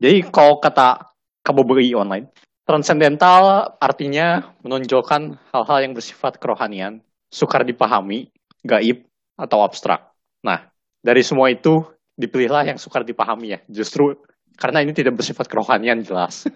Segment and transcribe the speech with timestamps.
[0.00, 1.12] Jadi kalau kata
[1.44, 2.32] KBBI online,
[2.64, 8.32] transcendental artinya menonjolkan hal-hal yang bersifat kerohanian, sukar dipahami,
[8.64, 9.04] gaib,
[9.36, 10.08] atau abstrak.
[10.40, 10.72] Nah,
[11.04, 11.84] dari semua itu
[12.16, 13.60] dipilihlah yang sukar dipahami ya.
[13.68, 14.16] Justru
[14.56, 16.48] karena ini tidak bersifat kerohanian jelas.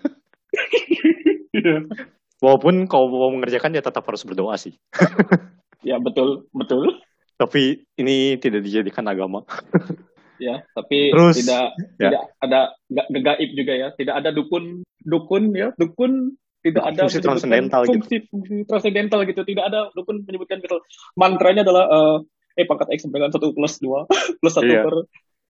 [2.45, 4.77] Walaupun kalau mau mengerjakan dia tetap harus berdoa sih.
[5.89, 7.01] ya betul, betul.
[7.41, 9.45] Tapi ini tidak dijadikan agama.
[10.41, 11.65] ya tapi Terus, tidak
[11.99, 12.11] ya.
[12.11, 12.61] tidak ada
[12.91, 16.35] nggak gaib juga ya tidak ada dukun dukun ya dukun
[16.65, 17.91] tidak ada Fungsi transcendental gitu.
[17.93, 20.81] fungsi, fungsi transcendental gitu tidak ada dukun menyebutkan gitu
[21.15, 22.17] mantranya adalah eh,
[22.63, 24.09] eh pangkat x dengan satu plus dua
[24.41, 24.83] plus satu Iya.
[24.83, 24.95] per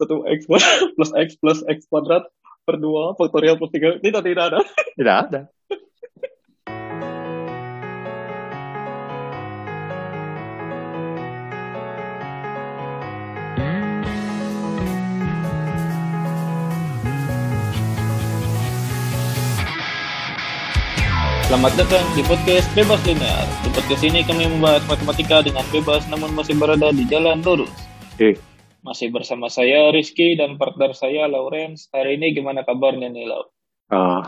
[0.00, 0.38] satu x
[0.98, 2.26] plus x plus x kuadrat
[2.64, 4.58] per dua faktorial plus tiga tidak tidak ada
[4.96, 5.40] Tidak ada.
[21.44, 23.44] Selamat datang di podcast Bebas Linear.
[23.60, 27.70] Di podcast ini kami membahas matematika dengan bebas namun masih berada di jalan lurus.
[28.16, 28.40] Oke.
[28.80, 31.92] Masih bersama saya Rizky dan partner saya Lawrence.
[31.92, 33.44] Hari ini gimana kabarnya nih Lau?
[33.92, 34.22] Eh,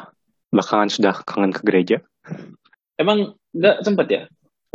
[0.52, 1.96] belakangan sudah kangen ke gereja.
[3.00, 4.22] Emang nggak sempet ya?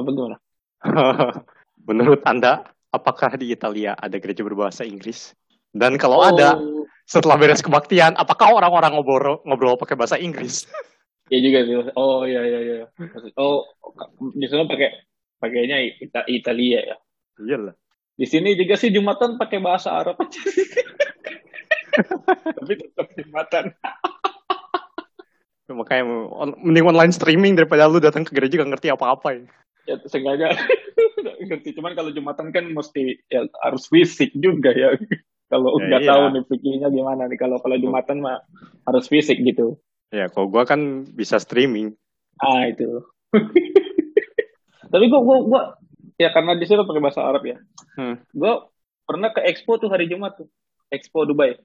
[0.01, 0.37] Apa gimana?
[1.89, 5.33] Menurut Anda, apakah di Italia ada gereja berbahasa Inggris?
[5.71, 6.57] Dan kalau Oh, ada,
[7.05, 10.65] setelah beres kebaktian, apakah orang-orang ngobrol ngobrol pakai bahasa Inggris?
[11.27, 11.73] Iya juga sih.
[11.93, 12.85] Oh iya iya iya.
[13.35, 13.67] Oh
[14.33, 14.89] di sana pakai
[15.37, 16.97] pakainya Ita- Italia ya.
[17.37, 17.75] Iyalah.
[18.15, 20.41] Di sini juga sih Jumatan pakai bahasa Arab aja.
[22.57, 23.65] Tapi tetap Jumatan.
[25.71, 26.03] Makanya
[26.59, 29.43] mending online streaming daripada lu datang ke gereja gak ngerti apa-apa ya.
[29.87, 30.51] Ya sengaja
[31.47, 31.71] ngerti.
[31.73, 34.91] Cuman kalau Jumatan kan mesti ya harus fisik juga ya.
[35.51, 36.11] Kalau Ya, nggak iya.
[36.15, 37.35] tahu nih fikirnya gimana nih.
[37.35, 38.39] Kalau kalau Jumatan mah
[38.87, 39.75] harus fisik gitu.
[40.11, 41.95] Ya, kalau gua kan bisa streaming.
[42.43, 43.07] Ah itu.
[44.91, 45.61] Tapi gua gua gua
[46.19, 47.57] ya karena di sini pakai bahasa Arab ya.
[47.95, 48.19] Hmm.
[48.35, 48.67] Gua
[49.07, 50.51] pernah ke Expo tuh hari Jumat tuh.
[50.91, 51.55] Expo Dubai.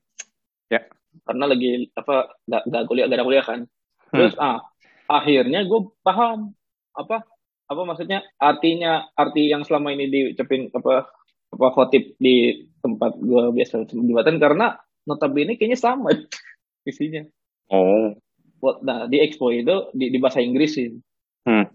[0.71, 0.87] Ya.
[1.27, 3.61] Karena lagi apa gak, gak kuliah gak ada kuliah kan.
[3.67, 4.15] Hmm.
[4.15, 4.63] Terus ah
[5.07, 6.51] akhirnya gue paham
[6.95, 7.23] apa
[7.67, 11.11] apa maksudnya artinya arti yang selama ini diucapin apa
[11.51, 16.11] apa khotib di tempat gue biasa jembatan karena notabene kayaknya sama
[16.91, 17.23] isinya.
[17.71, 18.15] Oh.
[18.83, 20.99] Nah di Expo itu di, di bahasa Inggrisin.
[21.47, 21.67] Hmm.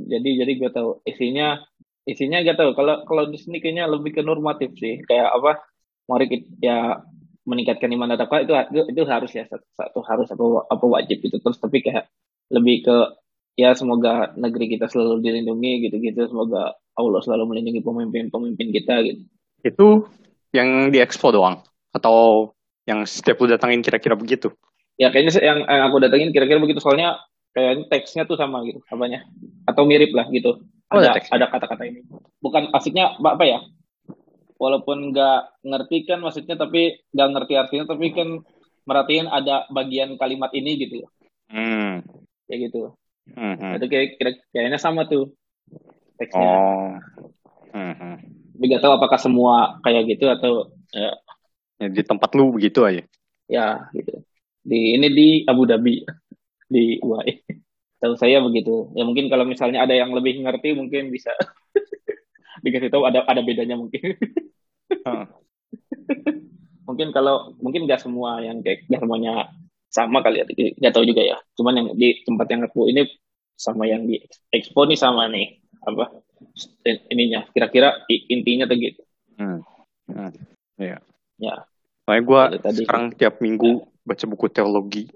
[0.00, 1.60] Jadi jadi gue tahu isinya
[2.08, 5.62] isinya gak tahu kalau kalau di sini kayaknya lebih ke normatif sih kayak apa
[6.08, 6.78] mari kita ya
[7.44, 11.22] meningkatkan iman dan takwa itu, itu itu harus ya satu, satu harus apa apa wajib
[11.22, 12.08] gitu terus tapi kayak
[12.50, 12.96] lebih ke
[13.60, 19.22] ya semoga negeri kita selalu dilindungi gitu-gitu semoga Allah selalu melindungi pemimpin-pemimpin kita gitu
[19.60, 20.08] Itu
[20.50, 21.62] yang di expo doang?
[21.94, 22.52] Atau
[22.86, 24.54] yang setiap lu datangin kira-kira begitu?
[25.00, 27.16] Ya kayaknya sih yang, yang aku datengin kira-kira begitu soalnya
[27.56, 29.24] kayaknya teksnya tuh sama gitu apanya
[29.64, 32.02] atau mirip lah gitu Oh, ada kata-kata ini
[32.42, 33.58] bukan asiknya apa apa ya
[34.58, 38.42] walaupun nggak ngerti kan maksudnya tapi nggak ngerti artinya tapi kan
[38.84, 41.10] merhatiin ada bagian kalimat ini gitu loh
[41.50, 42.02] Hmm.
[42.46, 42.94] kayak gitu
[43.30, 43.78] Hmm, hmm.
[43.78, 45.30] itu kayak kira kayaknya sama tuh
[46.18, 46.90] teksnya Oh.
[47.70, 48.14] Hmm, hmm.
[48.58, 51.14] tapi nggak tahu apakah semua kayak gitu atau ya,
[51.78, 53.06] Ya, di tempat lu begitu aja.
[53.46, 54.26] ya gitu
[54.60, 55.96] di ini di Abu Dhabi.
[56.70, 57.42] Di UAE
[58.00, 58.88] tahu saya begitu.
[58.96, 61.30] Ya mungkin kalau misalnya ada yang lebih ngerti mungkin bisa.
[62.64, 64.16] Dikasih tahu ada ada bedanya mungkin.
[64.90, 65.24] Heeh.
[66.88, 69.52] mungkin kalau mungkin nggak semua yang kayak nggak semuanya
[69.92, 70.44] sama kali ya.
[70.80, 71.36] Nggak tahu juga ya.
[71.54, 73.04] Cuman yang di tempat yang aku ini
[73.60, 74.16] sama yang di
[74.48, 75.60] expo nih sama nih.
[75.84, 76.08] Apa?
[77.12, 79.02] Ininya kira-kira intinya tuh gitu.
[79.36, 79.60] Hmm.
[80.08, 80.32] Hmm.
[80.80, 80.98] Iya.
[81.40, 81.54] ya
[82.10, 82.82] Soalnya gue tadi.
[82.82, 85.06] sekarang tiap minggu baca buku teologi.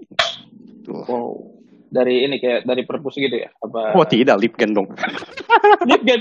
[0.81, 1.03] Tuh.
[1.03, 1.33] wow
[1.89, 4.89] dari ini kayak dari perpus gitu ya apa Oh tidak, Lipgen dong.
[5.89, 6.21] Lipgen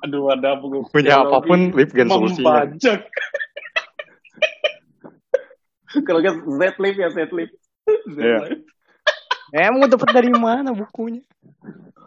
[0.00, 2.64] aduh ada buku Punya teologi apa pun Lipgen solusinya.
[2.64, 3.00] membajak
[6.06, 7.50] kalau nggak Z lip ya Z lip
[8.06, 8.36] Iya.
[9.50, 11.20] Eh, mau dapat dari mana bukunya?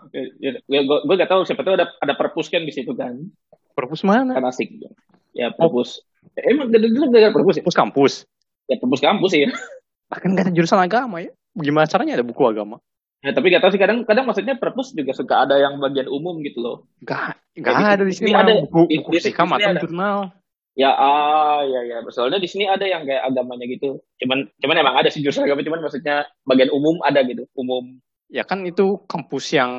[0.09, 3.17] ya, ya, gue gue gak tahu siapa tahu ada ada perpus kan di situ kan
[3.73, 4.33] Perpus mana?
[4.33, 4.67] kan asik
[5.31, 6.06] ya perpus Eh,
[6.37, 8.13] emang gak dulu gak ada perpus ya Perpus kampus.
[8.65, 9.49] ya perpus kampus ya
[10.07, 11.31] Bahkan gak ada jurusan agama ya.
[11.53, 12.77] Gimana caranya ada buku agama?
[13.17, 16.37] ya tapi gak tahu sih kadang kadang maksudnya perpus juga suka ada yang bagian umum
[16.39, 18.29] gitu loh Gak, gak Ya, di- ada di sini.
[18.31, 18.53] ada.
[18.61, 19.81] buku, Di- buku di- macam ada.
[19.81, 20.17] jurnal.
[20.77, 24.95] ya ah ya ya soalnya di sini ada yang kayak agamanya gitu cuman cuman emang
[24.95, 27.97] ada sih jurusan agama cuman maksudnya bagian umum ada gitu umum
[28.29, 29.71] Ya kan itu kampus yang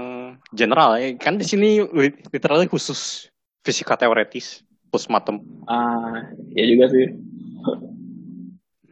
[0.50, 1.12] general ya.
[1.14, 3.28] Kan di sini li- literally khusus
[3.60, 5.40] fisika teoretis plus matem.
[5.66, 7.06] ah ya juga sih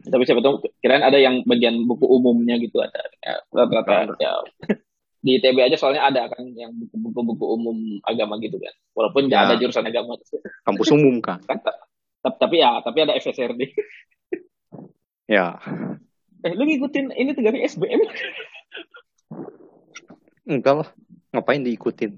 [0.07, 2.95] Tapi siapa tahu kirain ada yang bagian buku umumnya gitu ada.
[3.19, 4.39] Ya, rata-rata ya.
[5.19, 7.75] Di ITB aja soalnya ada kan yang buku-buku umum
[8.07, 8.71] agama gitu kan.
[8.95, 9.45] Walaupun nggak Ya.
[9.51, 10.15] ada jurusan agama.
[10.63, 11.43] Kampus umum kan.
[11.43, 11.59] Ta-
[12.23, 13.67] ta- tapi ya, tapi ada FSRD.
[15.27, 15.59] Ya.
[16.39, 17.99] Eh, lu ngikutin ini tuh dari SBM?
[20.47, 20.89] Enggak lah.
[21.35, 22.15] Ngapain diikutin?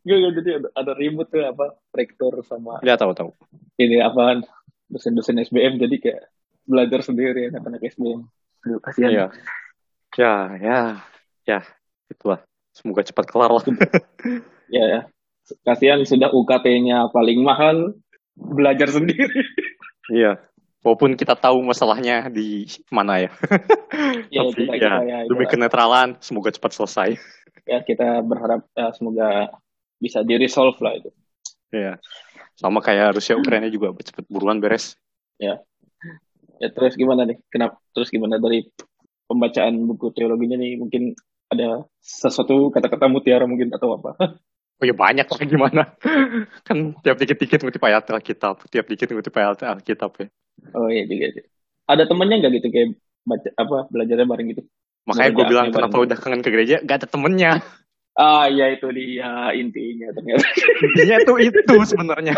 [0.00, 3.36] Gak, gak, jadi ada, ada ribut tuh apa rektor sama Ya tahu-tahu.
[3.76, 4.48] ini apaan
[4.88, 6.22] dosen-dosen SBM jadi kayak
[6.64, 8.24] belajar sendiri anak-anak SBM.
[8.66, 9.10] Aduh, kasihan.
[9.10, 9.26] Iya.
[10.18, 10.78] Ya, ya,
[11.46, 11.60] ya.
[12.10, 12.40] Itulah.
[12.74, 13.64] Semoga cepat kelar lah.
[14.70, 15.00] Ya, ya.
[15.66, 17.98] Kasihan sudah UKT-nya paling mahal,
[18.38, 19.26] belajar sendiri.
[20.10, 20.42] Iya.
[20.82, 23.30] Walaupun kita tahu masalahnya di mana ya.
[24.34, 27.10] ya, Tapi kita, ya, kita, ya, demi kita, kenetralan, semoga cepat selesai.
[27.62, 29.54] ya, kita berharap ya, semoga
[30.00, 31.12] bisa di resolve lah itu.
[31.70, 32.00] Iya.
[32.56, 34.96] Sama kayak Rusia Ukraina juga cepet buruan beres.
[35.40, 35.60] Ya,
[36.60, 37.40] terus gimana nih?
[37.48, 37.80] Kenapa?
[37.92, 38.68] Terus gimana dari
[39.28, 40.76] pembacaan buku teologinya nih?
[40.80, 41.16] Mungkin
[41.52, 44.16] ada sesuatu kata-kata mutiara mungkin atau apa?
[44.80, 45.82] Oh ya banyak lah gimana.
[46.68, 50.26] kan tiap dikit-dikit ngutip ayat Alkitab, tiap dikit ngutip ayat Alkitab ya.
[50.76, 51.44] Oh iya juga sih.
[51.88, 52.88] Ada temennya nggak gitu kayak
[53.24, 54.62] baca apa belajarnya bareng gitu?
[55.08, 57.64] Makanya gue bilang kenapa udah kangen ke gereja, gak ada temennya.
[58.18, 60.46] Ah iya itu dia intinya ternyata.
[60.82, 62.34] Intinya tuh itu sebenarnya.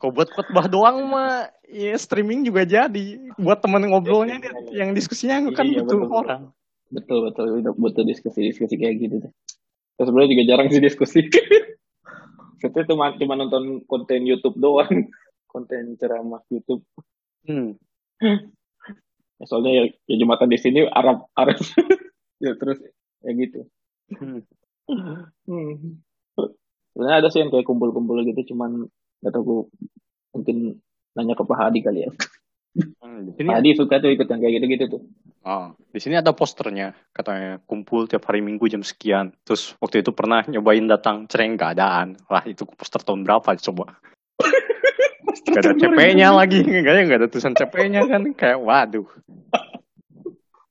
[0.00, 3.20] Kau buat khotbah doang mah, ya streaming juga jadi.
[3.36, 4.40] Buat temen ngobrolnya,
[4.72, 6.16] yang diskusinya kan Iya, butuh betul.
[6.24, 6.42] orang.
[6.90, 7.46] betul betul
[7.78, 9.32] butuh diskusi-diskusi kayak gitu deh.
[10.00, 11.20] Sebenarnya juga jarang sih diskusi.
[12.60, 14.88] Kita cuma cuma nonton konten YouTube doang,
[15.52, 16.80] konten ceramah YouTube.
[17.44, 17.76] Hmm.
[19.40, 21.56] Ya, soalnya ya, ya jumatan di sini Arab Arab.
[22.44, 22.76] ya terus
[23.24, 23.64] ya gitu.
[24.12, 24.44] Hmm.
[25.48, 26.00] Hmm.
[26.92, 28.84] Sebenarnya ada sih yang kayak kumpul-kumpul gitu, cuman
[29.24, 29.60] gak tahu gua
[30.36, 30.82] mungkin
[31.16, 32.10] nanya ke Pak Hadi kali ya.
[33.02, 35.02] Hmm, Di sini, Hadi suka tuh ikut yang kayak gitu-gitu tuh.
[35.42, 39.34] oh, di sini ada posternya, katanya kumpul tiap hari Minggu jam sekian.
[39.42, 42.18] Terus waktu itu pernah nyobain datang cereng gak adaan.
[42.30, 43.98] Lah itu poster tahun berapa coba?
[45.30, 48.22] Gak ada CP-nya lagi, ada, gak ada tulisan CP-nya kan.
[48.34, 49.06] Kayak waduh.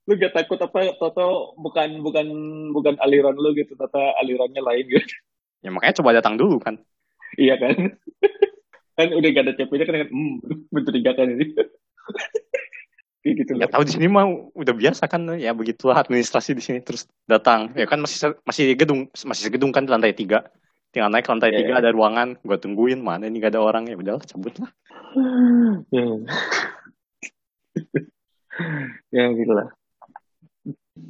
[0.10, 2.28] Lu gak takut apa Toto bukan bukan
[2.74, 5.16] bukan aliran lu gitu, Tata alirannya lain gitu.
[5.62, 6.80] Ya makanya coba datang dulu kan.
[7.38, 7.76] iya kan?
[8.98, 10.36] kan udah gak ada CP-nya kan hmm,
[10.74, 11.46] mencurigakan ini.
[13.20, 16.80] Kayak gitu Ya tahu di sini mah udah biasa kan ya begitulah administrasi di sini
[16.80, 20.48] terus datang ya kan masih masih gedung masih gedung kan di lantai tiga
[20.90, 21.82] tinggal naik lantai Iya, tiga iya.
[21.86, 24.72] ada ruangan gua tungguin mana ini gak ada orang ya udahlah cabut lah
[25.94, 26.06] ya.
[29.14, 29.68] ya gitu lah.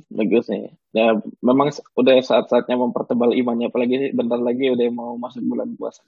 [0.09, 0.69] Bagus nih.
[0.93, 6.03] Ya memang udah saat-saatnya mempertebal imannya apalagi bentar lagi udah mau masuk bulan puasa.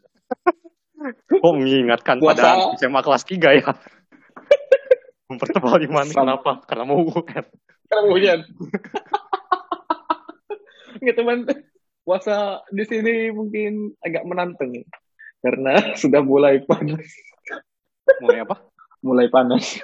[1.02, 2.38] kok mengingatkan Puasa.
[2.38, 3.70] pada SMA kelas 3 ya
[5.34, 6.18] mempertebal iman Sama.
[6.22, 7.46] kenapa karena mau UN
[7.90, 8.40] Karena hujan.
[11.02, 11.38] Nggak teman
[12.02, 12.36] puasa
[12.70, 14.84] di sini mungkin agak menantang ya.
[15.40, 17.06] karena sudah mulai panas.
[18.20, 18.56] mulai apa
[19.02, 19.82] Mulai panas.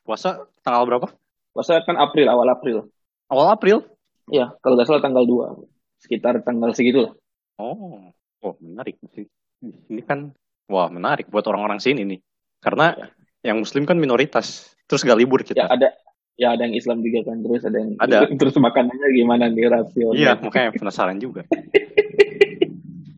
[0.00, 1.08] puasa tanggal berapa
[1.54, 2.90] Puasa kan April, awal April.
[3.28, 3.78] awal April
[4.26, 5.68] Ya, kalau nggak salah tanggal 2.
[6.00, 7.12] Sekitar tanggal segitu lah.
[7.56, 8.08] oh
[8.40, 10.32] oh menarik sini kan
[10.64, 12.20] wah menarik buat orang-orang sini nih
[12.60, 12.92] karena
[13.40, 15.88] yang muslim kan minoritas terus gak libur Ya kita ada
[16.34, 18.26] ya ada yang Islam juga kan terus ada yang Ada.
[18.40, 21.46] terus makanannya gimana nih rasio Iya, makanya penasaran juga.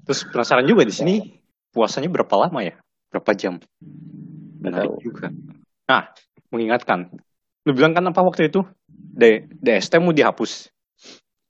[0.07, 1.15] Terus penasaran juga di sini
[1.75, 2.79] puasanya berapa lama ya?
[3.11, 3.59] Berapa jam?
[4.63, 5.03] Menarik tahu.
[5.03, 5.35] juga.
[5.91, 6.15] Nah,
[6.55, 7.11] mengingatkan.
[7.67, 8.63] Lu bilang kan apa waktu itu?
[8.87, 10.71] D DST mau dihapus.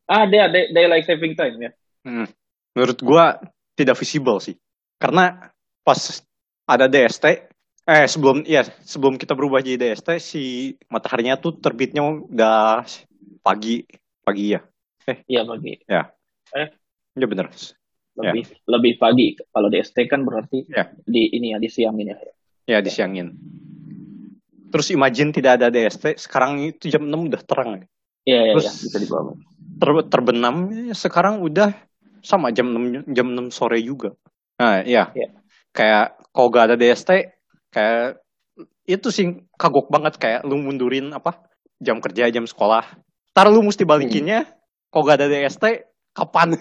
[0.07, 1.71] ah dia day, daylight saving time ya
[2.07, 2.31] Hmm.
[2.73, 3.37] Menurut gua
[3.77, 4.55] tidak visible sih.
[4.97, 5.51] Karena
[5.85, 6.23] pas
[6.65, 7.51] ada DST,
[7.87, 10.43] eh sebelum iya sebelum kita berubah jadi DST si
[10.87, 12.83] mataharinya tuh terbitnya udah
[13.41, 13.87] pagi
[14.21, 14.61] pagi ya.
[15.25, 15.79] iya pagi
[17.17, 17.47] Iya bener.
[18.17, 20.91] lebih lebih pagi kalau di ST kan berarti Ya.
[20.99, 22.17] di ini ya di siangin ya
[22.67, 23.31] Ya disiangin.
[24.67, 27.87] Terus imagine tidak ada DST, sekarang itu jam 6 udah terang.
[28.27, 29.33] iya iya Terus- iya, bisa dibawa
[29.77, 30.55] Ter terbenam
[30.91, 31.71] sekarang udah
[32.19, 34.11] sama jam 6 jam 6 sore juga.
[34.59, 35.15] Nah, iya.
[35.15, 35.29] Iya.
[35.71, 37.36] Kayak kalau gak ada DST
[37.77, 38.25] kayak
[38.89, 39.27] itu sih
[39.61, 41.45] kagok banget kayak lu mundurin apa?
[41.77, 42.89] jam kerja, jam sekolah.
[43.37, 44.49] Ntar lu mesti balikinnya
[44.89, 45.85] kalau gak ada DST
[46.17, 46.57] kapan?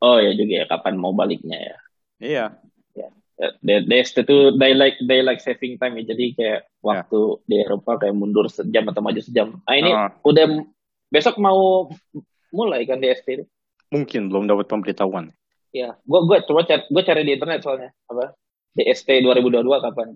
[0.00, 1.76] oh ya juga ya kapan mau baliknya ya
[2.20, 2.44] iya.
[2.96, 3.08] Ya,
[3.60, 8.48] D- DST itu daylight daylight saving time ya jadi kayak waktu di Eropa kayak mundur
[8.48, 10.64] sejam atau maju sejam nah ini Ah, udah
[11.08, 11.88] besok mau
[12.52, 13.44] mulai kan DST itu
[13.92, 15.34] mungkin belum dapat pemberitahuan.
[15.70, 18.34] Ya, gua gua coba cari gua cari di internet soalnya apa
[18.74, 20.08] DST 2022 kapan?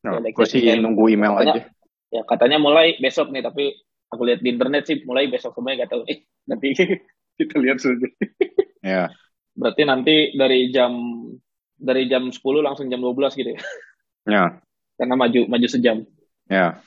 [0.00, 1.62] No, like gue sih nunggu email Katanya- aja.
[2.10, 3.70] Ya katanya mulai besok nih, tapi
[4.10, 6.18] aku lihat di internet sih mulai besok semuanya gak tahu nih.
[6.48, 6.66] Nanti
[7.38, 8.06] kita lihat saja.
[8.80, 9.12] Ya,
[9.52, 10.96] Berarti nanti dari jam
[11.76, 13.60] dari jam 10 langsung jam 12 gitu ya.
[14.24, 14.44] ya,
[14.96, 16.00] Karena maju maju sejam.
[16.48, 16.80] ya.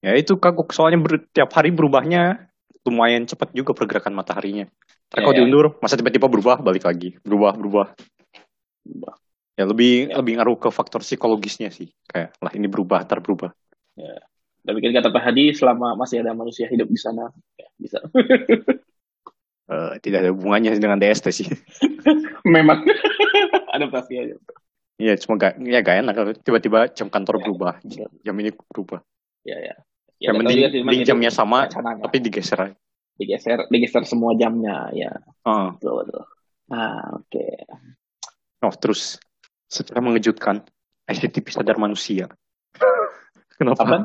[0.00, 2.48] Ya itu kagok soalnya ber- tiap hari berubahnya
[2.88, 4.64] lumayan cepat juga pergerakan mataharinya.
[5.12, 5.38] Ntar Ya, kalau ya.
[5.44, 7.20] diundur, masa tiba-tiba berubah, balik lagi.
[7.20, 7.92] Berubah, berubah.
[9.58, 10.16] Ya lebih Ya.
[10.18, 11.90] lebih ngaruh ke faktor psikologisnya sih.
[12.06, 13.50] Kayak lah ini berubah, ntar berubah.
[14.60, 17.98] Tapi kan kata Pak Hadi selama masih ada manusia hidup di sana ya, bisa.
[19.70, 21.46] Eh, tidak ada hubungannya dengan DST sih.
[22.58, 22.82] Memang
[23.78, 24.34] adaptasi aja.
[24.98, 27.42] Iya, cuma gak, ya gak enak kalau tiba-tiba jam kantor Ya.
[27.46, 27.74] berubah.
[28.26, 28.98] Jam ini berubah.
[29.46, 29.74] Ya ya.
[30.18, 32.02] Ya, nggak tahu mending, mending jamnya sama, wacananya.
[32.02, 32.76] tapi digeser aja.
[33.14, 35.12] digeser digeser semua jamnya ya
[35.46, 35.68] Heeh.
[35.78, 36.24] betul betul.
[36.66, 37.46] Nah oke.
[38.66, 39.22] Oh, terus
[39.70, 40.66] secara mengejutkan,
[41.06, 42.26] ICTP sadar manusia.
[43.58, 43.80] Kenapa?
[43.86, 43.96] Apa?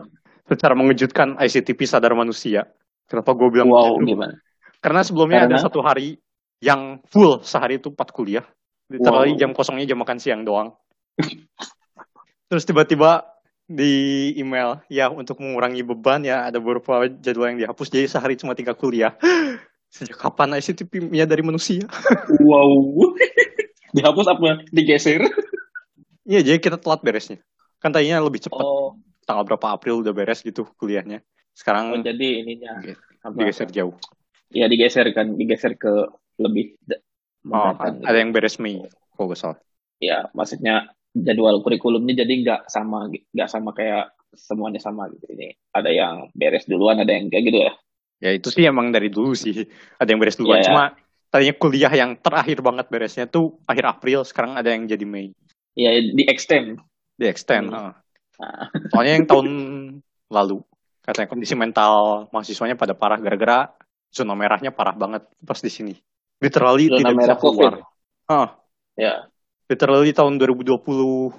[0.46, 2.70] Secara mengejutkan, ICTP sadar manusia.
[3.10, 4.14] Kenapa gue bilang Wow begitu?
[4.14, 4.36] gimana?
[4.78, 5.66] Karena sebelumnya ada Karena?
[5.66, 6.22] satu hari
[6.62, 8.46] yang full sehari itu empat kuliah.
[8.86, 9.42] Literally Wow.
[9.42, 10.78] jam kosongnya jam makan siang doang.
[12.50, 13.26] Terus tiba-tiba
[13.66, 17.90] di email, ya untuk mengurangi beban ya ada beberapa jadwal yang dihapus.
[17.90, 19.18] Jadi sehari cuma tiga kuliah.
[19.96, 21.82] Sejak kapan ICTP dari manusia?
[22.46, 22.94] Wow.
[23.96, 24.62] Dihapus apa?
[24.70, 25.24] Digeser?
[26.26, 27.40] Iya, jadi kita telat beresnya.
[27.78, 28.66] Kan tadinya lebih cepat.
[28.66, 31.22] Oh, Tanggal berapa April udah beres gitu kuliahnya.
[31.22, 32.94] oh Sekarang jadi ininya Oke,
[33.26, 33.36] apa?
[33.38, 33.94] digeser jauh.
[34.54, 35.90] Ya digeser kan, digeser ke
[36.38, 36.78] lebih
[37.46, 38.06] Oh, mendatang gitu.
[38.10, 38.82] ada yang beres Mei,
[39.14, 39.58] kalau nggak salah.
[40.02, 45.30] Ya maksudnya jadwal kurikulumnya jadi nggak sama, nggak sama kayak semuanya sama gitu.
[45.30, 47.72] Ini ada yang beres duluan, ada yang kayak gitu ya.
[48.18, 49.70] Ya itu sih emang dari dulu sih.
[50.02, 50.58] Ada yang beres duluan.
[50.58, 50.68] Iya, ya.
[50.74, 50.84] Cuma
[51.30, 54.26] tadinya kuliah yang terakhir banget beresnya tuh akhir April.
[54.26, 55.30] Sekarang ada yang jadi Mei.
[55.76, 56.80] Ya di extend.
[57.20, 57.72] Di extend.
[57.72, 57.92] Hmm.
[57.92, 57.94] Nah,
[58.92, 59.48] Soalnya yang tahun
[60.32, 60.64] lalu.
[61.06, 63.22] Katanya kondisi mental mahasiswanya pada parah.
[63.22, 63.70] Gara-gara
[64.10, 65.94] zona merahnya parah banget pas di sini.
[66.40, 67.56] Literally Zona tidak bisa merah keluar.
[67.56, 67.74] COVID.
[68.26, 68.48] Ah,
[68.98, 69.14] ya.
[69.66, 70.78] literally tahun 2020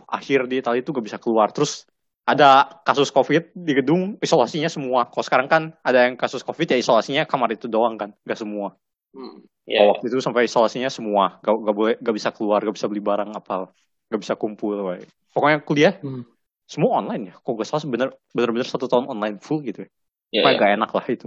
[0.06, 1.50] akhir di Italia itu gak bisa keluar.
[1.50, 1.86] Terus
[2.26, 5.06] ada kasus COVID di gedung, isolasinya semua.
[5.06, 8.74] Kalau sekarang kan ada yang kasus COVID ya isolasinya kamar itu doang kan, gak semua.
[9.14, 9.46] Hmm.
[9.66, 12.86] Kalau Ya, waktu itu sampai isolasinya semua, gak, gak boleh, gak bisa keluar, gak bisa
[12.90, 13.70] beli barang apa,
[14.08, 14.76] gak bisa kumpul.
[14.78, 15.02] woy.
[15.34, 16.24] Pokoknya kuliah Hmm.
[16.66, 17.34] semua online ya.
[17.38, 19.90] Kok gak salah bener bener satu tahun online full gitu ya.
[20.32, 20.60] ya, Pokoknya ya.
[20.62, 21.26] gak enak lah itu.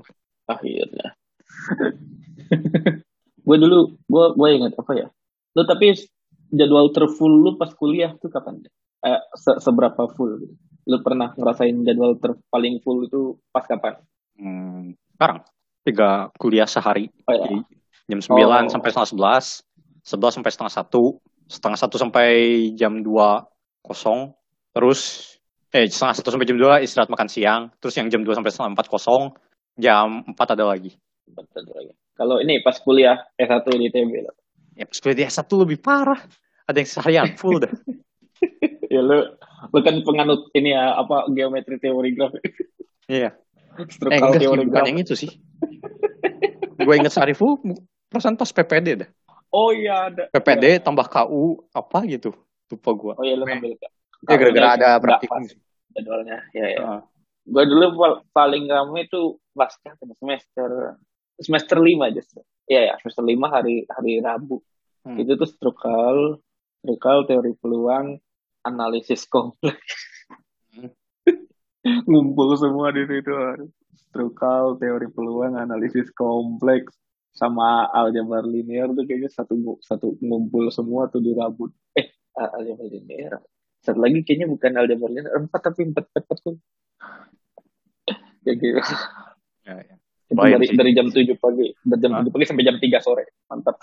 [0.49, 1.07] akhirnya
[3.45, 5.07] gue dulu gue gue ingat apa ya
[5.53, 5.93] lu tapi
[6.49, 8.65] jadwal terfull lu pas kuliah tuh kapan
[9.05, 10.49] eh, se- seberapa full
[10.85, 13.97] lu pernah ngerasain jadwal ter paling full itu pas kapan
[14.39, 15.43] Hmm, sekarang
[15.83, 17.11] tiga kuliah sehari.
[17.27, 17.57] oh ya Jadi
[18.07, 18.71] jam 9 Oh.
[18.71, 19.67] sampai setengah 11,
[20.01, 21.03] 11 sampai setengah satu,
[21.49, 22.29] setengah satu sampai
[22.77, 23.09] jam 2
[23.81, 24.37] kosong,
[24.69, 25.33] terus
[25.73, 28.77] eh setengah satu sampai jam 2 istirahat makan siang, terus yang jam 2 sampai setengah
[28.77, 29.33] 4 kosong,
[29.73, 30.93] jam 4 ada lagi.
[31.25, 31.93] Bentar lagi.
[32.13, 34.11] kalau ini pas kuliah S1 di TB.
[34.77, 36.21] Ya pas kuliah di S1 lebih parah.
[36.69, 37.73] Ada yang seharian full dah.
[38.93, 39.25] ya lu
[39.73, 42.37] lu kan penganut ini ya apa geometri teori graf
[43.09, 43.33] Iya.
[43.79, 45.31] Eh enggak sih, teori bukan graf yang itu sih.
[46.79, 47.57] Gue inget sehari full,
[48.07, 49.09] perasaan pas PPD dah.
[49.49, 52.33] Oh iya ada PPD tambah KU apa gitu.
[52.69, 53.13] Lupa gue.
[53.17, 53.73] oh iya lu ngambil
[54.19, 55.41] Ya gara-gara ada praktikum.
[55.89, 57.01] jadwalnya ya ya Heeh.
[57.45, 60.15] gue dulu pal- paling rame itu pas kapan ya?
[60.15, 60.69] semester
[61.37, 62.21] semester lima aja
[62.65, 64.61] Iya ya semester lima hari hari Rabu
[64.99, 65.15] Hmm.
[65.15, 66.43] itu tuh struktural
[66.77, 68.19] struktural teori peluang
[68.61, 69.95] analisis kompleks
[70.69, 70.91] Hmm.
[72.05, 73.31] ngumpul semua di situ
[73.95, 76.91] struktural teori peluang analisis kompleks
[77.31, 83.39] sama aljabar linear tuh kayaknya satu satu ngumpul semua tuh di Rabu eh aljabar linear
[83.79, 86.55] satu lagi kayaknya bukan aljabar linear empat tapi empat empat, empat tuh
[88.43, 88.81] kayak gitu
[89.63, 89.95] Ya, ya.
[90.25, 90.77] Itu Bayang dari sih.
[90.77, 92.25] dari jam 7 pagi, dari jam Ah.
[92.25, 93.37] 7 pagi sampai jam 3 sore.
[93.45, 93.77] Mantap.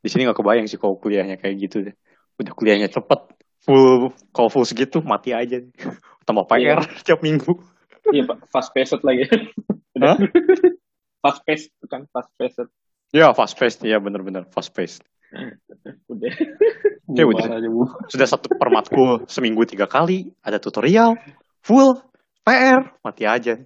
[0.00, 1.92] Di sini nggak kebayang sih kalau kuliahnya kayak gitu deh.
[2.40, 3.20] Udah kuliahnya cepet,
[3.60, 5.60] full, kalau full segitu mati aja.
[6.24, 7.52] Tambah PR tiap minggu.
[8.08, 8.48] iya, Pak.
[8.48, 9.28] Fast paced lagi.
[10.00, 10.16] Hah?
[11.20, 12.68] Fast paced bukan fast paced.
[13.10, 15.04] Ya fast paced, ya bener-bener fast paced.
[16.10, 16.32] Udah.
[17.10, 17.46] Ya, udah.
[17.46, 17.84] Bubar aja, Bu.
[18.10, 21.18] Sudah satu per matkul seminggu tiga kali, ada tutorial,
[21.62, 21.98] full,
[22.46, 23.58] PR, mati aja.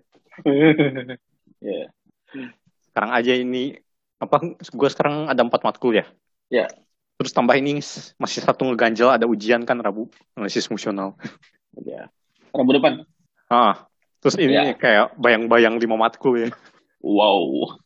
[0.44, 1.88] Iya.
[2.88, 3.76] Sekarang aja ini,
[4.23, 6.06] apa, gue sekarang ada empat matkul ya.
[6.49, 6.70] Ya.
[7.20, 7.78] Terus tambah ini
[8.16, 10.08] masih satu ngeganjel ada ujian kan Rabu,
[10.38, 11.18] analisis fungsional.
[11.76, 12.08] Iya.
[12.54, 13.02] Rabu depan.
[13.50, 13.84] Ah,
[14.25, 14.73] terus ini Ya.
[14.73, 16.49] kayak bayang-bayang lima matkul ya.
[17.04, 17.76] Wow.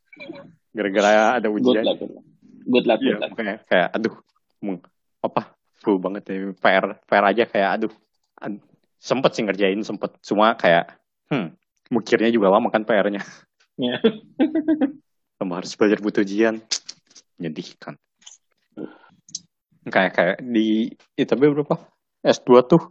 [0.70, 1.82] Gara-gara ada ujian.
[1.82, 1.98] Good luck.
[2.62, 3.00] Good luck.
[3.00, 3.30] Iya, Good luck.
[3.34, 4.14] makanya kayak aduh,
[4.60, 4.86] meng-
[5.18, 5.42] apa
[5.76, 6.36] full banget ya.
[6.54, 7.92] PR PR aja kayak aduh,
[8.36, 8.62] ad-
[8.98, 10.94] sempet sih ngerjain sempet cuma kayak
[11.30, 11.54] hmm
[11.88, 13.22] mukirnya juga lama kan PR-nya
[13.78, 14.02] Ya.
[15.38, 16.58] tambah harus belajar butuh ujian
[17.38, 17.94] menyedihkan
[19.86, 21.78] kayak kayak di ITB berapa
[22.20, 22.82] S2 tuh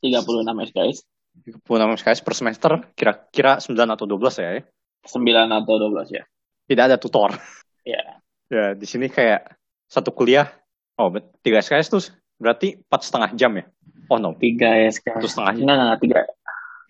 [0.00, 0.98] 36 SKS.
[1.44, 4.62] 36 SKS per semester kira-kira 9 atau 12 ya, ya
[5.06, 6.24] 9 atau 12 ya.
[6.66, 7.30] tidak ada tutor.
[7.86, 8.02] Ya.
[8.50, 9.46] ya di sini kayak
[9.86, 10.50] satu kuliah.
[10.98, 12.02] Oh bet- tiga SKS tuh
[12.34, 13.64] berarti empat setengah jam ya?
[14.10, 14.34] Oh no.
[14.34, 15.22] 3 SKS.
[15.22, 15.62] satu setengah jam.
[15.62, 16.20] Enggak, enggak, tiga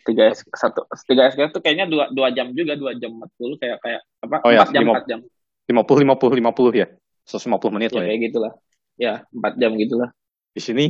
[0.06, 3.58] tiga S satu tiga SKS tuh kayaknya dua dua jam juga dua jam empat puluh
[3.58, 5.20] kayak kayak apa Oh ya, empat jam lima- empat jam.
[5.66, 6.86] 50 50 50 ya?
[7.26, 8.08] 150 menit ya lah ya?
[8.08, 8.52] kayak gitulah.
[8.96, 10.08] Ya empat jam gitulah.
[10.54, 10.84] Di sini?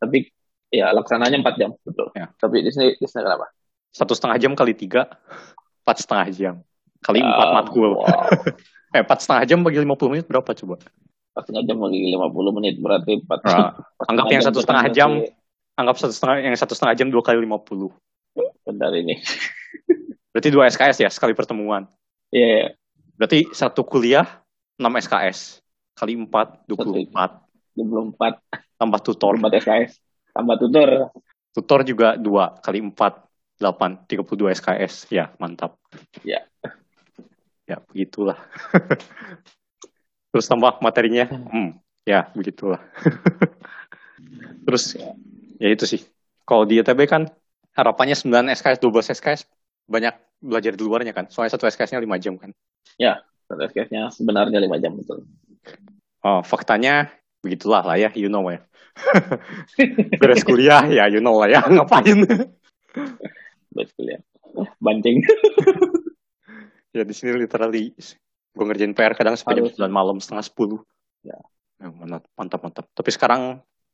[0.00, 0.26] Tapi
[0.72, 2.08] ya laksananya empat jam betul.
[2.18, 2.32] Ya.
[2.34, 3.46] tapi di sini di sini kenapa?
[3.92, 5.06] Satu setengah jam kali tiga
[5.84, 6.54] empat setengah jam
[7.02, 8.06] kali empat Ah, matkul wow.
[8.96, 10.74] eh empat setengah jam bagi 50 menit berapa coba?
[11.32, 14.86] Empat setengah jam lagi lima puluh menit berarti empat Nah, empat anggap yang satu setengah
[14.92, 15.10] jam.
[15.72, 17.88] anggap satu setengah yang satu setengah jam dua kali 50
[18.62, 19.16] bentar ini.
[20.32, 21.84] Berarti dua SKS ya sekali pertemuan?
[22.32, 22.66] Iya, iya.
[23.12, 24.24] berarti satu kuliah
[24.80, 25.60] 6 SKS
[25.92, 26.76] kali 4 24 dua
[27.84, 28.32] puluh empat.
[28.80, 29.36] Tambah tutor.
[29.36, 30.00] Empat SKS
[30.32, 31.12] tambah tutor.
[31.52, 32.96] Tutor juga 2 kali 4
[33.60, 35.76] 8 32 SKS ya mantap.
[36.24, 36.48] Ya.
[37.72, 38.36] Ya begitulah.
[40.32, 41.24] Terus tambah materinya?
[41.28, 41.80] Hmm.
[42.04, 42.84] Ya begitulah.
[44.68, 45.00] Terus
[45.56, 46.04] ya itu sih.
[46.44, 47.32] Kalau di ITB kan
[47.72, 49.40] harapannya 9 SKS 12 SKS
[49.88, 50.12] banyak
[50.44, 51.32] belajar di luarnya kan.
[51.32, 52.52] Soalnya satu SKS-nya 5 jam kan.
[53.48, 55.28] Satu SKS-nya sebenarnya lima jam betul.
[56.24, 57.12] Oh faktanya
[57.44, 58.64] begitulah lah ya you know ya.
[60.20, 61.60] Beres kuliah ya you know lah ya.
[61.60, 62.24] Ngapain?
[63.76, 64.20] Betul ya
[64.80, 65.24] banting
[66.92, 67.92] ya di sini literally
[68.52, 69.88] gue ngerjain PR kadang sampai jam.
[69.88, 70.80] 9 malam setengah 10
[71.22, 71.38] Ya.
[71.80, 72.86] mantap, mantap mantap.
[72.92, 73.42] Tapi sekarang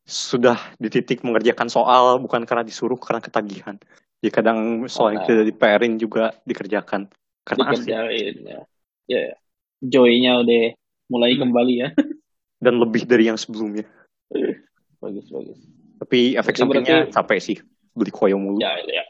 [0.03, 3.77] sudah di titik mengerjakan soal bukan karena disuruh karena ketagihan.
[4.19, 7.07] Ya kadang soal yang Oh, tidak di PR-in juga dikerjakan.
[7.45, 8.61] Karena dikerjain ya.
[9.07, 9.37] Ya ya.
[9.79, 10.75] joy-nya udah
[11.07, 11.41] mulai Hmm.
[11.47, 11.89] kembali ya.
[12.65, 13.87] Dan lebih dari yang sebelumnya.
[14.99, 15.59] Bagus bagus.
[16.03, 17.57] Tapi efek sampingnya berarti- capek sih
[17.95, 18.59] beli koyo mulu.
[18.59, 19.05] Ya ya.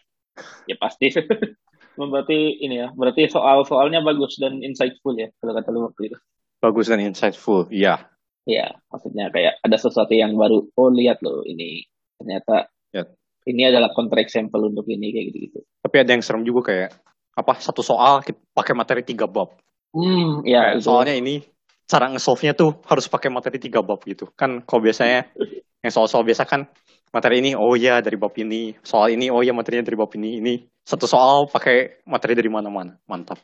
[0.67, 1.09] Ya pasti
[2.07, 6.17] berarti ini ya berarti soal soalnya bagus dan insightful ya kalau kata lu waktu itu.
[6.63, 8.07] Bagus dan insightful iya.
[8.47, 11.83] Ya maksudnya kayak ada sesuatu yang baru oh lihat loh ini.
[12.23, 13.05] Ternyata Ya.
[13.45, 16.91] ini adalah kontra example untuk ini kayak gitu gitu tapi ada yang serem juga kayak
[17.33, 18.21] apa satu soal
[18.53, 19.57] pakai materi tiga bab.
[19.97, 21.41] Hmm ya itu soalnya ini
[21.89, 24.29] cara nge-solve-nya tuh harus pakai materi tiga bab gitu.
[24.37, 25.33] Kan kalau biasanya
[25.85, 26.69] yang soal-soal biasa kan
[27.14, 30.38] materi ini oh ya dari bab ini, soal ini oh ya materinya dari bab ini.
[30.40, 30.53] Ini
[30.85, 32.97] satu soal pakai materi dari mana-mana.
[33.09, 33.40] Mantap.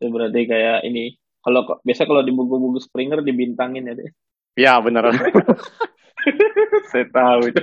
[0.00, 1.12] itu berarti kayak ini
[1.44, 4.10] kalau biasa kalau di buku-buku Springer dibintangin ya deh
[4.56, 5.12] Ya benar.
[6.90, 7.62] saya tahu itu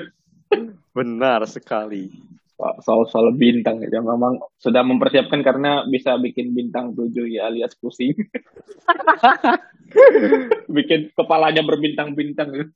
[0.95, 2.09] benar sekali.
[2.57, 8.17] soal soal bintang ya memang sudah mempersiapkan karena bisa bikin bintang tujuh ya alias pusing
[10.77, 12.49] bikin kepalanya berbintang-bintang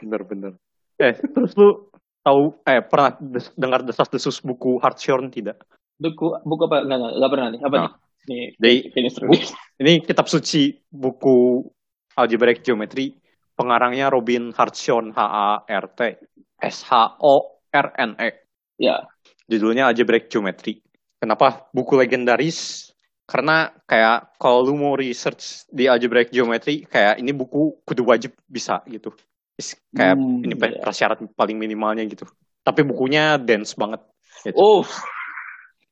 [0.00, 0.54] Bener-bener.
[0.98, 1.90] Eh, terus lu
[2.20, 5.62] tahu eh pernah des- dengar desas-desus buku Hartshorn tidak?
[5.98, 6.86] buku buku apa?
[6.86, 7.60] Nggak nggak, nggak pernah nih.
[7.60, 7.90] Apa Nah.
[8.30, 8.46] nih?
[8.54, 11.66] Jadi finish Bu- ini kitab suci buku
[12.14, 13.18] algebraic geometry.
[13.54, 16.00] Pengarangnya Robin Hartshorn H A R T
[16.62, 18.30] S H O R N E.
[18.78, 19.02] Ya.
[19.50, 20.78] Judulnya algebraic geometry.
[21.18, 22.90] Kenapa buku legendaris?
[23.26, 28.80] Karena kayak kalau lu mau research di algebraic geometry kayak ini buku kudu wajib bisa
[28.86, 29.10] gitu
[29.90, 30.78] kayak Hmm, ini iya.
[30.78, 32.24] prasyarat paling minimalnya gitu.
[32.62, 34.00] Tapi bukunya dense banget.
[34.46, 34.54] Gitu.
[34.54, 34.86] oh.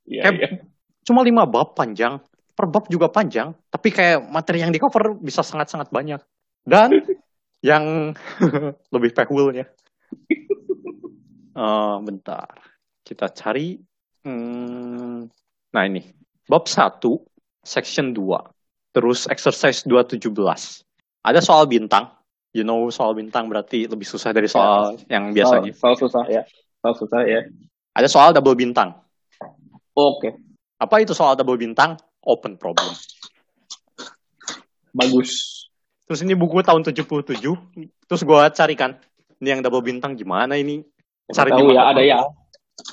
[0.07, 0.49] Iya Kayak- iya.
[1.03, 2.23] cuma lima bab panjang.
[2.57, 3.53] Per bab juga panjang.
[3.69, 6.23] Tapi kayak materi yang di cover bisa sangat-sangat banyak.
[6.63, 6.95] Dan
[7.67, 8.15] yang
[8.95, 9.67] lebih pehulnya
[11.57, 12.53] Eh, bentar.
[13.01, 13.81] Kita cari
[14.23, 15.19] hmm,
[15.73, 16.05] nah ini.
[16.47, 17.03] Bab 1
[17.67, 20.31] section 2 terus exercise 217
[21.21, 22.07] ada soal bintang
[22.57, 26.43] you know soal bintang berarti lebih susah dari soal yang biasanya soal, soal susah ya
[26.81, 27.41] soal susah ya
[27.93, 28.97] ada soal double bintang
[29.93, 30.33] oke
[30.81, 32.97] apa itu soal double bintang open problem
[34.97, 35.57] bagus
[36.07, 37.43] Terus ini buku tahun 77.
[38.07, 38.95] Terus gua cari kan,
[39.43, 40.87] ini yang double bintang gimana ini?
[41.27, 42.23] Cari tahu ya ada ya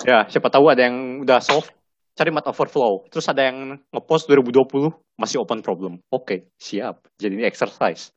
[0.02, 1.69] Ya, siapa tahu ada yang udah solve.
[2.17, 3.06] Cari Mat Overflow.
[3.13, 6.02] Terus ada yang ngepost 2020 masih open problem.
[6.10, 7.06] Oke, siap.
[7.21, 8.13] Jadi ini exercise.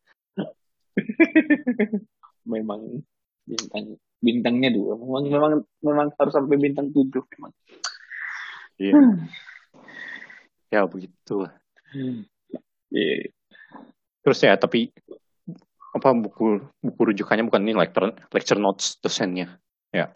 [2.52, 3.02] memang
[3.46, 3.85] bintang
[4.18, 5.52] bintangnya dua memang memang
[5.85, 7.52] memang harus sampai bintang tujuh memang
[8.76, 8.92] Iya.
[10.68, 11.48] Ya begitu.
[12.92, 13.32] Iya.
[14.20, 14.92] Terus ya, tapi
[15.96, 19.56] apa buku buku rujukannya bukan ini lecture lecture notes dosennya
[19.88, 20.12] ya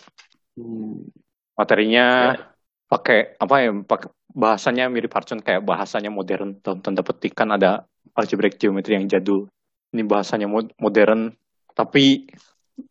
[0.61, 1.09] Hmm.
[1.57, 2.53] materinya Ya.
[2.85, 7.88] pakai apa ya pakai bahasanya mirip Harcon kayak bahasanya modern dalam tanda petik kan ada
[8.12, 9.49] algebraic geometry yang jadul
[9.90, 11.35] ini bahasanya mod- modern
[11.74, 12.26] tapi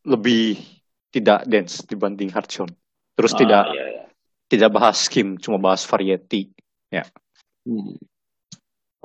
[0.05, 0.59] lebih
[1.09, 2.69] tidak dense dibanding Harcon
[3.17, 4.03] terus Ah, tidak iya, iya.
[4.47, 6.51] tidak bahas scheme cuma bahas variety
[7.69, 7.93] Hmm.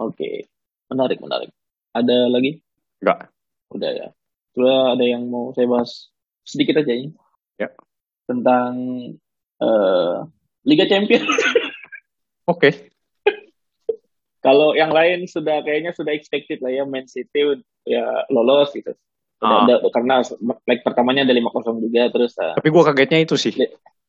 [0.01, 0.49] Oke,
[0.89, 1.53] menarik, menarik.
[1.93, 2.65] Ada lagi?
[3.03, 3.29] enggak
[3.69, 4.09] Udah ya.
[4.57, 6.09] Coba ada yang mau saya bahas
[6.47, 7.13] sedikit aja ini.
[7.61, 7.69] Ya.
[8.25, 8.73] Tentang
[9.61, 10.17] eh,
[10.65, 11.29] Liga Champions.
[12.49, 12.94] oke
[14.45, 18.93] Kalau yang lain sudah kayaknya sudah expected lah ya Man City ya lolos gitu.
[19.41, 19.65] Udah, Ah.
[19.65, 20.15] udah- karena
[20.69, 23.53] leg pertamanya ada 5-0 juga terus eh, tapi gua kagetnya itu sih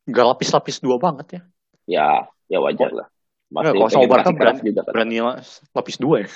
[0.05, 1.41] gak lapis-lapis dua banget ya
[1.89, 2.07] ya
[2.51, 3.07] ya wajar lah.
[3.51, 4.93] Masih kalau sama Barca berani, juga kan.
[4.95, 5.15] berani
[5.75, 6.29] lapis dua ya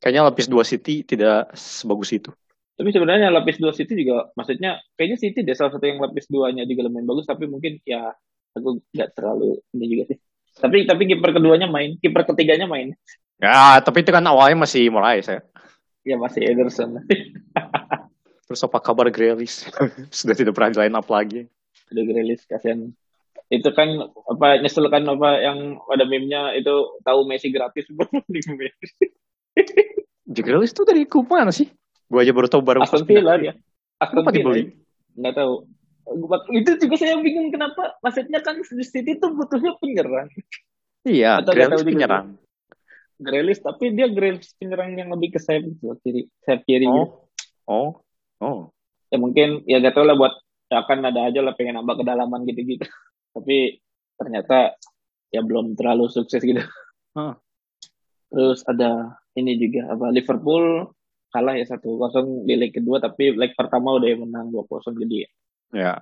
[0.00, 2.30] kayaknya lapis dua City tidak sebagus itu
[2.78, 6.62] Tapi sebenarnya lapis dua City juga maksudnya kayaknya City deh salah satu yang lapis duanya
[6.62, 8.14] juga lumayan bagus tapi mungkin ya
[8.54, 10.18] aku nggak terlalu ini juga sih.
[10.58, 12.94] Tapi tapi kiper keduanya main, kiper ketiganya main.
[13.38, 15.42] Ya tapi itu kan awalnya masih mulai saya
[16.08, 17.04] Ya masih Ederson.
[18.48, 19.68] Terus apa kabar Grealish?
[20.16, 21.44] Sudah tidak pernah di line up lagi.
[21.92, 22.88] Udah Grealish kasihan.
[23.52, 26.72] Itu kan apa nyesel kan apa yang ada meme-nya itu
[27.04, 27.88] tahu Messi gratis
[30.28, 31.68] di Grealish itu dari klub mana sih?
[32.08, 33.04] Gue aja baru tahu baru Aston.
[33.04, 33.52] Villa dia.
[34.00, 34.32] Aston Villa.
[34.32, 34.62] dibeli?
[35.12, 35.52] Nggak tahu.
[36.56, 38.00] Itu juga saya bingung kenapa.
[38.00, 40.32] Maksudnya kan City tuh butuhnya penyerang.
[41.04, 42.40] Iya, Atau Grealish penyerang.
[43.18, 47.02] Grealish tapi dia Grealish penyerang yang lebih ke sayap gitu, kiri sayap kiri gitu.
[47.02, 47.28] Oh,
[47.66, 47.90] oh,
[48.40, 48.60] oh.
[49.10, 50.34] Ya mungkin ya gak tau lah buat
[50.68, 52.86] ya kan ada aja lah pengen nambah kedalaman gitu-gitu.
[53.34, 53.82] Tapi
[54.14, 54.74] ternyata
[55.28, 56.62] ya belum terlalu sukses gitu.
[57.18, 57.34] Hah.
[58.28, 60.88] Terus ada ini juga apa Liverpool
[61.28, 65.28] kalah ya satu kosong di leg kedua tapi leg pertama udah menang dua kosong jadi
[65.68, 66.00] Ya,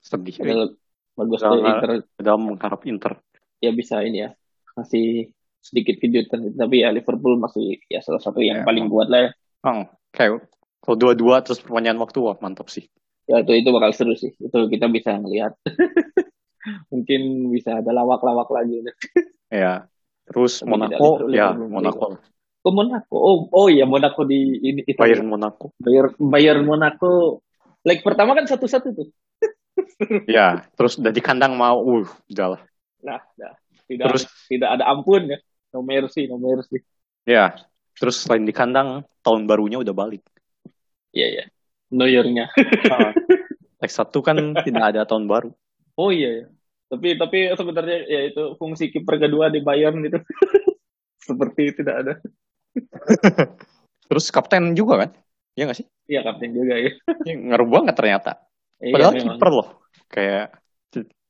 [0.00, 0.32] sedih.
[0.40, 0.64] padahal
[1.12, 3.20] bagus tuh Inter Dalam mengharap Inter.
[3.60, 4.32] ya bisa ini ya
[4.72, 5.35] masih
[5.66, 9.30] sedikit kejutan tapi ya Liverpool masih ya salah satu yang Ya, paling kuat lah ya.
[9.66, 9.82] Oh,
[10.14, 10.46] kayak
[10.78, 12.86] kalau dua-dua terus perpanjangan waktu, wah mantap sih.
[13.26, 14.30] ya itu itu bakal seru sih.
[14.38, 15.58] Itu kita bisa ngelihat
[16.94, 18.86] mungkin bisa ada lawak-lawak lagi.
[19.50, 19.90] Ya,
[20.30, 21.50] terus Tapi Monaco, ya.
[21.50, 22.22] Monaco,
[22.62, 23.16] oh Monaco.
[23.18, 24.94] Oh oh ya Monaco di ini itu.
[24.94, 25.74] Bayern Monaco.
[25.82, 27.42] Bayern Bayern Monaco.
[27.82, 29.10] Leg pertama kan satu-satu tuh.
[30.28, 32.62] Ya, terus udah di kandang mau, uh, udah lah.
[33.04, 33.52] nah, nah
[33.86, 35.38] tidak Terus, tidak ada ampun ya
[35.74, 36.82] no mercy no mercy
[37.26, 37.58] ya,
[37.98, 40.22] terus selain di kandang, tahun barunya udah balik.
[41.10, 41.44] iya ya
[41.90, 42.50] New Year-nya
[42.90, 43.10] Ah,
[43.82, 45.50] Leg satu kan tidak ada tahun baru.
[45.98, 46.46] oh iya ya
[46.86, 50.22] tapi tapi sebenarnya ya itu fungsi kiper kedua di Bayern itu
[51.26, 52.12] seperti tidak ada
[54.06, 55.10] Terus kapten juga kan?
[55.58, 55.86] Iya nggak sih?
[56.06, 56.94] Iya kapten juga ya
[57.26, 58.30] Ini ngaruh banget ternyata.
[58.78, 59.34] Iya, Padahal memang.
[59.34, 59.68] kiper loh.
[60.06, 60.44] Kayak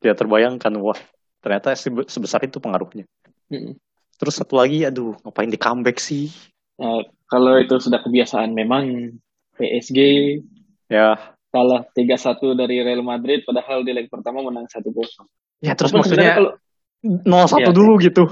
[0.05, 0.99] tidak terbayangkan wah
[1.41, 3.09] ternyata sebe- sebesar itu pengaruhnya.
[3.49, 3.79] Mm-mm.
[4.17, 6.33] Terus satu lagi, aduh ngapain di comeback sih?
[6.77, 9.13] Nah, kalau itu sudah kebiasaan memang
[9.55, 9.99] PSG
[10.87, 11.19] Ya,
[11.51, 14.87] kalah 3-1 dari Real Madrid padahal di leg pertama menang 1-0.
[15.59, 16.53] ya terus sebenarnya maksudnya kalau
[17.03, 17.73] 0-1 Iya.
[17.75, 18.25] dulu gitu.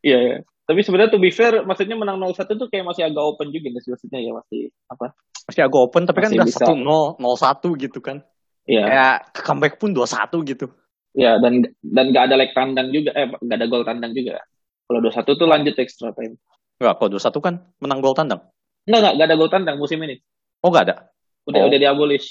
[0.00, 0.36] iya ya.
[0.64, 3.92] Tapi sebenarnya to be fair maksudnya menang 0-1 tuh kayak masih agak open juga sih
[3.92, 5.12] maksudnya ya masih apa?
[5.44, 6.64] Masih agak open tapi kan Masih udah bisa.
[6.72, 8.16] 1-0, 0-1 gitu kan.
[8.64, 8.84] Iya.
[8.88, 10.66] Kayak ke comeback pun 2-1 gitu.
[11.12, 11.52] Iya dan
[11.84, 14.40] dan nggak ada leg tandang juga eh nggak ada gol tandang juga.
[14.84, 16.36] Kalau 2-1 tuh lanjut extra time.
[16.76, 18.40] Enggak, kalau 2-1 kan menang gol tandang.
[18.84, 20.20] Enggak enggak nggak ada gol tandang musim ini.
[20.60, 20.96] Oh nggak ada?
[21.44, 21.68] Udah Oh.
[21.68, 22.28] udah diabolish.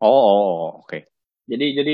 [0.00, 1.04] Oh, oh, oke.
[1.48, 1.92] Jadi jadi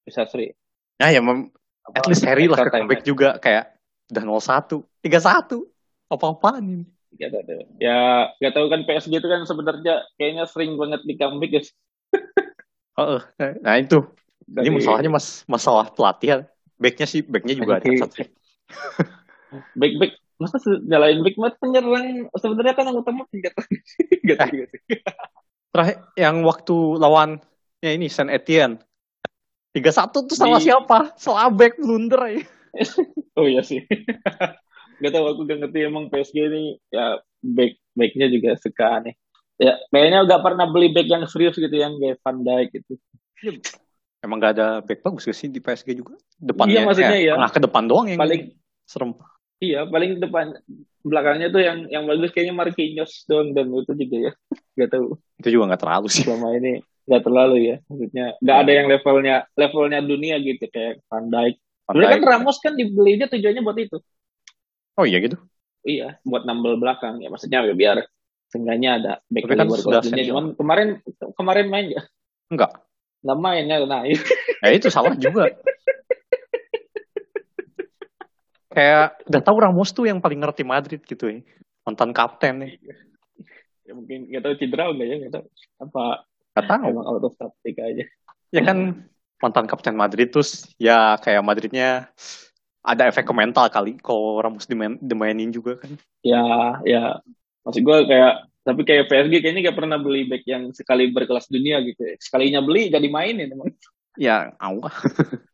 [0.00, 0.48] bisa seri.
[0.96, 1.52] Nah ya, mem-
[1.92, 3.76] at least Harry lah comeback juga kayak
[4.12, 5.64] udah 0-1, 3-1.
[6.08, 6.84] Apa-apaan ini?
[7.16, 7.62] Gak tahu.
[7.78, 11.68] Ya, gak tahu kan PSG itu kan sebenarnya kayaknya sering banget di comeback guys.
[12.98, 13.20] Heeh.
[13.60, 13.98] Nah itu.
[14.50, 16.42] Ini Dari- masalahnya mas masalah pelatihan.
[16.80, 18.24] Backnya sih, backnya juga ada satu.
[19.74, 23.62] back back masa nyalain back mat penyerang sebenarnya kan yang utama penjaga
[24.24, 24.80] gak juga sih.
[25.70, 27.38] Terakhir yang waktu lawan
[27.84, 28.80] ya ini Saint Etienne.
[29.70, 31.14] 3-1 tuh sama Di- siapa?
[31.14, 32.42] Salah back blunder ya.
[33.38, 33.82] oh iya sih
[35.02, 39.14] gak tahu aku gak ngerti emang PSG ini ya back backnya juga suka aneh
[39.58, 42.94] ya kayaknya gak pernah beli back yang serius gitu yang kayak Van Dijk gitu
[44.20, 46.12] Emang gak ada back bagus gak sih di PSG juga?
[46.36, 47.32] Depannya, Iya, maksudnya eh, iya.
[47.40, 48.52] Tengah ke depan doang yang paling
[48.84, 49.16] serem.
[49.60, 50.56] Iya paling depan
[51.00, 54.32] belakangnya tuh yang yang bagus kayaknya Marquinhos doang dan itu juga ya
[54.80, 56.24] gak tahu Itu juga gak terlalu sih.
[56.24, 61.26] selama ini nggak terlalu ya maksudnya nggak ada yang levelnya levelnya dunia gitu kayak Van
[61.26, 61.54] Dijk
[61.90, 62.30] Sebenarnya kan.
[62.38, 63.98] Ramos kan dibelinya tujuannya buat itu
[64.94, 65.36] Oh iya gitu?
[65.82, 67.98] iya buat nambel belakang ya maksudnya ya biar
[68.50, 70.02] Seenggaknya ada back Tapi kan sudah.
[70.02, 70.88] Cuman kemarin
[71.34, 72.02] kemarin main ya
[72.50, 72.82] Enggak.
[73.22, 73.76] nggak main ya.
[73.86, 74.02] Nah,
[74.60, 75.46] Ya itu salah juga.
[78.70, 81.42] Kayak udah tahu Ramos tuh yang paling ngerti Madrid gitu ya.
[81.82, 82.72] Mantan kapten nih.
[83.82, 85.44] ya mungkin nggak tahu cedera enggak ya nggak tahu
[85.82, 86.04] apa
[86.54, 86.84] Gak tahu.
[86.94, 88.04] emang out of tactic aja.
[88.54, 89.02] Ya kan
[89.42, 92.06] mantan kapten Madrid terus ya kayak Madridnya
[92.86, 95.90] ada efek ke mental kali kalau Ramos dimain, dimainin juga kan.
[96.22, 96.42] Ya
[96.86, 97.02] ya
[97.66, 101.82] maksud gue kayak tapi kayak PSG kayaknya nggak pernah beli back yang sekali berkelas dunia
[101.82, 102.06] gitu.
[102.06, 102.14] ya.
[102.22, 103.74] Sekalinya beli gak dimainin emang.
[104.14, 104.94] Ya, awah.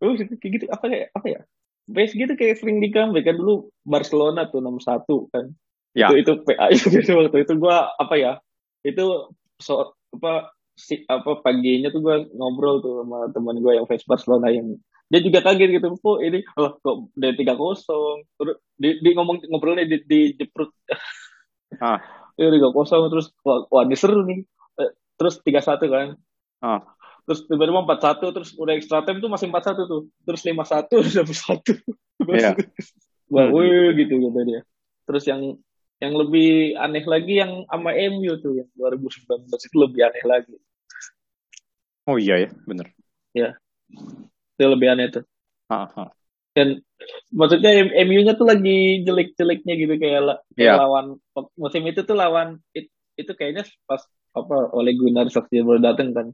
[0.00, 1.12] Oh, kayak gitu apa ya?
[1.12, 1.40] Apa ya?
[1.88, 5.48] PSG tuh kayak sering di comeback kan dulu Barcelona tuh nomor satu kan.
[5.96, 6.12] Ya.
[6.12, 8.32] Itu itu PA itu waktu itu gua apa ya?
[8.84, 14.06] Itu so, apa si apa paginya tuh gua ngobrol tuh sama teman gua yang fans
[14.06, 19.00] Barcelona yang dia juga kaget gitu kok ini loh kok udah tiga kosong terus di,
[19.00, 20.68] di ngomong ngobrolnya di, di jeprut
[21.84, 22.00] Ah.
[22.36, 24.44] ya tiga kosong terus wah, wah ini seru nih
[24.78, 26.14] Eh, terus tiga satu kan
[26.58, 26.80] Ah.
[27.28, 30.64] Terus tiba-tiba empat satu terus udah extra time tuh masih empat satu tuh terus lima
[30.64, 30.96] satu
[31.44, 31.72] satu
[32.24, 32.56] Iya.
[33.32, 33.52] wah Hmm.
[33.52, 34.64] wih, gitu gitu dia
[35.04, 35.60] terus yang
[36.00, 40.56] yang lebih aneh lagi yang sama MU tuh yang 2019 itu lebih aneh lagi
[42.08, 42.88] Oh iya ya, bener.
[43.36, 45.24] itu lebih aneh tuh
[45.68, 46.08] Ah, ah.
[46.56, 46.80] dan
[47.28, 50.80] maksudnya MU-nya tuh lagi jelek-jeleknya gitu kayak, kayak Iya.
[50.80, 51.20] lawan
[51.54, 54.00] musim itu tuh lawan it- itu kayaknya pas
[54.32, 56.26] apa oleh Gunnar Solskjaer baru dateng kan.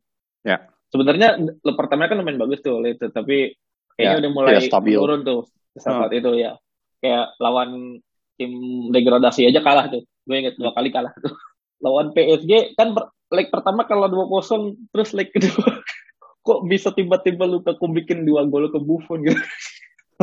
[0.47, 0.71] Ya.
[0.95, 1.35] Sebenarnya
[1.75, 3.59] pertamanya kan lumayan bagus tuh itu tapi
[3.99, 4.95] kayaknya Ya, udah mulai ya, stabil.
[4.95, 6.55] turun tuh saat itu ya.
[7.03, 7.99] Kayak lawan
[8.39, 8.53] tim
[8.95, 10.07] degradasi aja kalah tuh.
[10.23, 11.35] Gue inget dua kali kalah tuh.
[11.85, 15.83] Lawan PSG kan per- leg pertama kalau 2-0 terus leg kedua
[16.47, 19.43] kok bisa tiba-tiba lu ke bikin dua gol ke Buffon gitu.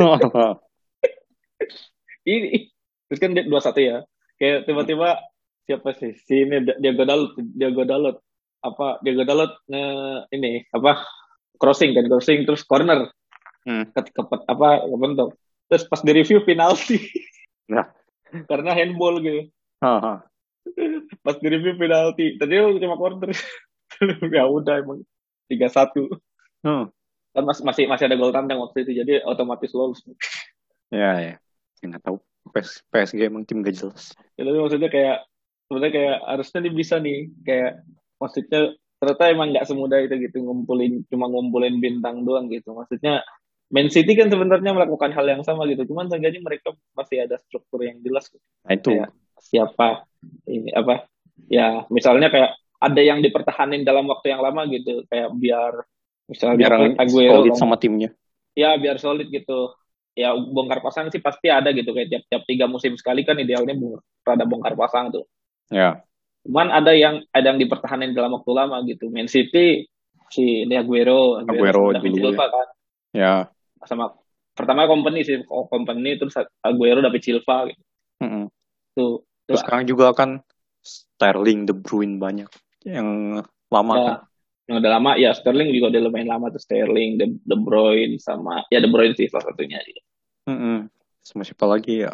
[2.24, 2.72] ini
[3.10, 4.06] terus kan dia dua satu ya
[4.40, 5.20] kayak tiba-tiba
[5.68, 8.16] siapa sih si ini Diego Dalot Diego Dalot
[8.62, 9.84] apa Diego Dalot nge
[10.30, 11.02] ini apa
[11.58, 13.10] crossing kan crossing terus corner
[13.62, 13.86] Hmm.
[13.94, 15.38] ke, ke apa kepentok
[15.70, 16.98] terus pas di review penalti
[17.70, 17.86] Nah.
[18.50, 20.18] karena handball gitu ah.
[21.24, 23.30] pas di review penalti tadi cuma corner
[24.34, 25.06] ya udah emang
[25.46, 26.10] tiga satu
[26.62, 26.90] Hmm.
[27.30, 30.02] kan mas- masih masih ada gol tandang waktu itu jadi otomatis lolos
[30.90, 31.34] Ya, ya.
[31.80, 32.18] Ya, nggak tahu.
[32.50, 34.12] PS, PSG emang tim gak jelas.
[34.34, 35.24] Ya, tapi maksudnya kayak
[35.64, 37.72] sebenarnya kayak harusnya nih bisa nih kayak
[38.22, 43.26] maksudnya ternyata emang nggak semudah itu gitu ngumpulin cuma ngumpulin bintang doang gitu maksudnya
[43.72, 47.80] Man City kan sebenarnya melakukan hal yang sama gitu cuman seenggaknya mereka masih ada struktur
[47.82, 48.44] yang jelas gitu.
[48.68, 48.90] Nah itu.
[48.94, 49.10] Kayak
[49.42, 49.86] siapa
[50.46, 51.08] ini apa
[51.50, 55.82] ya misalnya kayak ada yang dipertahanin dalam waktu yang lama gitu kayak biar
[56.30, 58.14] misalnya Biar Aguero solid sama timnya.
[58.54, 59.72] ya biar solid gitu
[60.12, 63.72] ya bongkar pasang sih pasti ada gitu kayak tiap tiap tiga musim sekali kan idealnya
[63.72, 65.24] bong- rada bongkar pasang tuh
[65.72, 66.04] Ya.
[66.42, 69.86] Cuman ada yang ada yang dipertahanin dalam waktu lama gitu Man City
[70.28, 72.32] si ini Aguero Aguero David dulu.
[72.32, 72.68] Silva kan
[73.12, 73.34] Ya.
[73.84, 74.16] sama
[74.52, 77.82] pertama company sih oh, company terus Aguero David Silva gitu
[78.22, 78.44] Mm-mm.
[78.92, 80.38] tuh Terus sekarang juga kan
[80.82, 82.50] Sterling, De Bruyne banyak
[82.82, 84.16] yang lama Ya, kan.
[84.66, 88.66] yang udah lama ya Sterling juga udah lumayan lama tuh Sterling De, De Bruyne sama
[88.66, 89.78] ya De Bruyne sih salah satunya
[90.50, 90.90] Mm-mm.
[91.22, 92.10] Sama siapa lagi ya?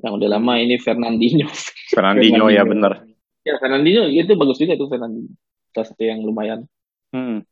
[0.00, 1.50] yang udah lama ini Fernandinho
[1.92, 3.09] Fernandinho ya bener.
[3.42, 5.32] Ya Fernandinho itu bagus juga tuh Fernandinho
[5.70, 6.66] salah satu yang lumayan
[7.10, 7.42] Mm.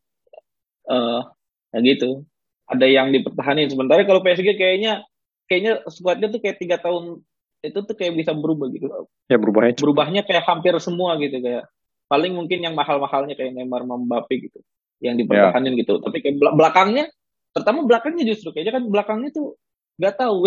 [0.87, 1.21] eh
[1.69, 2.23] ya gitu
[2.65, 5.03] ada yang dipertahanin sementara kalau PSG kayaknya
[5.45, 7.21] kayaknya skuadnya tuh kayak tiga tahun
[7.59, 8.87] itu tuh kayak bisa berubah gitu
[9.27, 9.83] Ya berubahnya cepet.
[9.83, 11.67] berubahnya kayak hampir semua gitu kayak
[12.07, 14.63] paling mungkin yang mahal-mahalnya kayak Neymar Mbappe gitu
[15.01, 17.11] yang dipertahanin gitu tapi kayak bel- belakangnya
[17.51, 19.59] terutama belakangnya justru kayaknya kan belakangnya tuh
[19.99, 20.47] nggak tahu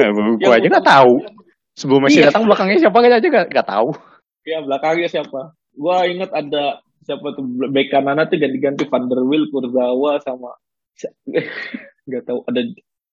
[0.00, 1.12] Ya, gue aja nggak tahu.
[1.72, 2.32] Sebelum Messi Iya.
[2.32, 3.88] datang belakangnya siapa kita aja nggak tahu.
[4.46, 5.52] Ya belakangnya siapa?
[5.74, 10.54] Gua inget ada siapa tuh bek kanannya tuh ganti-ganti Van der Wiel Kurzawa sama
[12.08, 12.62] nggak tahu ada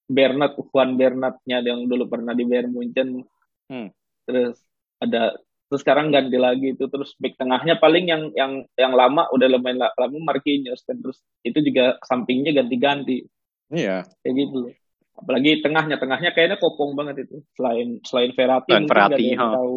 [0.08, 3.26] Bernat Juan Bernatnya yang dulu pernah di Bayern Munchen.
[3.68, 3.90] Hmm.
[4.24, 4.60] terus
[5.00, 5.36] ada
[5.68, 9.84] terus sekarang ganti lagi itu terus back tengahnya paling yang yang yang lama udah lumayan
[9.84, 11.02] la- lama Marquinhos kan.
[11.02, 13.26] Terus itu juga sampingnya ganti-ganti.
[13.74, 14.06] Iya.
[14.22, 14.70] kayak gitu
[15.14, 17.42] apalagi tengahnya tengahnya kayaknya kopong banget itu.
[17.58, 19.76] Selain selain Verratti Selain Verratti, tahu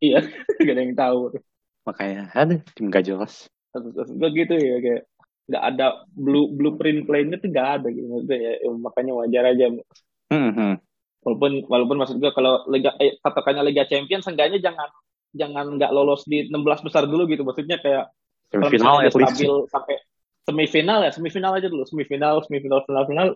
[0.00, 0.20] iya
[0.66, 1.20] gak ada yang tahu
[1.86, 3.46] Makanya ada tim gak jelas.
[4.18, 5.02] Gue gitu ya kayak
[5.46, 9.64] nggak ada blue blueprint playnya tuh nggak ada gitu maksudnya ya, ya, makanya wajar aja
[10.26, 10.74] Hmm.
[11.22, 14.90] walaupun walaupun maksud gue kalau liga eh, patokannya Liga Champions seenggaknya jangan
[15.30, 18.10] jangan nggak lolos di 16 besar dulu gitu maksudnya kayak
[18.50, 19.14] Semifinal least.
[19.14, 19.94] stabil sampai
[20.42, 23.28] semifinal ya semifinal aja dulu semifinal semifinal final final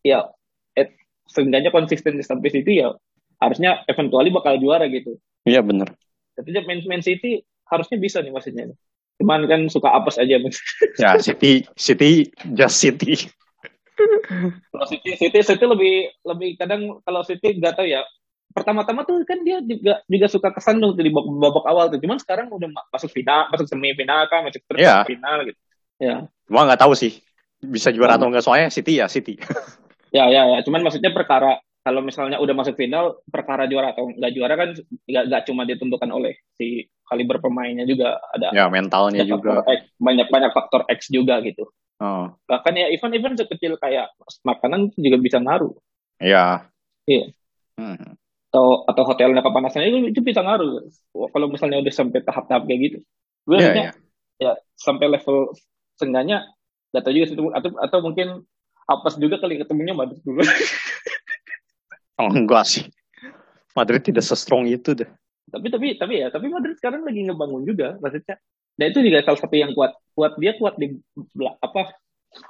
[0.00, 0.24] ya
[0.72, 0.88] eh,
[1.28, 2.96] seenggaknya konsisten sampai situ ya
[3.44, 5.92] harusnya eventually bakal juara gitu Iya bener.
[6.38, 8.70] Tapi Man, Man City harusnya bisa nih maksudnya.
[9.18, 10.38] Cuman kan suka apes aja.
[11.02, 13.26] Ya, City, City, just City.
[14.70, 18.06] kalau City, City, City lebih lebih kadang kalau City nggak tahu ya.
[18.54, 21.98] Pertama-tama tuh kan dia juga juga suka kesandung tuh di babak, babak awal tuh.
[21.98, 25.02] Cuman sekarang udah masuk final, masuk semifinal kan, masuk terus Ya.
[25.02, 25.58] final gitu.
[25.98, 26.16] Ya.
[26.46, 27.18] Cuma nggak tahu sih
[27.58, 29.34] bisa juara atau nggak soalnya City ya City.
[30.14, 30.58] Ya, ya, ya.
[30.62, 34.70] Cuman maksudnya perkara kalau misalnya udah masuk final, perkara juara atau nggak juara kan
[35.08, 39.64] nggak cuma ditentukan oleh si kaliber pemainnya juga ada Ya mentalnya ada juga.
[39.64, 41.64] X, banyak banyak faktor X juga gitu.
[41.98, 44.12] Oh, Bahkan ya event-event sekecil kayak
[44.46, 45.74] makanan juga bisa ngaruh.
[46.22, 46.68] ya.
[47.08, 47.32] Iya.
[47.80, 48.14] Hmm.
[48.52, 50.86] Atau atau hotelnya kepanasan itu, itu bisa ngaruh.
[51.32, 52.98] Kalau misalnya udah sampai tahap-tahap kayak gitu.
[53.48, 53.92] Gue Iya, maksudnya, iya.
[54.38, 55.56] ya sampai level
[55.96, 56.44] seenggaknya
[56.92, 58.28] nggak tahu juga atau atau mungkin
[58.88, 60.40] apes juga kali ketemunya Madrid dulu.
[62.18, 62.84] Oh, enggak sih.
[63.78, 65.06] Madrid tidak se-strong itu deh.
[65.48, 68.36] tapi tapi tapi ya tapi Madrid sekarang lagi ngebangun juga maksudnya
[68.76, 70.92] dan itu juga salah satu yang kuat kuat dia kuat di
[71.64, 71.96] apa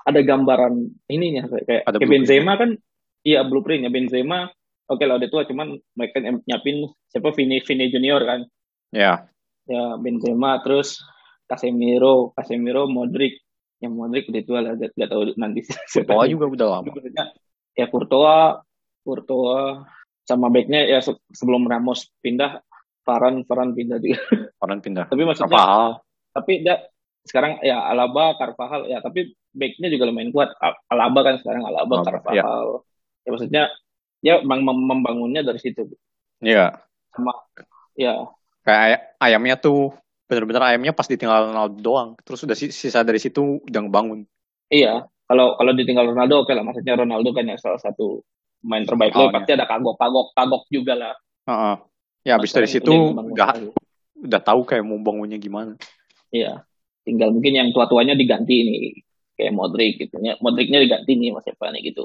[0.03, 2.11] ada gambaran ininya kayak Ada kayak.
[2.11, 2.75] Benzema kan
[3.23, 4.51] iya blueprintnya Benzema
[4.91, 8.41] oke lah udah tua cuman mereka yang nyiapin siapa Vini Vini Junior kan
[8.91, 9.31] Ya,
[9.71, 10.99] ya Benzema terus
[11.47, 13.39] Casemiro Casemiro Modric
[13.79, 16.91] yang Modric udah tua lah gak, gak tahu nanti siapa Courtois juga udah lama.
[17.79, 18.59] Ya Courtois
[19.09, 19.81] Courtois
[20.23, 22.61] sama backnya ya se- sebelum Ramos pindah
[23.01, 24.21] Varane Varane pindah juga
[24.63, 25.09] Orang pindah.
[25.09, 26.05] tapi maksudnya Carvajal.
[26.37, 26.77] tapi dia
[27.25, 31.89] sekarang ya Alaba Carvajal ya tapi backnya juga lumayan kuat Al- Alaba kan sekarang Alaba
[31.95, 32.67] Alaba, Carvajal
[33.25, 33.63] ya maksudnya
[34.21, 35.89] ya mem- membangunnya dari situ
[36.39, 36.77] Iya.
[37.11, 37.33] sama
[37.95, 38.29] ya
[38.61, 39.97] Kayak ay- ayamnya tuh
[40.29, 42.09] bener-bener ayamnya pas ditinggal Ronaldo doang.
[42.21, 44.29] Terus udah si- sisa dari situ udah ngebangun.
[44.69, 48.21] iya kalau kalau ditinggal Ronaldo oke lah maksudnya Ronaldo kan ya salah satu
[48.65, 51.15] main terbaik Oh, lo pasti ada kagok kagok kagok juga lah
[51.49, 51.77] Heeh.
[52.27, 53.55] Ya habis dari situ udah
[54.19, 55.79] udah tahu kayak mau bangunnya gimana.
[56.35, 56.67] iya
[57.07, 58.81] tinggal mungkin yang tua-tuanya diganti nih
[59.39, 62.05] kayak Modric gitu ya Modricnya diganti nih mas nih gitu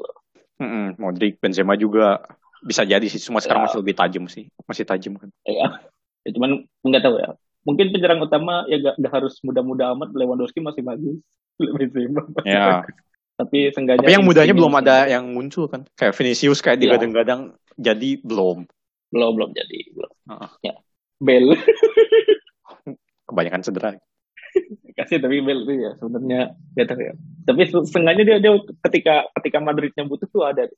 [0.62, 2.22] Mm-mm, Modric, Benzema juga
[2.64, 3.20] bisa jadi sih.
[3.20, 3.74] Cuma sekarang Ya.
[3.74, 4.48] masih lebih tajam sih.
[4.70, 5.28] Masih tajam kan.
[5.44, 5.82] ya,
[6.24, 7.36] ya cuman nggak tahu ya
[7.68, 11.20] mungkin penyerang utama ya gak, gak harus muda-muda amat Lewandowski masih bagus
[11.60, 12.86] Benzema masih Ya.
[13.34, 15.12] Tapi seenggaknya Tapi yang mudanya belum ada bagus.
[15.12, 15.82] yang muncul kan.
[15.94, 16.84] Kayak Vinicius kayak Iya.
[16.86, 17.42] digadang-gadang
[17.76, 18.70] jadi belum.
[19.10, 20.50] belum belum jadi belum Heeh.
[20.64, 20.74] ya
[21.18, 21.54] Bel
[23.30, 23.90] Kebanyakan cedera.
[24.98, 26.42] kasih tapi Bel itu ya sebenarnya
[26.80, 28.52] tahu ya tapi se- seenggaknya dia dia
[28.84, 30.70] ketika ketika Madridnya butuh tuh ada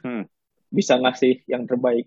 [0.00, 0.28] Hmm.
[0.68, 2.06] bisa ngasih yang terbaik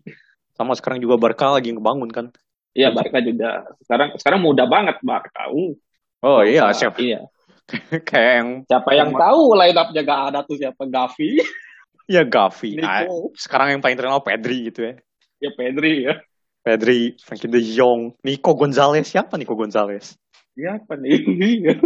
[0.53, 2.25] Sama sekarang juga Barca lagi ngebangun kan.
[2.71, 5.73] Iya Barca juga sekarang sekarang mudah banget Barca uh,
[6.19, 7.25] Oh iya, siapa iya
[8.09, 11.39] kayak yang siapa yang tahu line up-nya gak ada tuh siapa Gavi
[12.13, 12.81] ya Gavi.
[12.81, 14.93] Ah, Nico sekarang yang paling terkenal Pedri gitu ya.
[15.39, 16.15] ya Pedri ya
[16.59, 20.17] Pedri, Frankie De Jong, Nico Gonzalez siapa Nico Gonzalez?
[20.53, 21.79] siapa nih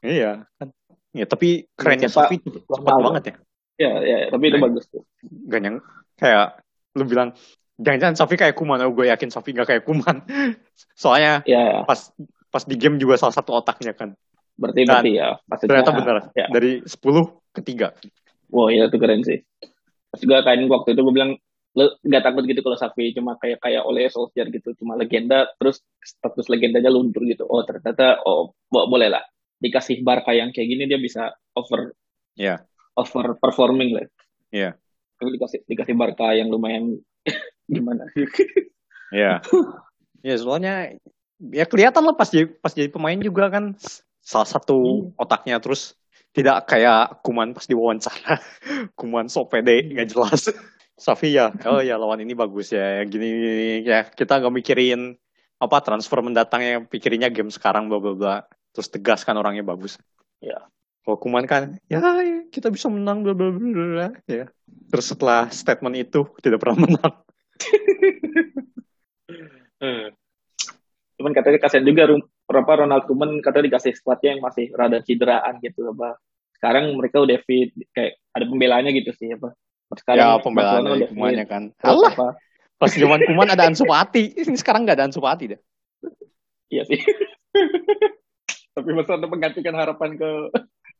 [0.00, 0.68] Iya kan.
[1.12, 3.04] Ya tapi kerennya Cepat- Sofi Ronaldo.
[3.12, 3.34] banget ya.
[3.74, 4.64] ya ya tapi itu Keren.
[4.70, 5.02] bagus tuh
[5.50, 5.76] Gak nyang
[6.16, 6.62] kayak
[6.94, 7.34] lu bilang
[7.74, 10.22] jangan-jangan Sofi kayak Kuman, oh, gue yakin Sofi gak kayak Kuman.
[11.02, 12.14] Soalnya ya pas
[12.48, 14.14] pas di game juga salah satu otaknya kan.
[14.54, 16.16] Berarti Dan berarti ya maksudnya Ternyata benar.
[16.32, 16.46] ya.
[16.48, 17.88] Dari 10 ke 3.
[18.50, 19.38] Wah iya itu keren sih.
[20.10, 21.32] Terus juga kan waktu itu gue bilang
[21.74, 25.82] lo nggak takut gitu kalau Safi cuma kayak kayak oleh Solskjaer gitu cuma legenda terus
[25.98, 29.26] status legendanya luntur gitu oh ternyata oh bo- boleh lah
[29.58, 31.90] dikasih Barca yang kayak gini dia bisa over
[32.38, 32.62] Iya.
[32.94, 34.06] over performing lah
[34.54, 34.78] Iya.
[35.18, 36.94] Tapi dikasih dikasih Barca yang lumayan
[37.66, 38.06] gimana
[39.10, 39.42] Iya.
[40.30, 40.94] ya soalnya
[41.42, 43.74] ya kelihatan lah pas jadi pas jadi pemain juga kan
[44.24, 45.20] salah satu Hmm.
[45.20, 45.94] otaknya terus
[46.34, 48.40] tidak kayak Kuman pas diwawancara.
[48.98, 50.48] Kuman so pede nggak jelas.
[50.94, 55.18] Safi ya, oh ya lawan ini bagus ya, gini, gini ya kita nggak mikirin
[55.58, 58.36] apa transfer mendatangnya, pikirinnya game sekarang bla bla bla.
[58.70, 59.98] Terus tegas kan orangnya bagus.
[60.38, 60.70] Ya.
[61.02, 64.48] Kalau Kuman kan, ya ya, kita bisa menang bla bla bla ya.
[64.88, 67.14] Terus setelah statement itu tidak pernah menang.
[71.14, 75.58] cuman katanya kasihan juga Rum- apa Ronald Koeman katanya dikasih squadnya yang masih rada cederaan
[75.64, 76.20] gitu apa
[76.54, 79.52] sekarang mereka udah fit kayak ada pembelaannya gitu sih apa
[80.12, 81.52] ya pembelaan Barcelona dari udah Kumannya fit.
[81.52, 81.62] kan.
[81.80, 82.28] Alah, apa
[82.74, 84.22] pas zaman Kuman ada Ansu Fati.
[84.34, 85.60] Ini sekarang nggak ada Ansu Fati deh.
[86.68, 86.98] iya sih
[88.74, 90.30] tapi masa untuk menggantikan harapan ke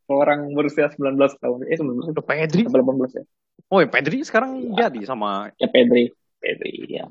[0.06, 2.62] orang berusia 19 tahun eh 19 Udah Pedri.
[2.68, 3.24] atau 18 ya
[3.72, 7.08] Oh, ya Pedri sekarang jadi sama ya Pedri Pedri ya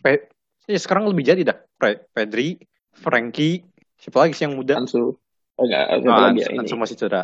[0.00, 0.28] Pe
[0.68, 1.56] ya, sekarang lebih jadi dah.
[1.76, 2.56] Pe- Pedri,
[3.00, 3.64] Frankie,
[3.96, 4.76] siapa lagi sih yang muda?
[4.76, 7.22] Ansu oh enggak siapa Ah, lagi ya Ansu, ini Ansu masih cedera.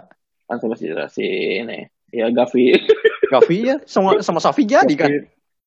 [0.48, 1.24] Ansu masih cedera si
[1.60, 2.72] ini ya Gavi
[3.32, 5.10] Gavi ya sama sama Safi jadi kan.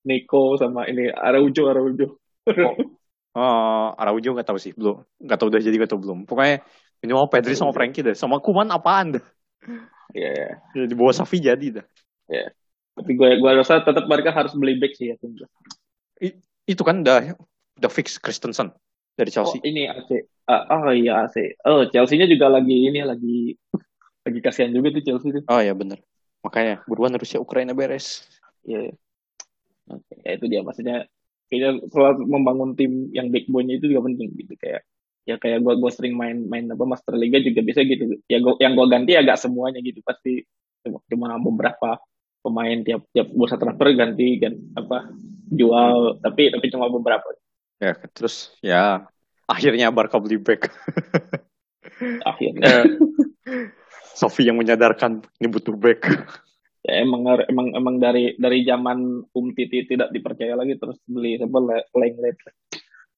[0.07, 2.07] Nico sama ini Araujo Araujo
[2.49, 2.76] Oh,
[3.38, 5.05] Oh, Araujo nggak tahu sih, belum.
[5.22, 6.26] Nggak tahu udah jadi atau belum.
[6.26, 6.66] Pokoknya
[6.97, 8.18] minimal Pedri sama Frankie deh.
[8.18, 9.24] Sama Kuman apaan dah.
[10.18, 10.49] Iya, iya.
[10.74, 11.86] Ya, di bawah Safi jadi dah.
[12.97, 15.16] Tapi gue gue rasa tetap mereka harus beli back sih ya.
[15.22, 15.45] gue.
[16.66, 17.38] Itu kan udah
[17.78, 18.74] udah fix Christensen
[19.20, 19.60] dari Oh, Chelsea.
[19.68, 20.10] ini AC.
[20.48, 21.60] Ah, oh iya AC.
[21.68, 23.54] Oh, Chelsea-nya juga lagi ini lagi
[24.26, 25.44] lagi kasihan juga tuh Chelsea tuh.
[25.52, 26.00] Oh ya bener.
[26.40, 28.24] Makanya buruan Rusia Ukraina beres.
[28.64, 28.96] Iya.
[29.90, 31.10] Oke, ya itu dia maksudnya
[31.50, 34.86] kayaknya selalu membangun tim yang backbone-nya itu juga penting gitu kayak
[35.26, 38.22] ya kayak gua gua sering main main apa Master Liga juga bisa gitu.
[38.30, 40.46] Ya gua, yang gua ganti agak semuanya gitu pasti
[40.86, 42.00] cuma, cuma beberapa
[42.40, 45.12] pemain tiap tiap bursa transfer ganti kan apa
[45.52, 47.26] jual tapi tapi cuma beberapa
[47.80, 49.08] Ya terus ya
[49.48, 50.68] akhirnya Barca beli back.
[52.30, 52.86] akhirnya.
[54.20, 56.04] Sofi yang menyadarkan ini butuh back.
[56.84, 61.88] Ya, emang emang emang dari dari zaman Um Titi tidak dipercaya lagi terus beli Le-
[61.96, 62.38] Lenglet.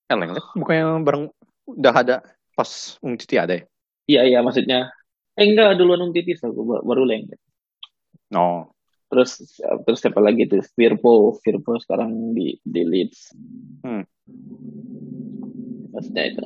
[0.09, 1.26] Eh, Lenglet bukannya bareng
[1.70, 2.16] udah ada
[2.57, 3.64] pas Ung Titi ada ya?
[4.09, 4.89] Iya iya maksudnya
[5.38, 6.49] eh enggak duluan Um Titi so,
[6.86, 7.38] baru Lenglet.
[8.34, 8.74] No.
[9.12, 10.64] Terus terus siapa lagi tuh?
[10.64, 13.36] Firpo, Firpo sekarang di di Leeds.
[13.84, 14.07] Hmm.
[15.91, 16.45] Maksudnya itu.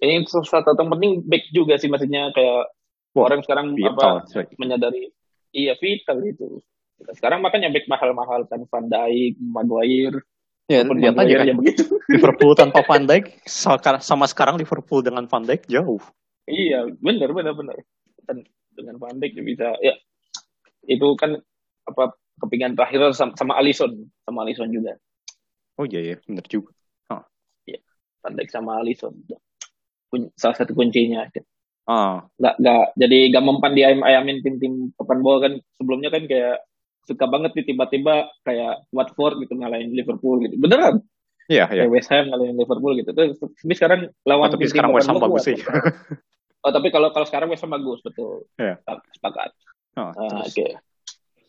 [0.00, 2.72] Ini salah satu yang penting back juga sih maksudnya kayak
[3.12, 4.46] Wah, orang sekarang Vital, apa coy.
[4.56, 5.10] menyadari
[5.50, 6.62] iya vital itu.
[7.18, 10.22] Sekarang makanya back mahal-mahal kan Van Dijk, Maguire,
[10.70, 11.50] Ya, lihat aja kan.
[11.50, 11.82] ya begitu.
[12.14, 13.42] Liverpool tanpa Van Dijk
[13.98, 15.98] sama sekarang Liverpool dengan Van Dijk jauh.
[16.46, 17.74] Iya, benar benar benar.
[18.22, 18.46] Dan
[18.78, 19.98] dengan Van Dijk bisa ya
[20.88, 21.36] itu kan
[21.88, 24.96] apa kepingan terakhir sama, sama Alisson, sama Alisson juga.
[25.76, 26.72] Oh iya ya, bener juga.
[28.20, 29.16] Van Dijk sama Alisson.
[30.12, 31.24] Kun- Salah satu kuncinya.
[31.88, 36.60] Ah, Nggak, nggak, jadi gak mempan di ayam-ayamin tim-tim papan bawah kan sebelumnya kan kayak
[37.08, 40.60] suka banget nih tiba-tiba kayak Watford gitu ngalahin Liverpool gitu.
[40.60, 41.00] Beneran?
[41.50, 41.82] iya iya.
[41.82, 43.10] Kayak West Ham ngalahin Liverpool gitu.
[43.10, 45.56] Terus tapi sekarang Oh, lawan tapi tim-tim sekarang West Ham bagus sih.
[46.60, 48.44] Oh, tapi kalau kalau sekarang West Ham bagus betul.
[48.60, 48.76] Iya.
[49.16, 49.50] Sepakat.
[49.98, 50.10] Oh,
[50.42, 50.78] Oke.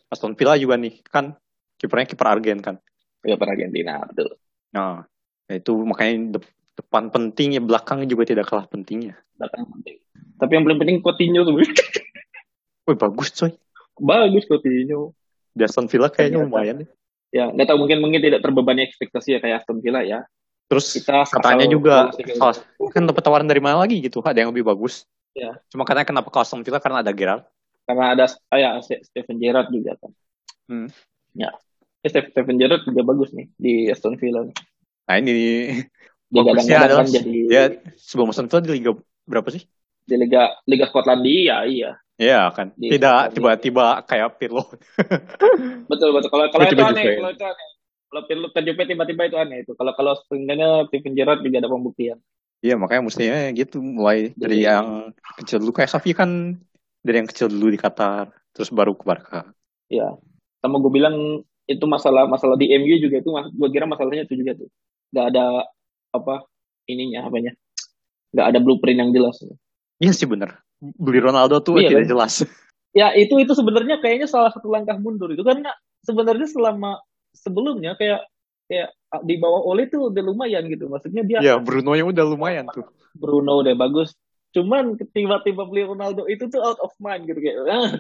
[0.08, 1.38] Aston Villa juga nih kan
[1.78, 2.76] kipernya kiper Argen kan.
[3.22, 4.34] Ya per Argentina betul.
[4.74, 5.06] Nah,
[5.48, 9.14] itu makanya dep- depan penting ya belakang juga tidak kalah pentingnya.
[9.38, 10.02] Belakang penting.
[10.42, 11.54] Tapi yang paling penting Coutinho tuh.
[12.90, 13.54] Wih bagus coy.
[14.02, 15.14] bagus Coutinho.
[15.54, 16.50] Di Aston Villa kayaknya Ternyata.
[16.50, 16.78] lumayan.
[16.82, 16.88] ya.
[17.32, 20.26] Ya, nggak tahu mungkin mungkin tidak terbebani ekspektasi ya kayak Aston Villa ya.
[20.68, 22.08] Terus Kita katanya juga
[22.40, 22.56] salah,
[22.96, 25.56] kan dapat tawaran dari mana lagi gitu ada yang lebih bagus Ya.
[25.72, 27.44] cuma katanya kenapa ke Aston Villa karena ada Gerrard
[27.84, 30.12] karena ada ah, ya Steven Gerrard juga kan.
[30.70, 30.88] Hmm.
[31.36, 31.52] Ya.
[32.02, 34.46] Eh, Steve- Steven Gerrard juga bagus nih di Aston Villa.
[35.10, 35.34] nah ini
[36.32, 37.64] Dia bagusnya adalah kan jadi ya
[38.00, 38.92] sebelum Aston Villa di liga
[39.28, 39.64] berapa sih
[40.02, 41.94] di Liga Liga Skotlandia, iya.
[42.18, 44.66] ya kan Di tidak tiba-tiba kayak Pirlo
[45.92, 46.30] Betul betul.
[46.32, 47.68] Kalau kalau itu aneh, kalau itu aneh.
[48.12, 49.72] Kalau Pirlo Juve tiba-tiba itu aneh itu.
[49.78, 52.18] Kalau kalau sebenarnya Steven Gerrard juga ada pembuktian.
[52.62, 54.86] Iya makanya mestinya gitu mulai dari Jadi- yang
[55.42, 56.62] kecil dulu kayak Safi kan
[57.02, 59.42] dari yang kecil dulu di Qatar terus baru ke Barca
[59.92, 60.08] Ya.
[60.64, 64.56] Sama gue bilang itu masalah masalah di MU juga itu gue kira masalahnya itu juga
[64.56, 64.72] tuh.
[65.12, 65.68] Gak ada
[66.16, 66.48] apa
[66.88, 67.52] ininya apanya.
[68.32, 69.36] Gak ada blueprint yang jelas.
[70.00, 72.12] iya sih bener beli Ronaldo tuh Iya, tidak kan?
[72.16, 72.34] jelas
[72.98, 75.72] Ya itu itu sebenarnya kayaknya salah satu langkah mundur itu karena
[76.04, 77.00] sebenarnya selama
[77.36, 78.26] sebelumnya kayak
[78.68, 78.96] kayak
[79.28, 80.88] di bawah Ole tuh udah lumayan gitu.
[80.88, 84.16] Maksudnya dia ya Bruno yang udah lumayan tuh Bruno udah bagus.
[84.52, 87.58] Cuman tiba-tiba beli Ronaldo itu tuh out of mind gitu kayak.
[87.68, 87.92] "Ah,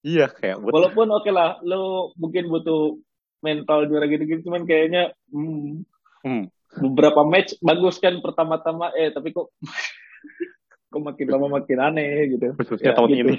[0.00, 2.96] iya kayak buat walaupun oke lah, lo mungkin butuh
[3.44, 5.84] mental juara gitu-gitu, cuman kayaknya hmm,
[6.26, 6.42] hmm,
[6.82, 9.52] beberapa match bagus kan pertama-tama, eh tapi kok
[10.90, 12.56] kok makin lama makin aneh gitu.
[12.58, 13.30] khususnya Ya, tahun gitu.
[13.30, 13.36] ini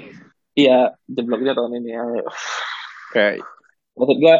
[0.50, 1.90] Iya, jebloknya tahun ini.
[1.94, 2.02] Ya.
[3.14, 3.42] kayak
[3.94, 4.36] Maksud gua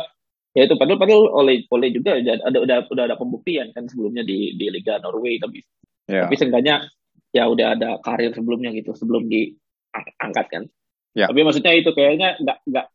[0.54, 4.26] ya itu padahal padahal oleh oleh juga ada ada udah udah ada pembuktian kan sebelumnya
[4.26, 5.62] di di Liga Norway tapi
[6.10, 6.90] ya tapi seenggaknya
[7.30, 10.64] ya udah ada karir sebelumnya gitu sebelum diangkat kan.
[11.10, 11.26] Ya.
[11.26, 12.86] tapi maksudnya itu kayaknya nggak nggak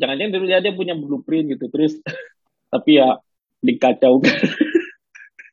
[0.00, 2.00] jangan-jangan dulu dia punya blueprint gitu terus
[2.72, 3.20] tapi ya
[3.60, 4.20] dikacau.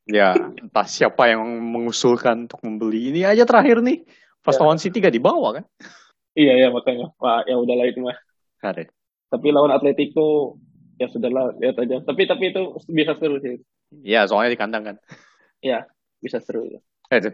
[0.04, 4.04] Ya entah siapa yang mengusulkan untuk membeli ini aja terakhir nih.
[4.44, 4.60] Pas Ya.
[4.60, 5.64] lawan City gak dibawa kan?
[6.36, 7.16] Iya ya makanya.
[7.24, 8.18] Wah ya udahlah itu mah.
[8.60, 8.92] Kare.
[9.32, 10.60] tapi lawan Atletico
[11.00, 12.04] ya sudahlah lihat aja.
[12.04, 13.64] Tapi tapi itu bisa seru sih.
[14.04, 14.96] Ya soalnya di kandang kan.
[16.20, 16.68] Bisa seru.
[16.68, 16.84] Ya.
[17.08, 17.32] eh,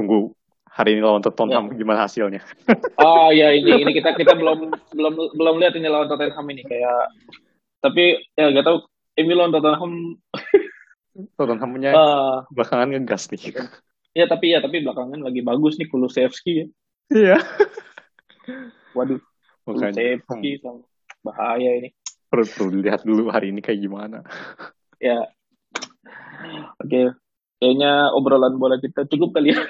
[0.00, 0.32] tunggu
[0.64, 2.40] hari ini lawan Tottenham gimana hasilnya
[3.04, 7.12] oh ya ini ini kita kita belum belum belum lihat ini lawan Tottenham ini kayak
[7.80, 8.76] tapi ya gak tahu
[9.14, 9.92] ini lawan Tottenham
[11.36, 13.52] Tottenhamnya ah belakangan ngegas nih
[14.10, 16.66] Ya tapi ya tapi belakangan lagi bagus nih Kulusevski ya.
[17.12, 17.36] iya
[18.90, 19.22] Waduh,
[19.62, 20.82] Kulusevski sama
[21.22, 21.94] bahaya ini.
[22.26, 24.26] perlu, perlu dilihat dulu hari ini kayak gimana
[24.98, 25.30] Ya.
[26.76, 27.14] Oke.
[27.56, 29.60] kayaknya obrolan bola kita cukup kali ya.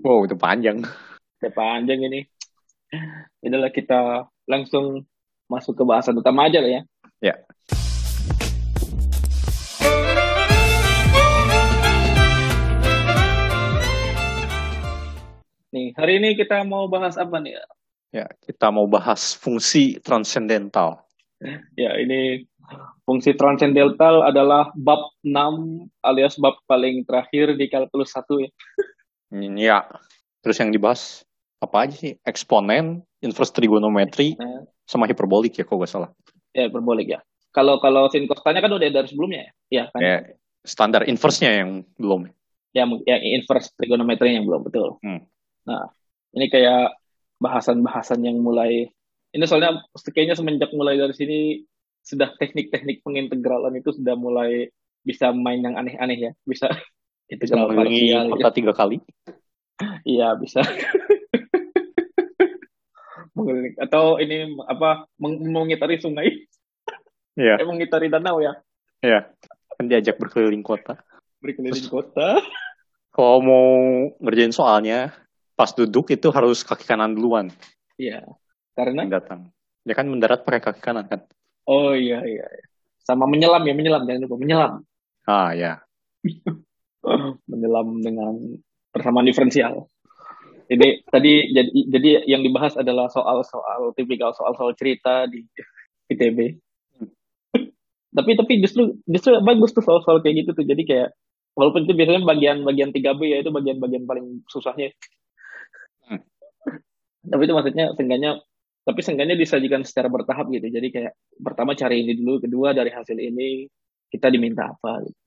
[0.00, 0.80] Wow, itu panjang.
[1.44, 2.24] Udah panjang ini.
[3.44, 5.04] Inilah kita langsung
[5.44, 6.82] masuk ke bahasan utama aja lah ya.
[7.20, 7.34] Ya.
[15.68, 17.60] Nih, hari ini kita mau bahas apa nih?
[18.08, 21.04] Ya, kita mau bahas fungsi transendental.
[21.76, 22.48] Ya, ini
[23.04, 28.50] fungsi transendental adalah bab 6 alias bab paling terakhir di kalkulus 1 ya.
[29.34, 29.86] Ya.
[30.42, 31.22] Terus yang dibahas
[31.62, 32.16] apa aja sih?
[32.26, 36.10] Eksponen, inverse trigonometri, Nah, sama hiperbolik ya, kalau nggak salah.
[36.50, 37.20] ya hiperbolik ya.
[37.54, 39.50] Kalau kalau sin cosanya kan udah dari sebelumnya ya?
[39.70, 40.00] Iya kan?
[40.02, 40.16] Ya,
[40.66, 42.26] standar inverse-nya yang belum.
[42.74, 44.98] Ya, yang inverse trigonometri yang belum betul.
[45.02, 45.26] Hmm.
[45.66, 45.90] Nah,
[46.34, 46.94] ini kayak
[47.42, 48.90] bahasan-bahasan yang mulai
[49.30, 51.38] ini soalnya kayaknya semenjak mulai dari sini
[52.02, 54.66] sudah teknik-teknik pengintegralan itu sudah mulai
[55.06, 56.66] bisa main yang aneh-aneh ya, bisa
[57.30, 58.96] Bisa integral mengelilingi parsial, kota tiga kali.
[60.02, 60.60] iya bisa.
[63.30, 66.28] Mengelilingi- Atau ini apa meng- mengitari sungai,
[67.38, 68.58] Iya, eh, mengitari danau ya,
[69.00, 69.30] iya.
[69.78, 70.98] Kan diajak berkeliling kota.
[71.38, 72.42] berkeliling kota.
[73.08, 73.70] Kalau mau
[74.18, 75.14] ngerjain soalnya,
[75.54, 77.48] pas duduk itu harus kaki kanan duluan
[77.96, 78.26] Iya,
[78.72, 79.40] karena yang datang.
[79.82, 81.22] Ya kan mendarat pakai kaki kanan kan?
[81.64, 82.64] oh iya iya, iya.
[83.00, 84.72] sama menyelam ya menyelam jangan lupa menyelam.
[85.24, 85.80] Ah ya.
[87.48, 88.34] menyelam dengan
[88.92, 89.88] persamaan diferensial.
[90.70, 95.42] Ini tadi jadi jadi yang dibahas adalah soal-soal tipikal soal-soal cerita di
[96.10, 96.38] ITB.
[98.16, 100.66] tapi tapi justru justru bagus tuh soal-soal kayak gitu tuh.
[100.66, 101.10] Jadi kayak
[101.58, 104.94] walaupun itu biasanya bagian-bagian 3B ya itu bagian-bagian paling susahnya.
[106.06, 106.22] Hmm.
[107.26, 108.38] Tapi itu maksudnya seenggaknya
[108.86, 110.70] tapi seenggaknya disajikan secara bertahap gitu.
[110.70, 113.66] Jadi kayak pertama cari ini dulu, kedua dari hasil ini
[114.10, 115.18] kita diminta apa gitu.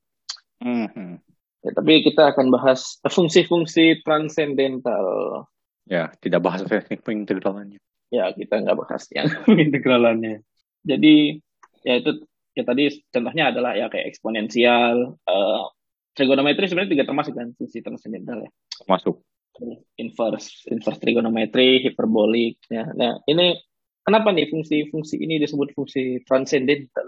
[0.63, 1.32] Mhm.
[1.64, 5.05] Ya, tapi kita akan bahas fungsi-fungsi transendental.
[5.88, 7.80] Ya, tidak bahas teknik pengintegralannya.
[8.11, 9.32] Ya, kita nggak bahas yang
[9.68, 10.43] integralannya.
[10.84, 11.39] Jadi,
[11.88, 15.64] ya itu ya tadi contohnya adalah ya kayak eksponensial, eh,
[16.14, 18.51] trigonometri sebenarnya juga termasuk kan fungsi transendental ya.
[18.86, 19.24] Masuk.
[19.97, 22.59] Inverse, inverse trigonometri, hiperbolik.
[22.68, 22.91] Ya.
[22.91, 23.55] Nah, ini
[24.03, 27.07] kenapa nih fungsi-fungsi ini disebut fungsi transendental?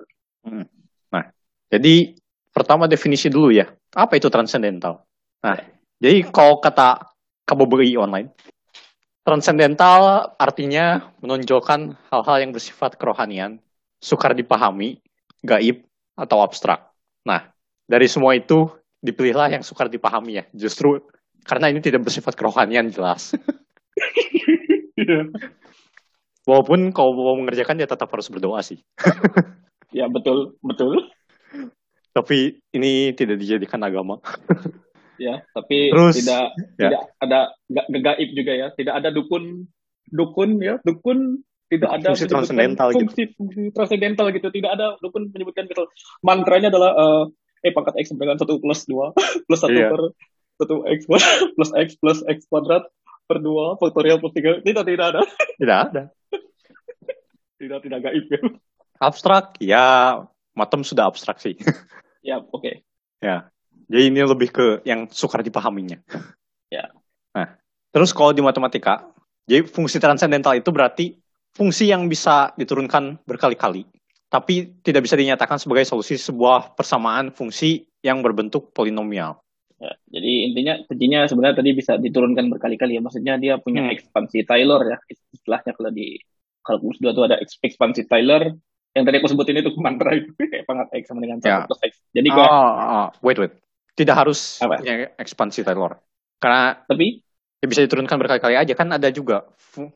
[1.69, 2.15] Jadi
[2.55, 3.67] pertama definisi dulu ya.
[3.95, 5.07] Apa itu transcendental?
[5.39, 5.55] Nah,
[6.03, 7.15] jadi kalau kata
[7.47, 8.35] KBBI online,
[9.23, 13.63] transcendental artinya menonjolkan hal-hal yang bersifat kerohanian,
[14.03, 14.99] sukar dipahami,
[15.39, 15.87] gaib,
[16.19, 16.91] atau abstrak.
[17.23, 17.47] Nah,
[17.87, 18.67] dari semua itu
[18.99, 20.45] dipilihlah yang sukar dipahami ya.
[20.51, 20.99] Justru
[21.47, 23.31] karena ini tidak bersifat kerohanian jelas.
[26.49, 28.77] Walaupun kalau mau mengerjakan dia tetap harus berdoa sih.
[29.97, 31.09] ya betul, betul.
[32.15, 34.17] Tapi ini tidak dijadikan agama.
[35.15, 36.91] Ya, tapi Terus, tidak ya.
[36.91, 37.39] tidak ada
[37.71, 38.67] ga- gaib juga ya.
[38.75, 39.63] Tidak ada dukun
[40.11, 41.39] dukun ya, dukun
[41.71, 43.07] tidak ada Fungsi transendental gitu.
[43.07, 44.51] fungsi, fungsi transendental gitu.
[44.51, 45.87] Tidak ada dukun menyebutkan misal
[46.19, 47.23] mantranya adalah eh,
[47.63, 49.15] eh pangkat x dengan satu plus dua
[49.47, 49.87] plus satu Iya.
[49.95, 50.01] per
[50.59, 50.99] satu x
[51.55, 52.83] plus x plus x kuadrat
[53.23, 55.21] per dua faktorial plus tiga tidak tidak ada
[55.55, 56.03] Tidak ada.
[57.55, 58.39] tidak tidak gaib ya.
[58.99, 59.85] Abstrak, ya
[60.51, 61.55] matem sudah abstrak sih.
[62.25, 62.81] Ya oke.
[63.21, 63.53] ya.
[63.85, 66.01] Jadi ini lebih ke yang sukar dipahaminya.
[66.73, 66.89] Ya.
[67.37, 67.53] Nah,
[67.93, 69.05] terus kalau di matematika,
[69.45, 71.13] jadi fungsi transendental itu berarti
[71.53, 73.85] fungsi yang bisa diturunkan berkali-kali,
[74.25, 79.37] tapi tidak bisa dinyatakan sebagai solusi sebuah persamaan fungsi yang berbentuk polinomial.
[79.77, 83.01] Ya, jadi intinya kuncinya sebenarnya tadi bisa diturunkan berkali-kali ya.
[83.05, 83.93] Maksudnya dia punya Hmm.
[83.93, 84.97] ekspansi Taylor ya.
[85.35, 86.17] Istilahnya kalau di
[86.65, 88.49] kalkulus 2 itu ada eks- ekspansi Taylor.
[88.95, 91.57] Yang tadi aku sebutin itu mantra itu kayak pangkat X sama dengan 1 Ya.
[91.67, 91.93] plus X.
[92.15, 93.53] Jadi Oh, kayak, oh, wait, wait.
[93.95, 94.79] Tidak harus Apa?
[94.79, 95.99] punya ekspansi Taylor.
[96.39, 97.19] Karena tapi
[97.59, 99.47] ya bisa diturunkan berkali-kali aja kan ada juga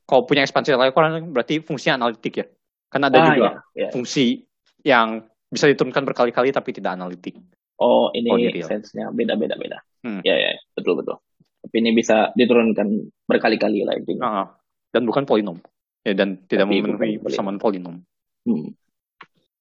[0.08, 0.91] kalau punya ekspansi Taylor
[1.32, 2.45] berarti fungsinya analitik ya.
[2.91, 3.89] Kan ada ah, juga ya, ya.
[3.95, 4.43] fungsi
[4.84, 7.36] yang bisa diturunkan berkali-kali tapi tidak analitik.
[7.80, 8.38] Oh, ini Oh,
[8.68, 9.80] sense-nya beda-beda beda.
[10.04, 10.20] Hmm.
[10.24, 11.16] Ya, ya, betul betul.
[11.64, 12.88] Tapi ini bisa diturunkan
[13.28, 14.24] berkali-kali lah intinya.
[14.24, 14.47] Ah,
[14.91, 15.60] dan bukan polinom.
[16.04, 18.00] Ya dan tidak Tapi memenuhi persamaan polinom.
[18.47, 18.72] Hmm.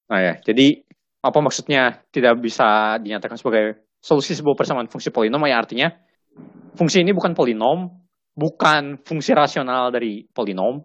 [0.09, 0.80] Nah ya, jadi
[1.20, 5.88] apa maksudnya tidak bisa dinyatakan sebagai solusi sebuah persamaan fungsi polinom ya artinya
[6.78, 7.90] fungsi ini bukan polinom,
[8.38, 10.78] bukan fungsi rasional dari polinom,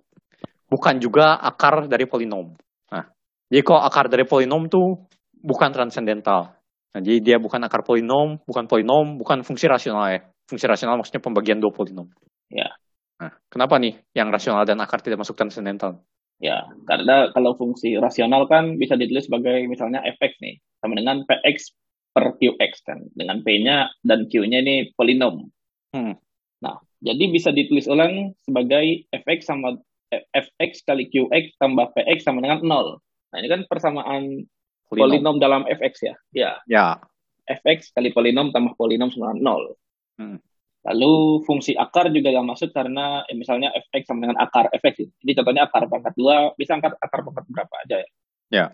[0.66, 2.50] bukan juga akar dari polinom.
[2.90, 3.06] Nah,
[3.54, 5.06] jadi kalau akar dari polinom tuh
[5.38, 6.58] bukan transendental.
[6.94, 10.22] Nah, jadi dia bukan akar polinom, bukan polinom, bukan fungsi rasional ya.
[10.50, 12.10] Fungsi rasional maksudnya pembagian dua polinom.
[12.50, 12.74] Ya.
[13.22, 16.02] Nah, kenapa nih yang rasional dan akar tidak masuk transendental?
[16.42, 21.72] Ya, karena kalau fungsi rasional kan bisa ditulis sebagai misalnya fx nih, sama dengan px
[22.14, 25.50] per QX kan dengan P-nya dan Q-nya ini polinom.
[25.92, 26.14] Hmm.
[26.62, 29.82] Nah, jadi bisa ditulis ulang sebagai fx sama
[30.14, 33.02] eh, fx kali qx tambah px sama dengan 0.
[33.34, 34.46] Nah, ini kan persamaan
[34.86, 36.16] polinom, dalam fx ya.
[36.32, 36.52] Ya.
[36.70, 37.02] Ya.
[37.50, 40.22] fx kali polinom tambah polinom sama dengan 0.
[40.22, 40.38] Hmm.
[40.84, 45.16] Lalu fungsi akar juga gak masuk karena eh, misalnya fx sama dengan akar fx.
[45.24, 48.10] Jadi contohnya akar pangkat 2 bisa angkat akar pangkat berapa aja ya.
[48.52, 48.66] Ya.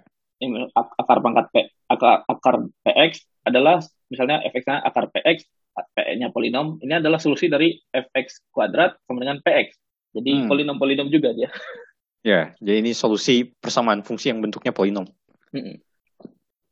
[0.41, 1.55] Ini akar pangkat p
[1.85, 3.11] akar, akar px
[3.45, 3.77] adalah
[4.09, 5.45] misalnya fx-nya akar px,
[5.93, 6.81] p-nya polinom.
[6.81, 9.77] Ini adalah solusi dari fx kuadrat sama dengan px.
[10.09, 10.47] Jadi Hmm.
[10.49, 11.49] polinom-polinom juga dia.
[12.19, 15.07] Ya, jadi ini solusi persamaan fungsi yang bentuknya polinom.
[15.55, 15.79] Mm-mm.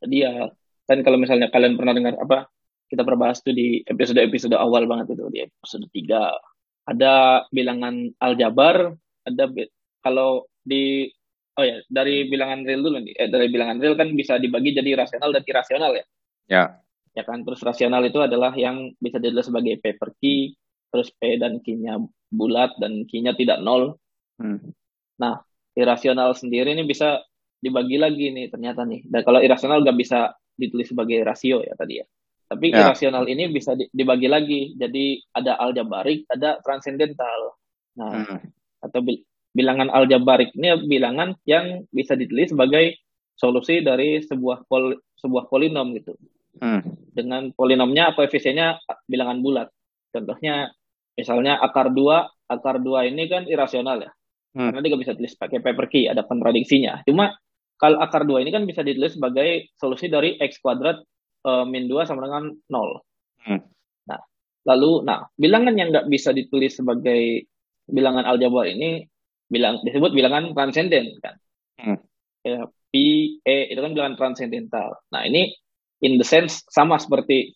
[0.04, 0.52] Jadi ya
[0.84, 2.52] kan kalau misalnya kalian pernah dengar apa
[2.88, 8.96] kita pernah bahas tuh di episode-episode awal banget itu di episode 3 ada bilangan aljabar
[9.28, 9.44] ada
[10.00, 11.12] kalau di
[11.60, 14.96] oh ya dari bilangan real dulu nih eh, dari bilangan real kan bisa dibagi jadi
[14.96, 16.06] rasional dan irasional ya
[16.48, 16.64] Ya.
[17.12, 20.56] ya kan terus rasional itu adalah yang bisa dilihat sebagai P per Q
[20.88, 22.00] terus P dan Q-nya
[22.32, 24.00] bulat dan Q-nya tidak nol
[24.38, 24.62] Hmm.
[25.74, 27.26] irasional sendiri ini bisa
[27.58, 29.02] dibagi lagi nih ternyata nih.
[29.10, 32.06] Dan kalau irasional nggak bisa ditulis sebagai rasio ya tadi ya.
[32.48, 32.88] Tapi Ya.
[32.88, 34.72] irasional ini bisa di- dibagi lagi.
[34.80, 37.60] Jadi ada aljabarik, ada transendental.
[38.00, 38.40] Nah, Hmm.
[38.80, 43.04] atau bil- bilangan aljabarik ini bilangan yang bisa ditulis sebagai
[43.36, 46.14] solusi dari sebuah pol sebuah polinom gitu.
[46.62, 46.82] Hmm.
[47.14, 49.68] Dengan polinomnya koefisiennya bilangan bulat.
[50.14, 50.72] Contohnya
[51.18, 54.12] misalnya akar 2, akar 2 ini kan irasional ya.
[54.54, 54.72] Hmm.
[54.72, 57.02] Karena dia bisa tulis pakai paper key, ada kontradiksinya.
[57.06, 57.34] Cuma
[57.78, 61.02] kalau akar 2 ini kan bisa ditulis sebagai solusi dari x kuadrat
[61.48, 63.00] eh, min 2 sama dengan 0.
[63.48, 63.62] Hmm.
[64.12, 64.20] Nah,
[64.68, 67.48] lalu nah, bilangan yang nggak bisa ditulis sebagai
[67.88, 69.08] bilangan aljabar ini
[69.48, 71.36] bilang disebut bilangan transenden kan.
[71.80, 72.00] Hmm.
[72.44, 72.94] Ya, P,
[73.44, 75.00] E itu kan bilangan transendental.
[75.12, 75.56] Nah, ini
[76.04, 77.56] in the sense sama seperti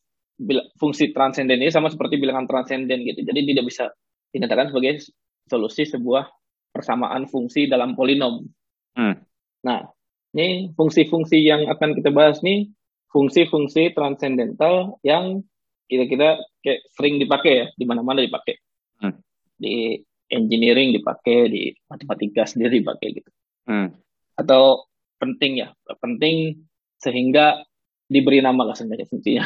[0.79, 3.21] fungsi transenden ini sama seperti bilangan transenden gitu.
[3.21, 3.85] Jadi tidak bisa
[4.31, 5.03] dinyatakan sebagai
[5.45, 6.25] solusi sebuah
[6.71, 8.47] persamaan fungsi dalam polinom.
[8.95, 9.19] Hmm.
[9.67, 9.85] Nah,
[10.33, 12.71] ini fungsi-fungsi yang akan kita bahas nih,
[13.11, 15.43] fungsi-fungsi transendental yang
[15.91, 18.55] kira-kira kayak sering dipakai ya, di mana-mana dipakai.
[19.03, 19.19] Hmm.
[19.59, 19.99] Di
[20.31, 23.29] engineering dipakai, di matematika sendiri dipakai gitu.
[23.67, 23.91] Hmm.
[24.39, 24.87] Atau
[25.19, 26.63] penting ya, penting
[26.95, 27.67] sehingga
[28.07, 29.45] diberi nama lah sebenarnya fungsinya.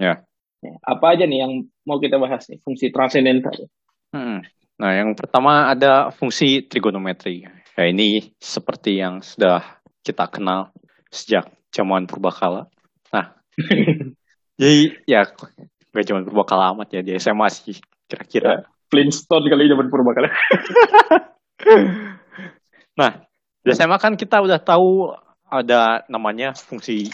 [0.00, 0.24] Ya.
[0.64, 3.68] Ya, Apa aja nih yang mau kita bahas nih, fungsi transendental?
[4.16, 4.40] Hmm.
[4.80, 7.46] Nah, yang pertama ada fungsi trigonometri.
[7.76, 9.62] Ya, ini seperti yang sudah
[10.02, 10.74] kita kenal
[11.12, 12.66] sejak zaman purbakala.
[14.60, 15.26] Jadi ya
[15.94, 17.78] gak zaman purbakala amat ya di SMA sih
[18.10, 18.66] kira-kira.
[18.90, 20.28] Flintstone kali zaman purbakala.
[22.94, 23.26] Nah,
[23.66, 25.10] di SMA kan kita udah tahu
[25.50, 27.10] ada namanya fungsi,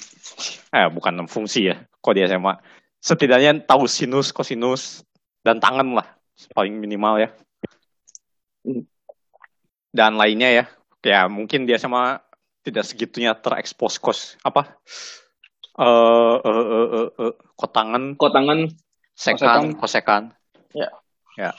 [0.72, 2.60] eh bukan fungsi ya, kok di SMA.
[3.00, 5.04] Setidaknya tahu sinus, kosinus,
[5.40, 6.08] dan tangan lah,
[6.52, 7.32] paling minimal ya.
[9.88, 10.64] Dan lainnya ya,
[11.00, 12.20] ya mungkin di SMA
[12.60, 14.76] tidak segitunya terekspos kos apa
[15.80, 18.58] eh eh eh eh, eh, kotangan, Kotangan
[19.16, 20.22] sekan, kosekan.
[20.76, 20.92] Ya.
[21.40, 21.50] Ya.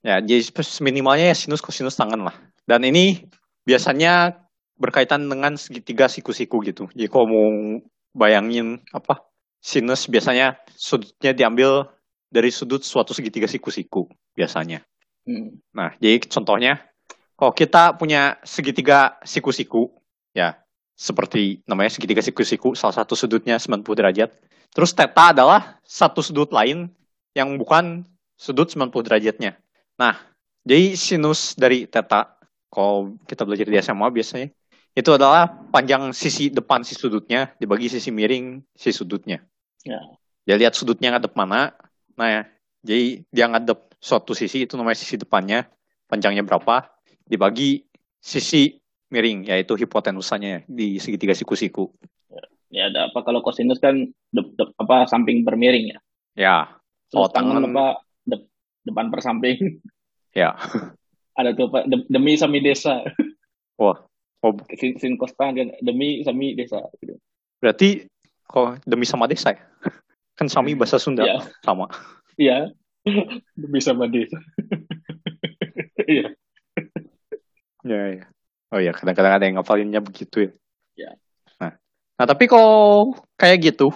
[0.00, 0.46] Ya, jadi
[0.80, 2.36] minimalnya ya sinus, kosinus, tangan lah.
[2.64, 3.28] Dan ini
[3.66, 4.40] biasanya
[4.78, 6.86] berkaitan dengan segitiga siku-siku gitu.
[6.94, 7.48] Jadi kalau mau
[8.14, 9.26] bayangin apa
[9.58, 11.90] sinus biasanya sudutnya diambil
[12.30, 14.06] dari sudut suatu segitiga siku-siku
[14.38, 14.86] biasanya.
[15.26, 15.58] Hmm.
[15.74, 16.78] Nah, jadi contohnya
[17.34, 19.98] kalau kita punya segitiga siku-siku
[20.30, 20.56] ya
[20.98, 24.34] seperti namanya segitiga siku-siku salah satu sudutnya 90 derajat.
[24.74, 26.90] Terus theta adalah satu sudut lain
[27.38, 28.02] yang bukan
[28.34, 29.54] sudut 90 derajatnya.
[29.94, 30.18] Nah,
[30.66, 32.34] jadi sinus dari theta
[32.66, 34.50] kalau kita belajar di SMA biasanya
[34.98, 39.38] itu adalah panjang sisi depan si sudutnya dibagi sisi miring si sudutnya.
[39.86, 40.02] Ya.
[40.42, 41.78] Dia lihat sudutnya ngadep mana.
[42.18, 42.42] Nah, ya,
[42.82, 45.70] jadi dia ngadep suatu sisi itu namanya sisi depannya,
[46.10, 46.90] panjangnya berapa,
[47.30, 47.86] dibagi
[48.18, 48.74] sisi
[49.08, 51.88] miring yaitu hipotenusanya di segitiga siku-siku.
[52.68, 53.96] Ya ada apa kalau kosinus kan
[54.28, 55.98] de- de- apa samping bermiring ya.
[56.36, 56.56] Ya,
[57.08, 57.86] Kalau tangan tangan- apa
[58.22, 58.46] de-
[58.84, 59.80] depan per samping.
[60.30, 60.52] ya.
[61.38, 63.00] ada tuh Pak de- demi sami desa.
[63.80, 63.96] Wah,
[64.42, 67.16] oh, Sin, sin kostan kan demi sami desa gitu.
[67.58, 68.06] berarti
[68.44, 69.62] kok demi sama desa ya?
[70.38, 71.42] Kan sami bahasa Sunda Iya.
[71.64, 71.86] sama.
[72.38, 72.70] Iya.
[73.56, 74.38] demi sama desa.
[76.04, 76.30] Iya.
[77.82, 78.24] Ya, ya.
[78.68, 80.50] Oh ya, kadang-kadang ada yang ngapalinnya begitu ya.
[80.98, 81.10] Ya.
[81.56, 81.72] Nah,
[82.20, 83.88] nah tapi kalau kayak gitu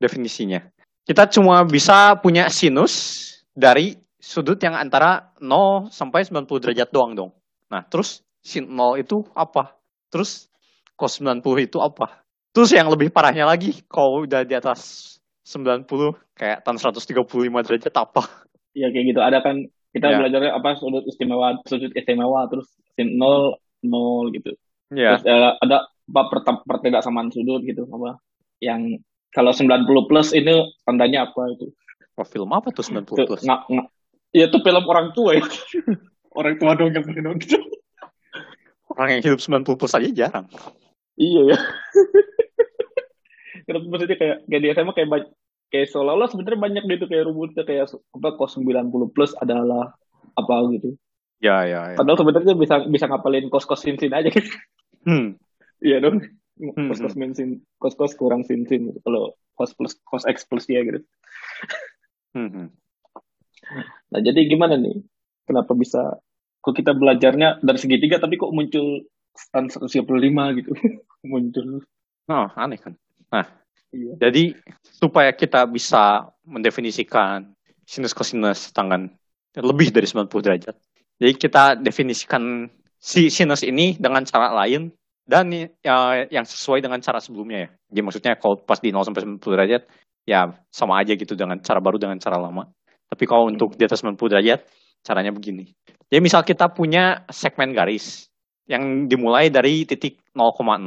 [0.00, 0.64] definisinya,
[1.04, 3.20] kita cuma bisa punya sinus
[3.52, 7.30] dari sudut yang antara 0 sampai 90 derajat doang dong.
[7.68, 9.76] Nah, terus sin 0 itu apa?
[10.08, 10.48] Terus
[10.96, 12.24] cos 90 itu apa?
[12.54, 15.12] Terus yang lebih parahnya lagi, kalau udah di atas
[15.44, 18.22] 90 kayak tan 135 derajat apa?
[18.72, 19.20] Iya kayak gitu.
[19.20, 20.16] Ada kan kita Ya.
[20.18, 22.66] belajarnya apa sudut istimewa, sudut istimewa terus
[22.96, 24.56] sin nol nol gitu.
[24.92, 28.20] Ya, Terus ada, ada apa pertem- pertidaksamaan sudut gitu apa
[28.60, 29.00] yang
[29.32, 30.52] kalau 90 plus ini
[30.84, 31.72] tandanya apa itu?
[32.14, 33.42] oh, film apa tuh 90 Tuh, plus?
[33.42, 33.86] nggak nggak
[34.34, 35.44] ya itu film orang tua ya.
[36.38, 37.58] orang tua dong yang pakai gitu.
[38.94, 40.46] Orang yang hidup 90 plus aja jarang.
[41.18, 41.58] Iya ya.
[43.66, 45.08] Kenapa maksudnya kayak kayak di SMA kayak
[45.72, 49.94] kayak seolah-olah sebenarnya banyak gitu kayak rumusnya kayak apa kos 90 plus adalah
[50.34, 50.98] apa gitu.
[51.42, 51.96] Ya, ya, ya.
[51.98, 54.48] Padahal sebenarnya bisa bisa ngapalin kos-kos sin-sin aja gitu.
[55.04, 55.36] Hmm.
[55.84, 56.22] Iya dong.
[56.54, 58.98] Hmm, Kos-kos min sin, kos-kos kurang sin-sin gitu.
[59.02, 61.02] Kalau kos plus kos X plus ya gitu.
[62.32, 62.68] Hmm, hmm.
[64.14, 65.02] Nah, jadi gimana nih?
[65.44, 66.18] Kenapa bisa
[66.64, 69.04] kok kita belajarnya dari segitiga tapi kok muncul
[69.50, 70.06] tan 135
[70.62, 70.70] gitu.
[71.30, 71.82] muncul.
[72.30, 72.94] Oh, aneh kan.
[73.94, 74.14] Iya.
[74.18, 77.54] Jadi supaya kita bisa mendefinisikan
[77.86, 79.06] sinus kosinus tangan
[79.54, 80.74] lebih dari 90 derajat.
[81.18, 84.90] Jadi kita definisikan si sinus ini dengan cara lain
[85.24, 87.68] dan ya, yang sesuai dengan cara sebelumnya ya.
[87.92, 89.82] Jadi maksudnya kalau pas di 0 sampai 90 derajat
[90.24, 92.68] ya sama aja gitu dengan cara baru dengan cara lama.
[93.08, 94.64] Tapi kalau untuk di atas 90 derajat
[95.04, 95.70] caranya begini.
[96.08, 98.28] Jadi misal kita punya segmen garis
[98.64, 100.80] yang dimulai dari titik 0,0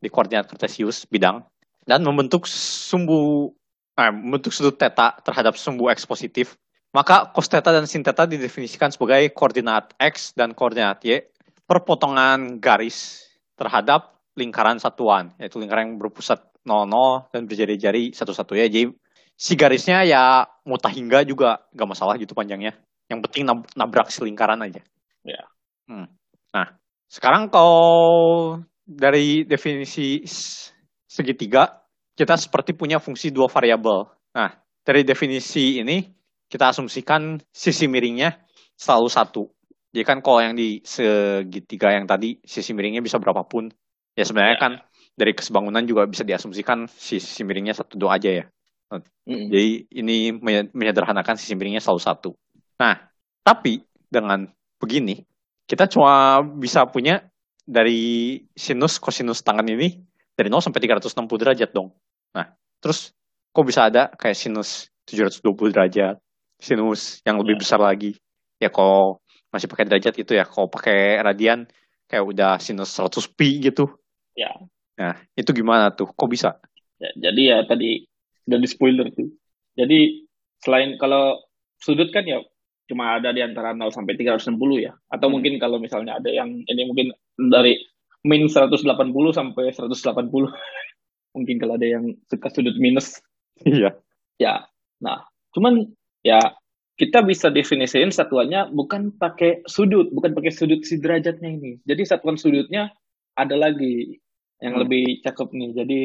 [0.00, 1.40] di koordinat kartesius bidang
[1.88, 3.50] dan membentuk sumbu
[3.96, 6.56] eh, membentuk sudut theta terhadap sumbu x positif,
[6.92, 11.24] maka cos theta dan sin theta didefinisikan sebagai koordinat x dan koordinat y
[11.64, 13.24] per potongan garis
[13.56, 18.68] terhadap lingkaran satuan, yaitu lingkaran yang berpusat 00 dan berjari-jari satu-satu ya.
[18.68, 18.92] Jadi
[19.36, 22.76] si garisnya ya muta hingga juga gak masalah gitu panjangnya.
[23.10, 24.80] Yang penting nab- nabrak si lingkaran aja.
[25.26, 25.42] Ya.
[25.88, 26.08] Hmm.
[26.54, 26.76] Nah,
[27.10, 30.24] sekarang kalau dari definisi
[31.04, 31.82] segitiga,
[32.16, 34.08] kita seperti punya fungsi dua variabel.
[34.32, 36.08] Nah, dari definisi ini,
[36.52, 38.36] kita asumsikan sisi miringnya
[38.76, 39.42] selalu satu.
[39.92, 43.72] Jadi kan kalau yang di segitiga yang tadi, sisi miringnya bisa berapapun.
[44.12, 44.60] Ya sebenarnya Ya.
[44.60, 44.72] kan
[45.16, 48.44] dari kesebangunan juga bisa diasumsikan sisi miringnya satu dua aja ya.
[48.92, 49.48] Mm-mm.
[49.48, 52.30] Jadi ini menye- menyederhanakan sisi miringnya selalu satu.
[52.76, 53.00] Nah,
[53.40, 53.80] tapi
[54.12, 54.44] dengan
[54.76, 55.24] begini,
[55.64, 57.24] kita cuma bisa punya
[57.64, 60.04] dari sinus kosinus tangan ini
[60.36, 61.94] dari 0 sampai 360 derajat dong.
[62.36, 63.14] Nah, terus
[63.54, 66.18] kok bisa ada kayak sinus 720 derajat,
[66.62, 67.60] sinus yang lebih Ya.
[67.66, 68.14] besar lagi.
[68.62, 69.18] Ya kalau
[69.50, 71.66] masih pakai derajat itu ya, kalau pakai radian
[72.06, 73.90] kayak udah sinus 100 pi gitu.
[74.38, 74.54] Ya.
[74.96, 76.06] Nah, itu gimana tuh?
[76.14, 76.56] Kok bisa?
[77.02, 78.06] Ya, jadi ya tadi
[78.46, 79.28] udah di spoiler tuh.
[79.74, 80.22] Jadi
[80.62, 81.42] selain kalau
[81.82, 82.38] sudut kan ya
[82.86, 84.92] cuma ada di antara 0 sampai 360 ya.
[85.10, 85.40] Atau Hmm.
[85.40, 87.10] mungkin kalau misalnya ada yang ini mungkin
[87.50, 87.74] dari
[88.22, 90.46] min 180 sampai 180.
[91.34, 93.18] mungkin kalau ada yang suka sudut minus.
[93.64, 93.96] Iya.
[94.36, 94.68] Ya.
[95.00, 95.24] Nah,
[95.56, 95.88] cuman
[96.26, 96.40] ya
[96.98, 101.72] kita bisa definisiin satuannya bukan pakai sudut, bukan pakai sudut si derajatnya ini.
[101.82, 102.94] Jadi satuan sudutnya
[103.34, 104.22] ada lagi
[104.62, 104.82] yang Hmm.
[104.86, 105.70] lebih cakep nih.
[105.82, 106.00] Jadi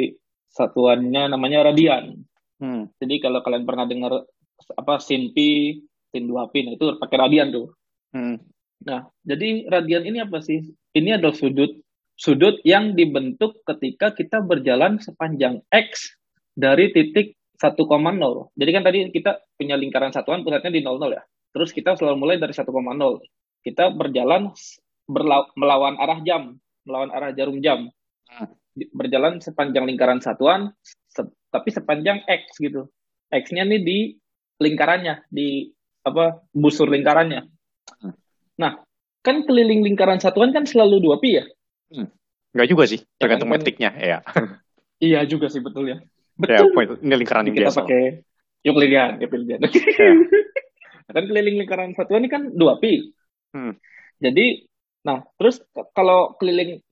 [0.49, 2.25] satuannya namanya radian.
[2.57, 2.89] Hmm.
[2.97, 4.25] Jadi kalau kalian pernah dengar
[4.73, 5.77] apa sin pi,
[6.09, 7.77] sin 2 pi, nah itu pakai radian tuh.
[8.15, 8.41] Hmm.
[8.81, 10.65] Nah, jadi radian ini apa sih?
[10.97, 11.77] Ini adalah sudut
[12.17, 16.17] sudut yang dibentuk ketika kita berjalan sepanjang x
[16.57, 18.53] dari titik 1,0.
[18.53, 21.21] Jadi kan tadi kita punya lingkaran satuan pusatnya di 00 ya.
[21.53, 22.69] Terus kita selalu mulai dari 1,0.
[23.65, 24.53] Kita berjalan
[25.09, 26.53] berla- melawan arah jam,
[26.85, 27.89] melawan arah jarum jam.
[28.29, 28.53] Hmm.
[28.93, 30.69] Berjalan sepanjang lingkaran satuan,
[31.09, 32.93] se- tapi sepanjang x gitu.
[33.33, 33.97] X-nya nih di
[34.61, 35.73] lingkarannya, di
[36.05, 37.41] apa busur lingkarannya.
[37.99, 38.13] Hmm.
[38.61, 38.85] Nah,
[39.25, 41.45] kan keliling lingkaran satuan kan selalu 2 pi ya?
[42.53, 43.91] Enggak juga sih, tergantung kan- metriknya.
[43.97, 44.17] Ya.
[44.97, 45.97] Iya juga sih betul ya.
[46.37, 46.73] Ya, Betul.
[46.73, 47.81] point- ini lingkaran yang kita biasa.
[47.83, 48.03] pakai
[48.65, 49.59] yuk pilihan, ya pilihan.
[49.63, 49.69] Ya.
[51.15, 53.15] kan keliling lingkaran satuan ini kan 2 pi.
[53.55, 53.79] Hmm.
[54.19, 54.67] Jadi,
[55.07, 55.63] nah terus
[55.95, 56.83] kalau keliling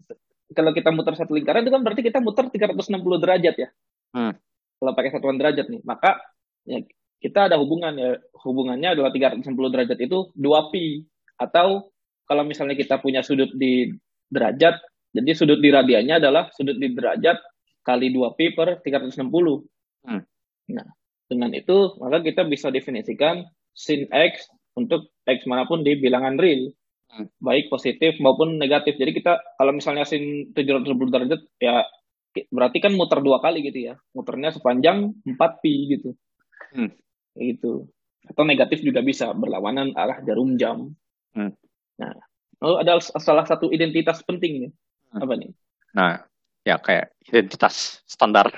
[0.56, 3.70] kalau kita muter satu lingkaran itu kan berarti kita muter 360 derajat ya.
[4.16, 4.34] Hmm.
[4.80, 6.22] Kalau pakai satuan derajat nih, maka
[6.64, 6.80] ya,
[7.20, 8.22] kita ada hubungan ya.
[8.46, 11.04] Hubungannya adalah 360 derajat itu 2 pi
[11.36, 11.92] atau
[12.24, 13.92] kalau misalnya kita punya sudut di
[14.32, 14.80] derajat,
[15.14, 17.38] jadi sudut di radiannya adalah sudut di derajat
[17.86, 19.22] kali 2 pi per 360.
[20.04, 20.26] Hmm.
[20.74, 20.88] Nah,
[21.30, 26.74] dengan itu maka kita bisa definisikan sin x untuk x mana pun di bilangan real
[27.06, 27.30] Hmm.
[27.38, 28.98] baik positif maupun negatif.
[28.98, 31.86] Jadi kita kalau misalnya sin 720 derajat ya
[32.50, 33.96] berarti kan muter dua kali gitu ya.
[34.12, 36.18] Muternya sepanjang 4 pi gitu.
[36.74, 36.92] Hmm.
[37.38, 37.88] Gitu.
[38.26, 40.92] Atau negatif juga bisa berlawanan arah jarum jam.
[41.32, 41.54] Hmm.
[42.02, 42.18] Nah,
[42.60, 44.72] lalu ada s- salah satu identitas penting nih.
[45.14, 45.22] Hmm.
[45.24, 45.52] Apa nih?
[45.94, 46.26] Nah,
[46.66, 48.50] ya kayak identitas standar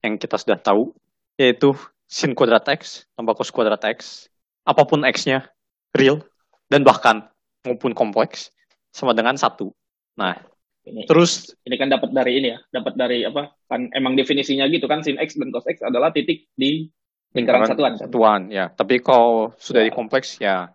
[0.00, 0.96] yang kita sudah tahu,
[1.36, 1.76] yaitu
[2.08, 4.26] sin kuadrat X tambah cos kuadrat X,
[4.64, 5.46] apa pun X-nya,
[5.92, 6.24] real,
[6.72, 7.28] dan bahkan
[7.62, 8.48] maupun kompleks,
[8.90, 9.70] sama dengan satu.
[10.16, 10.34] Nah,
[10.80, 13.52] Ini, terus ini kan dapat dari ini ya, dapat dari apa?
[13.68, 16.88] Kan emang definisinya gitu kan sin x dan cos x adalah titik di
[17.36, 17.92] lingkaran satuan.
[17.94, 18.00] kan?
[18.08, 18.72] satuan, ya.
[18.72, 19.86] Tapi kalau sudah Ya.
[19.86, 20.72] di kompleks, ya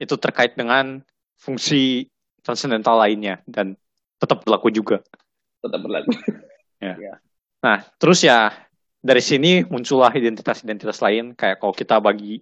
[0.00, 1.04] itu terkait dengan
[1.36, 2.08] fungsi
[2.40, 3.76] transendental lainnya dan
[4.16, 5.04] tetap berlaku juga.
[5.66, 6.10] Tetap berlaku.
[7.56, 8.52] Nah, terus ya
[9.00, 12.38] dari sini muncullah identitas-identitas lain kayak kalau kita bagi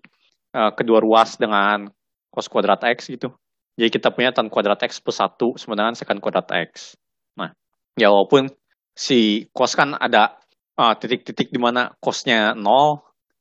[0.53, 1.89] eh, kedua ruas dengan
[2.29, 3.31] cos kuadrat x gitu.
[3.75, 6.99] Jadi kita punya tan kuadrat x plus 1 sama dengan secant kuadrat x.
[7.39, 7.55] Nah,
[7.95, 8.51] ya walaupun
[8.93, 10.39] si cos kan ada
[10.77, 12.63] eh, titik-titik di mana cosnya 0.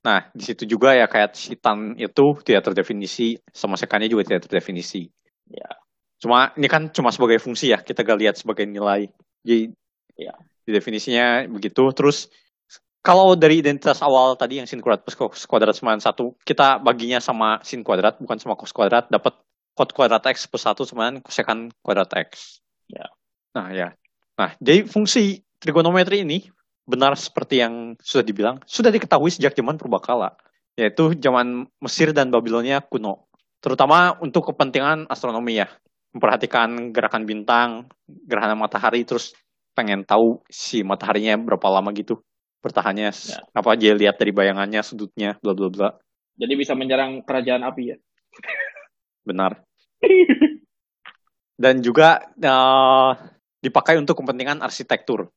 [0.03, 4.51] Nah, di situ juga ya kayak si tan itu tidak terdefinisi, sama sekannya juga tidak
[4.51, 5.07] terdefinisi.
[5.47, 5.79] Ya.
[6.19, 9.07] Cuma ini kan cuma sebagai fungsi ya, kita gak lihat sebagai nilai.
[9.43, 9.75] Jadi
[10.13, 10.33] Ya.
[10.63, 11.81] di definisinya begitu.
[11.91, 12.29] Terus
[13.03, 17.19] kalau dari identitas awal tadi yang sin kuadrat plus cos kuadrat sama satu, kita baginya
[17.19, 19.35] sama sin kuadrat bukan sama cos kuadrat, dapat
[19.75, 22.61] cos kuadrat x plus satu sama kosekan kuadrat x.
[22.87, 23.09] Ya.
[23.57, 23.87] Nah ya.
[24.39, 26.47] Nah jadi fungsi trigonometri ini
[26.87, 30.35] benar seperti yang sudah dibilang sudah diketahui sejak zaman purbakala,
[30.79, 33.27] yaitu zaman Mesir dan Babilonia kuno,
[33.63, 35.67] terutama untuk kepentingan astronomi ya,
[36.13, 37.69] memperhatikan gerakan bintang,
[38.05, 39.33] gerhana matahari, terus
[39.73, 42.21] pengen tahu si mataharinya berapa lama gitu
[42.63, 43.43] bertahannya Ya.
[43.51, 45.89] apa aja lihat dari bayangannya sudutnya bla bla bla
[46.39, 47.97] Jadi bisa menyerang kerajaan api ya.
[49.27, 49.59] benar
[51.59, 53.11] dan juga eh,
[53.59, 55.27] dipakai untuk kepentingan arsitektur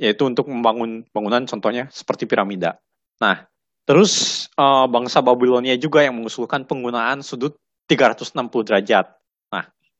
[0.00, 2.78] yaitu untuk membangun bangunan contohnya seperti piramida
[3.18, 3.44] nah
[3.88, 7.58] terus eh, bangsa Babilonia juga yang mengusulkan penggunaan sudut
[7.90, 9.10] 360 derajat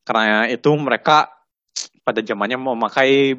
[0.05, 1.33] karena itu mereka
[2.05, 3.35] pada zamannya memakai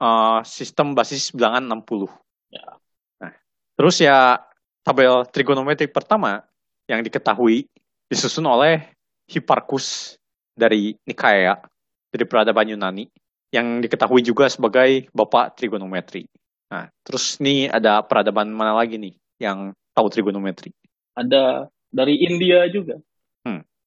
[0.00, 2.08] eh, sistem basis bilangan 60
[2.48, 2.80] Ya.
[3.20, 3.36] nah
[3.76, 4.40] terus ya
[4.80, 6.48] tabel trigonometri pertama
[6.88, 7.68] yang diketahui
[8.08, 8.88] disusun oleh
[9.28, 10.16] Hipparchus
[10.56, 11.60] dari Nikaya
[12.08, 13.04] dari peradaban Yunani
[13.52, 16.28] yang diketahui juga sebagai bapak trigonometri.
[16.68, 20.72] Nah, terus nih ada peradaban mana lagi nih yang tahu trigonometri?
[21.16, 23.00] Ada dari India juga.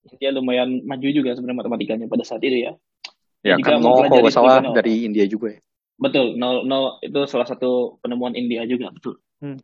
[0.01, 2.73] India lumayan maju juga sebenarnya matematikanya pada saat itu ya.
[3.41, 4.73] Ya Juga kan nol kalau salah trigono.
[4.73, 5.59] dari India juga ya.
[5.97, 9.21] Betul, nol, nol itu salah satu penemuan India juga, betul.
[9.37, 9.57] Hmm.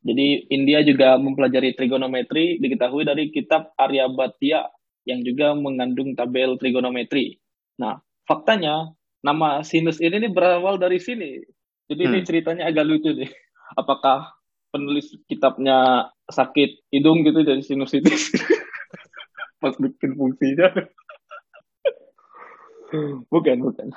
[0.00, 4.68] Jadi India juga mempelajari trigonometri diketahui dari kitab Aryabhatiya
[5.04, 7.40] yang juga mengandung tabel trigonometri.
[7.76, 11.40] Nah, faktanya nama sinus ini nih berawal dari sini.
[11.88, 12.26] Jadi ini Hmm.
[12.28, 13.32] ceritanya agak lucu nih.
[13.74, 14.32] Apakah
[14.68, 18.32] penulis kitabnya sakit hidung gitu dari sinusitis
[19.58, 20.68] pas bikin fungsinya?
[23.32, 23.88] bukan, bukan.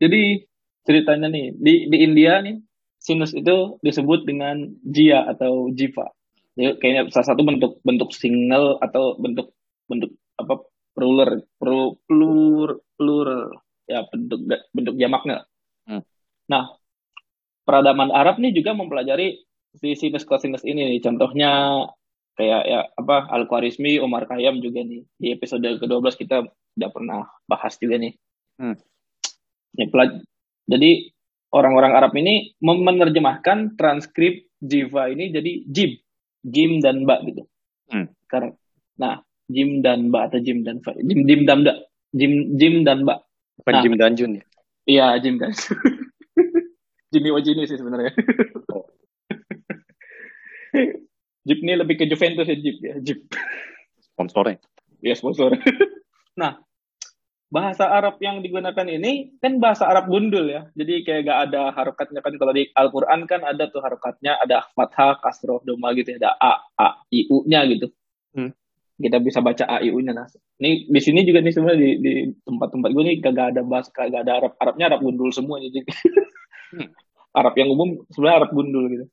[0.00, 0.46] Jadi
[0.84, 2.60] ceritanya nih di di India nih
[3.00, 6.08] sinus itu disebut dengan jia atau jiva.
[6.54, 9.52] Jadi kayaknya salah satu bentuk bentuk single atau bentuk
[9.90, 13.28] bentuk apa plural plur, plur,
[13.90, 14.40] ya bentuk
[14.70, 15.44] bentuk jamaknya.
[15.84, 16.00] Hmm.
[16.48, 16.78] Nah,
[17.66, 19.42] peradaban Arab nih juga mempelajari
[19.74, 21.00] si sinus cosinus ini nih.
[21.02, 21.84] Contohnya
[22.34, 25.06] kayak ya apa Al-Khwarizmi, Omar Khayyam juga nih.
[25.16, 26.36] Di episode ke-12 kita
[26.74, 28.14] udah pernah bahas juga nih.
[28.58, 28.76] Hmm.
[29.74, 30.22] Ya, pelaj-
[30.66, 31.10] jadi
[31.50, 35.90] orang-orang Arab ini menerjemahkan transkrip Jiva ini jadi Jim,
[36.42, 37.46] Jim dan Ba gitu.
[37.90, 38.10] Hmm.
[38.26, 38.54] Karena,
[38.96, 39.14] nah
[39.46, 41.74] Jim dan Ba atau Jim dan Fa, Jim Jim dan Ba,
[42.10, 43.22] Jim Jim dan Ba.
[43.60, 43.82] Bukan Nah.
[43.86, 44.44] Jim Danjun ya.
[44.84, 45.54] Iya Jim dan
[47.14, 48.12] Jimmy Wajini sih sebenarnya.
[51.44, 53.20] Jeep ini lebih ke Juventus ya Jeep ya Jeep.
[54.12, 54.58] Sponsornya.
[55.04, 55.52] Ya sponsor.
[56.40, 56.64] nah,
[57.52, 60.72] bahasa Arab yang digunakan ini kan bahasa Arab gundul ya.
[60.72, 65.20] Jadi kayak gak ada harokatnya kan kalau di Al-Qur'an kan ada tuh harokatnya, ada fathah,
[65.20, 67.92] kasroh, doma gitu, ada a, a, i, u-nya gitu.
[68.32, 68.50] Hmm.
[68.96, 70.24] Kita bisa baca a, i, u-nya nah.
[70.56, 72.12] Ini di sini juga nih sebenarnya di, di
[72.46, 75.82] tempat-tempat gue nih kagak ada bahasa kagak ada Arab Arabnya Arab gundul semua jadi
[76.74, 76.90] Hmm.
[77.34, 79.06] Arab yang umum sebenarnya Arab gundul gitu.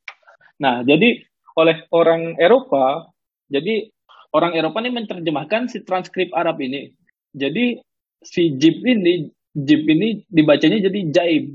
[0.61, 1.25] Nah, jadi
[1.58, 3.12] oleh orang Eropa,
[3.52, 3.91] jadi
[4.32, 6.91] orang Eropa ini menerjemahkan si transkrip Arab ini.
[7.36, 7.80] Jadi
[8.24, 11.45] si Jib ini, Jib ini dibacanya jadi Jaib,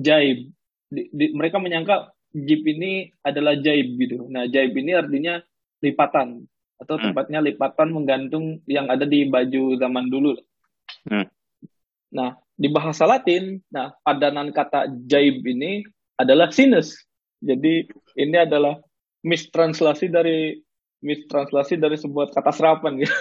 [0.00, 0.38] Jaib.
[0.88, 4.26] Di- di- mereka menyangka Jib ini adalah Jaib gitu.
[4.32, 5.38] Nah, Jaib ini artinya
[5.84, 6.48] lipatan
[6.80, 7.12] atau Hmm.
[7.12, 10.34] tempatnya lipatan menggantung yang ada di baju zaman dulu.
[11.06, 11.28] Hmm.
[12.14, 15.82] Nah, di bahasa Latin, nah padanan kata Jaib ini
[16.14, 16.94] adalah sinus.
[17.42, 18.78] Jadi ini adalah
[19.24, 20.60] mistranslasi dari
[21.00, 23.16] mistranslasi dari sebuah kata serapan gitu.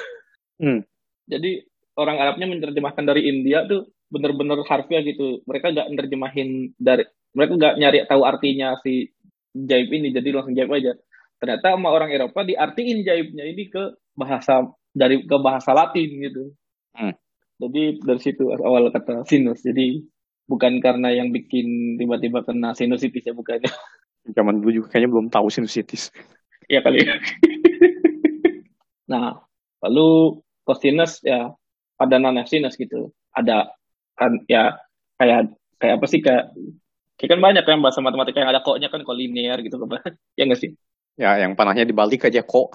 [0.62, 0.86] Hmm.
[1.26, 1.64] Jadi
[1.98, 5.42] orang Arabnya menerjemahkan dari India tuh bener-bener harfiah gitu.
[5.50, 9.10] Mereka nggak menerjemahin dari mereka nggak nyari tahu artinya si
[9.54, 10.94] jaib ini jadi langsung jaib aja
[11.38, 16.46] ternyata sama orang Eropa diartiin jaibnya ini ke bahasa dari ke bahasa Latin gitu
[16.94, 17.10] Hmm.
[17.58, 20.06] jadi dari situ awal kata sinus jadi
[20.46, 23.66] bukan karena yang bikin tiba-tiba kena sinusitis ya bukannya
[24.24, 26.08] Zaman dulu juga kayaknya belum tahu sinusitis.
[26.72, 27.04] ya kali
[29.12, 29.44] nah
[29.84, 31.52] lalu cosinus ya
[32.00, 33.76] padanan sinus gitu ada
[34.16, 34.80] kan ya
[35.20, 36.56] kayak kayak apa sih kayak
[37.20, 40.48] kayak kan banyak kan bahasa matematika yang ada koknya kan kok linear gitu kan ya
[40.48, 40.72] nggak sih?
[41.14, 42.74] Ya, yang panahnya dibalik aja kok.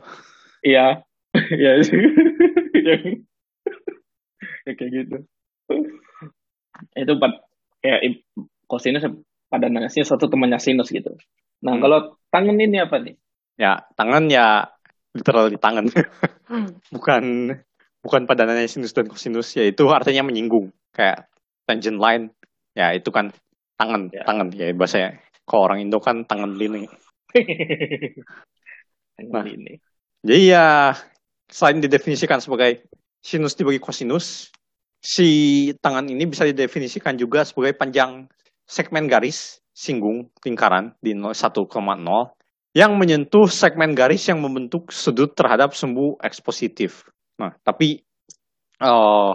[0.62, 1.02] iya.
[1.48, 2.12] Ya Yang-
[2.76, 2.96] ya.
[4.68, 5.16] Kayak gitu.
[6.92, 7.40] Itu empat
[7.80, 8.20] kayak
[8.68, 9.08] kosinus
[9.48, 11.16] padanan sinus satu temannya sinus gitu
[11.58, 11.82] nah Hmm.
[11.82, 11.98] kalau
[12.30, 13.16] tangan ini apa nih
[13.58, 14.70] Ya, tangan ya
[15.18, 15.90] literal di tangan.
[16.94, 17.50] bukan
[18.06, 20.70] bukan padanannya sinus dan kosinus, ya itu artinya menyinggung.
[20.94, 21.26] Kayak
[21.66, 22.30] tangent line,
[22.78, 23.34] ya itu kan
[23.74, 24.22] tangan, Ya.
[24.22, 26.86] tangan ya bahasa kalau orang Indo kan tangan lini.
[29.18, 29.42] tangan Nah.
[29.50, 29.74] ini
[30.22, 30.94] Jadi ya
[31.50, 32.86] selain didefinisikan sebagai
[33.18, 34.54] sinus dibagi kosinus,
[35.02, 35.28] si
[35.82, 38.30] tangan ini bisa didefinisikan juga sebagai panjang
[38.70, 42.34] segmen garis singgung lingkaran di 1,0
[42.74, 47.06] yang menyentuh segmen garis yang membentuk sudut terhadap sumbu X positif.
[47.38, 48.02] Nah, tapi
[48.82, 49.32] eh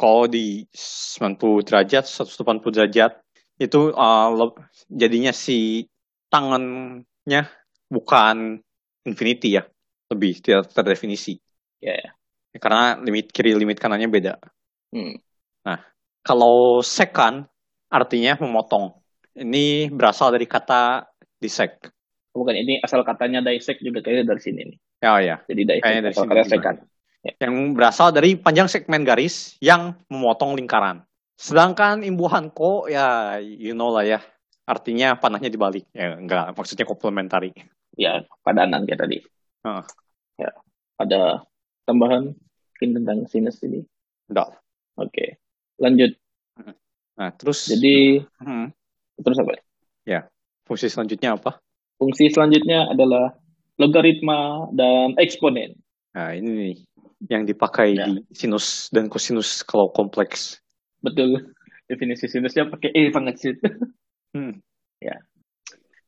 [0.00, 3.12] kalau di 90 derajat, 180 derajat
[3.60, 3.92] itu
[4.34, 5.86] le- jadinya si
[6.32, 7.46] tangannya
[7.86, 8.58] bukan
[9.04, 9.62] infinity ya,
[10.10, 11.36] lebih tidak terdefinisi.
[11.78, 12.10] Ya, ya.
[12.56, 14.40] Karena limit kiri limit kanannya beda.
[14.90, 15.20] Hmm.
[16.22, 17.50] Kalau sekan
[17.90, 19.01] artinya memotong.
[19.32, 21.08] Ini berasal dari kata
[21.40, 21.88] dissect.
[22.32, 25.36] bukan ini asal katanya dissect juga kayaknya dari sini nih Ya ya.
[25.44, 26.76] jadi dissect Kayaknya dari sini kata sekan
[27.38, 31.04] Yang berasal dari panjang segmen garis yang memotong lingkaran.
[31.36, 34.20] Sedangkan imbuhan ko ya you know lah ya.
[34.64, 35.84] Artinya panahnya dibalik.
[35.92, 37.52] Ya enggak, maksudnya komplementari.
[37.92, 39.18] ya padanan kayak tadi
[39.62, 39.84] Heeh.
[40.40, 40.50] ya
[40.96, 41.44] ada
[41.84, 43.84] tambahan mungkin tentang sinus ini
[44.32, 44.48] Udah.
[44.96, 45.36] oke
[45.76, 46.16] lanjut
[47.12, 48.72] Nah, terus jadi Hmm,
[49.22, 49.58] terus apa
[50.62, 51.58] fungsi selanjutnya apa?
[51.96, 53.34] fungsi selanjutnya adalah
[53.78, 55.78] logaritma dan eksponen
[56.12, 56.74] Nah, ini nih
[57.32, 58.04] yang dipakai Ya.
[58.04, 60.60] di sinus dan kosinus kalau kompleks.
[61.00, 61.40] betul
[61.88, 63.52] definisi sinusnya pakai e banget sih
[64.36, 64.56] Hmm.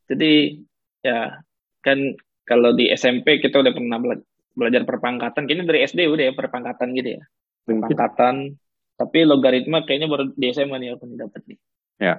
[0.08, 0.60] jadi
[1.00, 1.40] ya
[1.84, 1.98] kan
[2.44, 6.92] kalau di SMP kita udah pernah bela- belajar perpangkatan kayaknya dari SD udah ya perpangkatan
[6.96, 7.22] gitu ya
[7.64, 8.56] perpangkatan
[8.94, 11.58] tapi logaritma kayaknya baru di SMA nih aku nih dapat nih
[12.00, 12.14] Ya.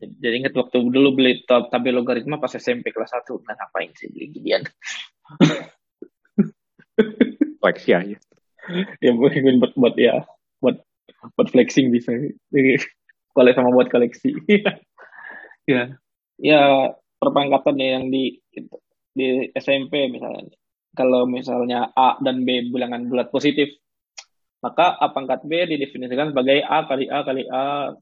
[0.00, 4.08] Jadi ingat waktu dulu beli tab tabel logaritma pas SMP kelas 1 nah ngapain sih
[4.08, 4.64] beli ginian?
[7.60, 8.16] Koleksi aja.
[9.04, 10.24] ya mungkin buat buat ya
[10.64, 10.80] buat
[11.36, 12.16] buat flexing bisa
[13.36, 14.36] kolek sama buat koleksi.
[15.68, 15.92] Ya.
[16.40, 16.62] Ya
[17.22, 18.42] perpangkatan ya yang di
[19.14, 20.50] di SMP misalnya.
[20.98, 23.70] Kalau misalnya A dan B bilangan bulat positif
[24.64, 27.94] maka A pangkat B didefinisikan sebagai A kali A kali A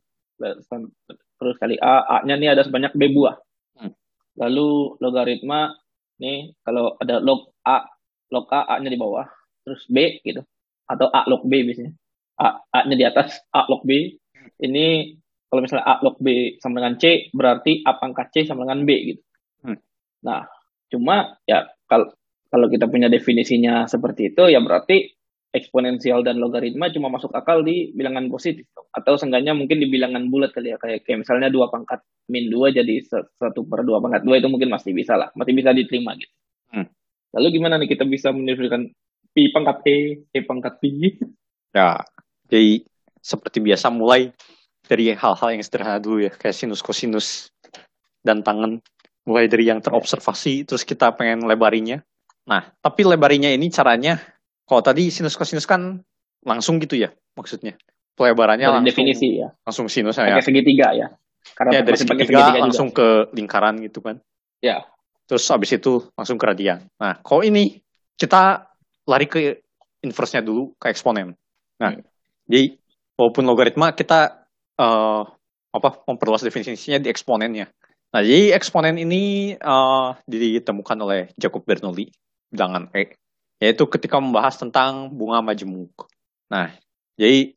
[1.38, 3.38] terus kali A A-nya nih ada sebanyak B buah
[3.78, 3.94] Hmm.
[4.34, 5.70] lalu logaritma
[6.18, 7.86] nih kalau ada log A
[8.34, 9.26] log A A-nya di bawah
[9.62, 10.42] terus B gitu
[10.88, 11.92] atau A log B biasanya.
[12.38, 14.14] A, A-nya di atas, A log B.
[14.62, 14.86] Ini
[15.50, 18.90] kalau misalnya A log B sama dengan C, berarti A pangkat C sama dengan B
[19.14, 19.22] gitu.
[19.66, 19.78] Hmm.
[20.24, 20.48] Nah,
[20.88, 22.08] cuma ya kalau
[22.48, 25.17] kalau kita punya definisinya seperti itu, ya berarti
[25.48, 28.68] eksponensial dan logaritma cuma masuk akal di bilangan positif.
[28.92, 30.78] Atau seenggaknya mungkin di bilangan bulat kali ya.
[30.80, 34.68] Kayak, kayak misalnya 2 pangkat min 2 jadi 1 per 2 pangkat 2 itu mungkin
[34.68, 35.32] masih bisa lah.
[35.32, 36.32] Masih bisa diterima gitu.
[36.68, 36.86] Hmm.
[37.32, 38.92] Lalu gimana nih kita bisa mendefinisikan
[39.32, 39.96] Pi pangkat E,
[40.32, 40.90] E pangkat Pi?
[41.76, 42.00] Ya,
[42.48, 42.82] jadi
[43.20, 44.32] seperti biasa mulai
[44.88, 47.52] dari hal-hal yang sederhana dulu ya, kayak sinus kosinus
[48.24, 48.80] dan tangan.
[49.28, 52.00] Mulai dari yang terobservasi, terus kita pengen lebarinya.
[52.48, 54.16] Nah, tapi lebarinya ini caranya,
[54.68, 56.04] kalau tadi sinus kosinus kan
[56.44, 57.74] langsung gitu ya, maksudnya.
[58.14, 59.48] Pelebarannya Dari langsung, definisi ya.
[59.64, 60.28] langsung sinus ya.
[60.28, 61.08] Pakai segitiga ya.
[61.56, 64.20] Karena Ya, dari pakai segitiga langsung ke lingkaran gitu kan.
[64.60, 64.84] Ya.
[65.30, 66.84] Terus abis itu langsung ke radian.
[66.98, 67.78] Nah, kalau ini
[68.18, 68.68] kita
[69.06, 69.62] lari ke
[70.02, 71.32] inverse-nya dulu, ke eksponen.
[71.78, 72.02] Nah, Hmm.
[72.50, 72.74] jadi
[73.14, 74.44] walaupun logaritma kita
[74.78, 75.22] eh,
[75.68, 77.66] apa memperluas definisinya di eksponennya.
[78.14, 82.10] Nah, jadi eksponen ini eh, ditemukan oleh Jacob Bernoulli
[82.50, 83.14] bilangan E,
[83.58, 86.06] yaitu ketika membahas tentang bunga majemuk.
[86.50, 86.72] Nah,
[87.18, 87.54] jadi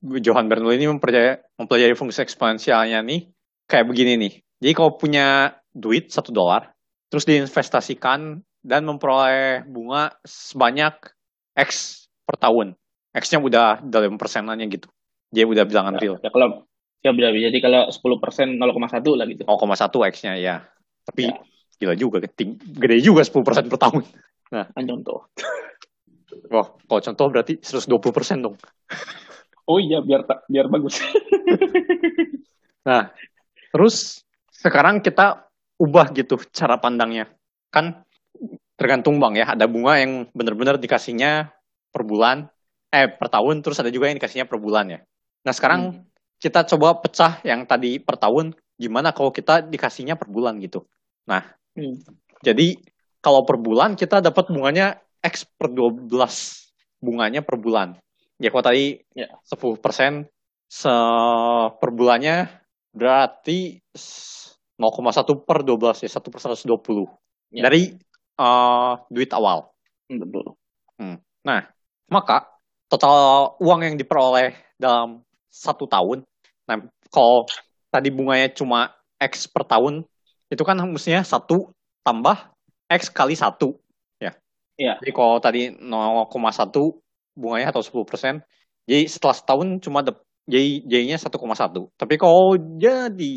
[0.00, 3.28] Johann Bernoulli ini mempelajari, mempelajari fungsi eksponensialnya nih
[3.68, 4.32] kayak begini nih.
[4.62, 6.72] Jadi kalau punya duit satu dolar,
[7.12, 10.96] terus diinvestasikan dan memperoleh bunga sebanyak
[11.56, 12.76] X per tahun.
[13.10, 14.86] X-nya udah dalam persenannya gitu.
[15.34, 16.16] Dia udah bilangan real.
[16.22, 16.64] Ya kalau
[17.02, 19.42] ya benar jadi kalau 10% 0,1 lah gitu.
[19.44, 20.62] 0,1 X-nya ya.
[21.04, 21.42] Tapi Ya.
[21.80, 24.04] gila juga, gede juga 10% per tahun.
[24.50, 25.30] Nah, contoh.
[26.52, 28.56] Wah, kalau contoh berarti 120% dong.
[29.70, 30.98] Oh iya, biar biar bagus.
[32.88, 33.14] nah,
[33.70, 35.46] terus sekarang kita
[35.78, 37.30] ubah gitu cara pandangnya.
[37.70, 38.02] Kan
[38.74, 41.54] tergantung bang ya, ada bunga yang benar-benar dikasihnya
[41.94, 42.50] per bulan,
[42.90, 45.00] eh per tahun, terus ada juga yang dikasihnya per bulan ya.
[45.46, 46.02] Nah sekarang hmm.
[46.42, 50.82] kita coba pecah yang tadi per tahun, gimana kalau kita dikasihnya per bulan gitu.
[51.30, 51.46] Nah,
[51.78, 52.00] hmm.
[52.42, 52.74] jadi
[53.20, 56.08] kalau per bulan kita dapat bunganya X per 12
[57.00, 57.96] bunganya per bulan.
[58.40, 59.28] Ya kalau tadi ya.
[59.44, 60.24] 10 persen
[61.76, 62.48] per bulannya
[62.90, 63.78] berarti
[64.80, 64.80] 0,1
[65.44, 67.04] per 12 ya, 1 per 120.
[67.52, 67.68] Ya.
[67.68, 67.92] Dari
[68.40, 69.68] uh, duit awal.
[70.08, 70.56] Betul.
[70.96, 71.20] Hmm.
[71.44, 71.68] Nah,
[72.08, 72.48] maka
[72.88, 76.24] total uang yang diperoleh dalam satu tahun,
[76.64, 76.78] nah
[77.10, 77.46] kalau
[77.90, 80.06] tadi bunganya cuma X per tahun,
[80.48, 81.74] itu kan mestinya satu
[82.06, 82.50] tambah
[82.90, 83.78] X kali satu.
[84.18, 84.34] Ya.
[84.74, 84.98] ya.
[84.98, 86.34] Jadi kalau tadi 0,1
[87.38, 88.42] bunganya atau 10 persen.
[88.90, 90.02] Jadi setelah setahun cuma
[90.50, 91.94] jadi jadinya 1,1.
[91.94, 93.32] Tapi kalau jadi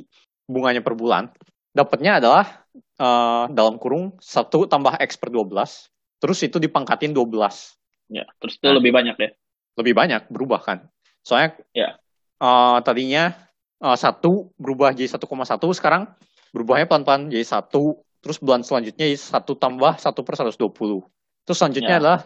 [0.49, 1.29] bunganya per bulan,
[1.71, 2.65] dapatnya adalah
[2.97, 5.45] uh, dalam kurung 1 tambah X per 12,
[6.17, 7.29] terus itu dipangkatin 12.
[8.13, 9.29] Ya, terus itu nah, lebih banyak ya?
[9.77, 10.89] Lebih banyak, berubah kan.
[11.21, 11.97] Soalnya ya.
[12.41, 13.33] uh, tadinya
[13.81, 14.21] uh, 1
[14.57, 15.21] berubah jadi 1,1,
[15.77, 16.09] sekarang
[16.53, 17.69] berubahnya pelan-pelan jadi 1,
[18.23, 19.19] terus bulan selanjutnya 1
[19.59, 21.03] tambah 1 per 120.
[21.43, 21.99] Terus selanjutnya ya.
[21.99, 22.19] adalah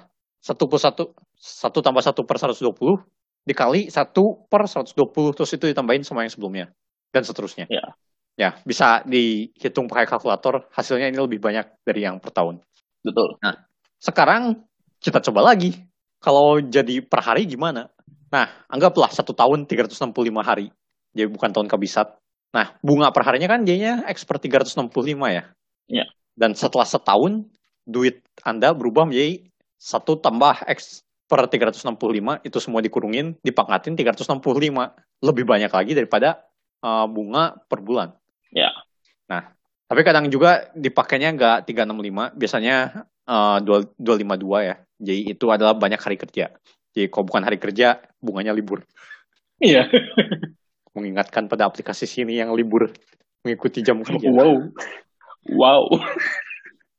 [0.45, 0.93] 1 per 1,
[1.41, 3.01] 1 tambah 1 per 120
[3.47, 4.13] dikali 1
[4.51, 6.65] per 120 terus itu ditambahin sama yang sebelumnya
[7.09, 7.65] dan seterusnya.
[7.67, 7.97] Ya.
[8.37, 12.61] Ya, bisa dihitung pakai kalkulator, hasilnya ini lebih banyak dari yang per tahun.
[13.01, 13.41] Betul.
[13.41, 13.65] Nah,
[13.97, 14.61] sekarang
[15.01, 15.73] kita coba lagi.
[16.21, 17.89] Kalau jadi per hari gimana?
[18.29, 20.13] Nah, anggaplah satu tahun 365
[20.45, 20.69] hari.
[21.17, 22.13] Jadi bukan tahun kabisat.
[22.53, 24.85] Nah, bunga per harinya kan jadinya X per 365
[25.33, 25.49] ya?
[25.87, 26.05] Ya.
[26.37, 27.47] Dan setelah setahun,
[27.87, 29.47] duit Anda berubah menjadi
[29.79, 34.37] satu tambah X per 365 itu semua dikurungin, dipangkatin 365.
[35.17, 36.45] Lebih banyak lagi daripada
[36.85, 38.13] uh, bunga per bulan.
[38.53, 38.69] Ya.
[39.27, 39.51] Nah,
[39.87, 42.75] tapi kadang juga dipakainya nggak 365, biasanya
[43.27, 44.75] uh, 252 ya.
[44.97, 46.53] Jadi itu adalah banyak hari kerja.
[46.95, 48.81] Jadi kalau bukan hari kerja, bunganya libur.
[49.61, 49.89] Iya.
[50.95, 52.89] Mengingatkan pada aplikasi sini yang libur
[53.45, 54.27] mengikuti jam kerja.
[54.33, 54.73] Wow.
[55.53, 55.87] Wow.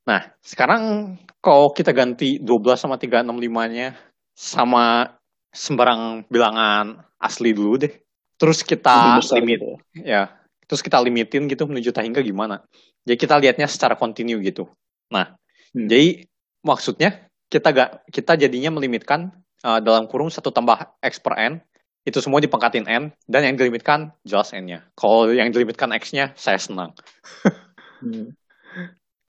[0.09, 3.93] Nah, sekarang kalau kita ganti 12 sama 365-nya
[4.33, 5.05] sama
[5.53, 7.93] sembarang bilangan asli dulu deh.
[8.41, 9.73] Terus kita limit gitu.
[10.01, 10.33] ya.
[10.65, 12.65] Terus kita limitin gitu menuju tahingga gimana?
[13.05, 14.65] Jadi kita lihatnya secara kontinu gitu.
[15.13, 15.37] Nah,
[15.77, 15.89] hmm.
[15.93, 16.25] jadi
[16.65, 21.61] maksudnya kita gak kita jadinya melimitkan uh, dalam kurung satu tambah x per n
[22.09, 24.89] itu semua dipangkatin n dan yang dilimitkan jelas n-nya.
[24.97, 26.97] Kalau yang dilimitkan x-nya saya senang.
[28.03, 28.35] hmm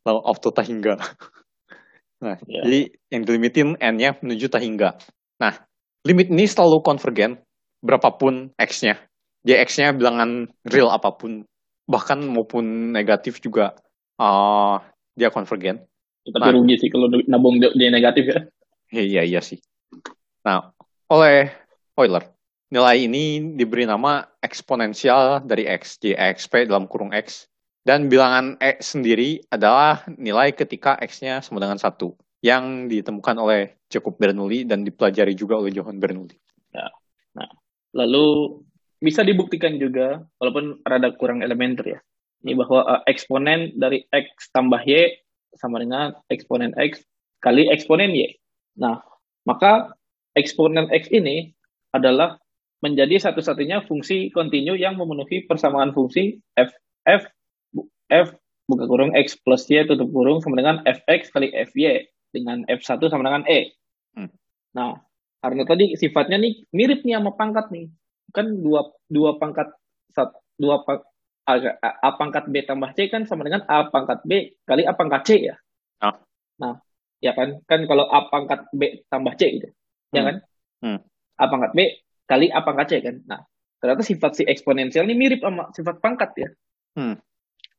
[0.09, 0.97] lalu auto tahingga.
[2.19, 2.67] Nah, yeah.
[2.67, 2.81] jadi
[3.15, 4.99] yang dilimitin n-nya menuju tahingga.
[5.39, 5.55] Nah,
[6.03, 7.39] limit ini selalu konvergen
[7.79, 8.99] berapapun x-nya.
[9.47, 11.47] Jadi x-nya bilangan real apa pun,
[11.87, 13.71] bahkan maupun negatif juga
[14.19, 14.83] uh,
[15.15, 15.79] dia konvergen.
[16.27, 18.39] Tapi nah, rugi sih kalau nabung dia negatif ya.
[18.91, 19.63] Iya iya sih.
[20.43, 20.75] Nah,
[21.07, 21.55] oleh
[21.95, 22.35] Euler,
[22.67, 27.47] nilai ini diberi nama eksponensial dari x, jadi xp dalam kurung x
[27.89, 32.13] dan bilangan X sendiri adalah nilai ketika X-nya sama dengan satu
[32.45, 36.37] yang ditemukan oleh Jacob Bernoulli dan dipelajari juga oleh Johann Bernoulli.
[36.69, 36.85] Ya.
[37.33, 37.49] Nah,
[37.97, 38.61] lalu
[39.01, 41.99] bisa dibuktikan juga, walaupun rada kurang elementer ya,
[42.45, 45.25] ini bahwa uh, eksponen dari X tambah Y
[45.57, 47.01] sama dengan eksponen X
[47.41, 48.37] kali eksponen Y.
[48.77, 49.01] Nah,
[49.49, 49.97] maka
[50.37, 51.57] eksponen X ini
[51.89, 52.37] adalah
[52.85, 56.69] menjadi satu-satunya fungsi kontinu yang memenuhi persamaan fungsi f,
[57.09, 57.25] f
[58.09, 58.35] F
[58.69, 63.25] buka kurung X plus Y tutup kurung sama dengan Fx kali Fy dengan F1 sama
[63.25, 63.73] dengan E.
[64.13, 64.29] Hmm.
[64.77, 65.01] Nah,
[65.41, 67.89] karena tadi sifatnya nih mirip nih sama pangkat nih.
[68.29, 69.73] Kan dua dua pangkat
[70.59, 70.85] dua
[71.49, 75.21] A, A pangkat B tambah C kan sama dengan A pangkat B kali A pangkat
[75.25, 75.57] C ya.
[76.05, 76.13] Oh.
[76.61, 76.77] Nah,
[77.17, 77.57] ya kan?
[77.65, 79.69] Kan kalau A pangkat B tambah C gitu.
[79.69, 80.13] Ya hmm.
[80.13, 80.35] Ya kan?
[80.85, 80.99] Hmm.
[81.41, 81.79] A pangkat B
[82.29, 83.17] kali A pangkat C kan.
[83.25, 83.41] Nah,
[83.81, 86.49] ternyata sifat si eksponensial ini mirip sama sifat pangkat ya.
[86.93, 87.17] Hmm.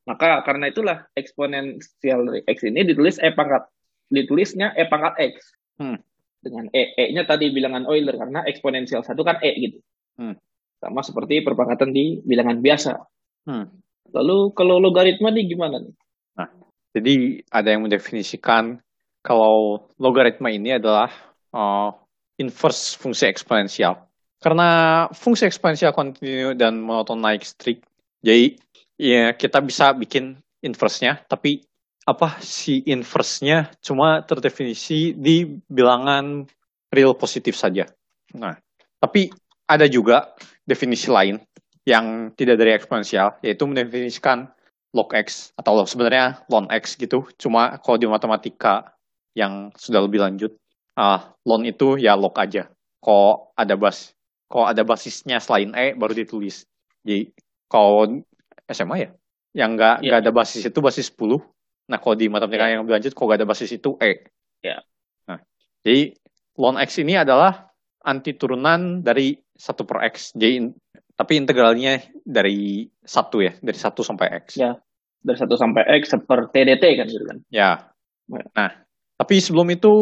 [0.09, 3.69] Maka karena itulah eksponensial dari X ini ditulis E pangkat.
[4.09, 5.33] Ditulisnya E pangkat X.
[5.77, 6.01] Hmm.
[6.41, 6.97] Dengan E.
[6.97, 9.77] E-nya tadi bilangan Euler karena eksponensial satu kan E gitu.
[10.17, 10.35] Hmm.
[10.81, 12.97] Sama seperti perpangkatan di bilangan biasa.
[13.45, 13.69] Hmm.
[14.11, 15.93] Lalu kalau logaritma nih gimana nih?
[16.35, 16.49] Nah,
[16.97, 18.81] jadi ada yang mendefinisikan
[19.21, 21.13] kalau logaritma ini adalah
[21.53, 21.93] uh,
[22.41, 24.01] inverse fungsi eksponensial.
[24.41, 27.85] Karena fungsi eksponensial kontinu dan monoton naik strict,
[28.25, 28.57] jadi
[29.01, 31.65] ya kita bisa bikin inverse-nya, tapi
[32.05, 36.45] apa si inverse-nya cuma terdefinisi di bilangan
[36.93, 37.89] real positif saja.
[38.37, 38.53] Nah,
[39.01, 39.33] tapi
[39.65, 41.41] ada juga definisi lain
[41.81, 44.53] yang tidak dari eksponensial, yaitu mendefinisikan
[44.93, 47.25] log x atau sebenarnya ln x gitu.
[47.41, 48.93] Cuma kalau di matematika
[49.33, 50.51] yang sudah lebih lanjut,
[50.99, 52.69] uh, ln itu ya log aja.
[53.01, 54.13] Kok ada bas,
[54.45, 56.69] kok ada basisnya selain e baru ditulis.
[57.01, 57.33] Jadi
[57.65, 58.21] kalau
[58.71, 59.09] SMA ya,
[59.53, 60.19] yang nggak yeah.
[60.19, 61.39] ada basis itu basis 10,
[61.91, 62.71] Nah, kalau di matematika yeah.
[62.79, 64.23] yang lebih lanjut, kalau gak ada basis itu E.
[64.63, 64.79] Ya.
[64.79, 64.79] Yeah.
[65.27, 65.39] Nah,
[65.83, 66.15] jadi
[66.55, 67.67] ln X ini adalah
[68.07, 70.31] anti turunan dari 1 per X.
[70.31, 70.71] Jadi,
[71.19, 73.11] tapi integralnya dari 1
[73.43, 74.55] ya, dari 1 sampai X.
[74.55, 74.79] Ya,
[75.19, 77.37] dari 1 sampai X seperti TDT kan gitu kan.
[77.51, 77.91] Ya.
[78.31, 78.43] ya.
[78.55, 78.71] Nah,
[79.19, 79.93] tapi sebelum itu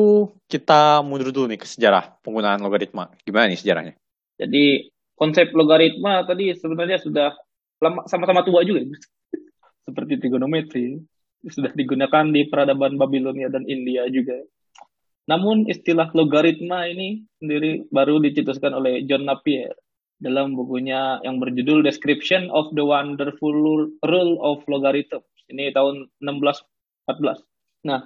[0.45, 3.09] kita mundur dulu nih ke sejarah penggunaan logaritma.
[3.25, 3.93] Gimana nih sejarahnya?
[4.39, 7.35] Jadi konsep logaritma tadi sebenarnya sudah
[7.81, 8.85] sama-sama tua juga.
[9.87, 10.99] Seperti trigonometri
[11.47, 14.35] sudah digunakan di peradaban Babilonia dan India juga.
[15.29, 19.71] Namun istilah logaritma ini sendiri baru dicetuskan oleh John Napier
[20.19, 23.55] dalam bukunya yang berjudul Description of the Wonderful
[24.03, 25.23] Rule of Logarithm.
[25.47, 27.45] Ini tahun 1614.
[27.87, 28.03] Nah,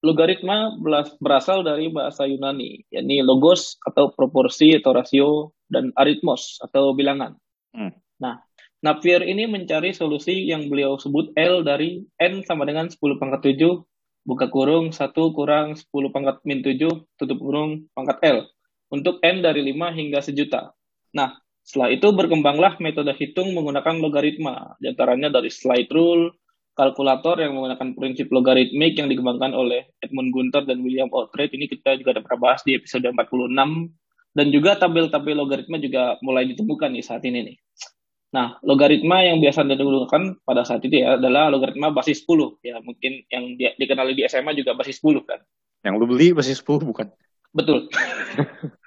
[0.00, 0.80] logaritma
[1.20, 5.28] berasal dari bahasa Yunani, yakni logos atau proporsi atau rasio
[5.68, 7.36] dan aritmos atau bilangan.
[7.76, 7.92] Hmm.
[8.18, 8.40] Nah,
[8.80, 13.84] Napier ini mencari solusi yang beliau sebut L dari N sama dengan 10 pangkat 7,
[14.24, 16.88] buka kurung 1 kurang 10 pangkat min 7,
[17.20, 18.48] tutup kurung pangkat L,
[18.88, 20.72] untuk N dari 5 hingga sejuta.
[21.12, 26.40] Nah, setelah itu berkembanglah metode hitung menggunakan logaritma, di antaranya dari slide rule,
[26.72, 31.52] kalkulator yang menggunakan prinsip logaritmik yang dikembangkan oleh Edmund Gunter dan William Oughtred.
[31.52, 33.92] Ini kita juga pernah bahas di episode 46.
[34.30, 37.56] Dan juga tabel-tabel logaritma juga mulai ditemukan nih saat ini nih.
[38.30, 42.62] Nah, logaritma yang biasa digunakan pada saat itu ya adalah logaritma basis 10.
[42.62, 45.42] Ya, mungkin yang di, dikenali di SMA juga basis 10 kan.
[45.82, 47.08] Yang lu beli basis 10 bukan?
[47.54, 47.86] Betul.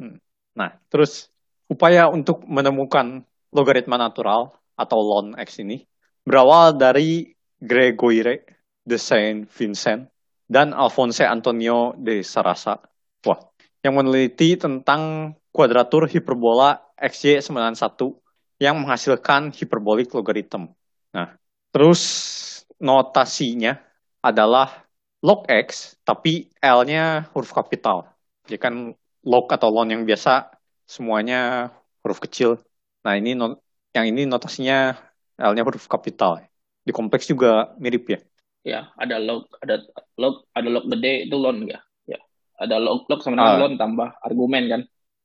[0.00, 0.16] Hmm.
[0.56, 1.28] nah, terus
[1.68, 3.20] upaya untuk menemukan
[3.52, 5.84] logaritma natural atau ln x ini
[6.24, 8.40] berawal dari Gregoire
[8.80, 10.08] de Saint Vincent
[10.48, 12.80] dan Alphonse Antonio de Sarasa.
[13.28, 13.49] Wah,
[13.80, 18.12] yang meneliti tentang kuadratur hiperbola XY91
[18.60, 20.68] yang menghasilkan hiperbolik logaritm.
[21.16, 21.34] Nah,
[21.72, 22.02] terus
[22.76, 23.80] notasinya
[24.20, 24.84] adalah
[25.24, 28.04] log X, tapi L-nya huruf kapital.
[28.44, 28.74] Jadi kan
[29.24, 30.52] log atau ln yang biasa
[30.84, 31.72] semuanya
[32.04, 32.60] huruf kecil.
[33.04, 33.60] Nah, ini not
[33.96, 34.96] yang ini notasinya
[35.40, 36.44] L-nya huruf kapital.
[36.84, 38.20] Di kompleks juga mirip ya.
[38.60, 39.80] Ya, ada log, ada
[40.20, 41.80] log, ada log gede itu ln ya.
[42.60, 44.82] Ada log log sama dengan uh, ln tambah argumen kan.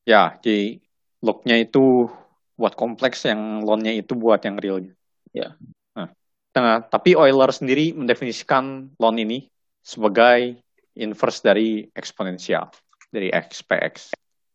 [0.07, 0.79] Ya, jadi
[1.19, 2.07] lognya itu
[2.55, 4.95] buat kompleks, yang loan-nya itu buat yang realnya.
[5.35, 5.59] Ya.
[5.91, 6.07] Nah,
[6.55, 9.51] nah, tapi Euler sendiri mendefinisikan loan ini
[9.83, 10.55] sebagai
[10.95, 12.71] inverse dari eksponensial,
[13.11, 13.67] dari x.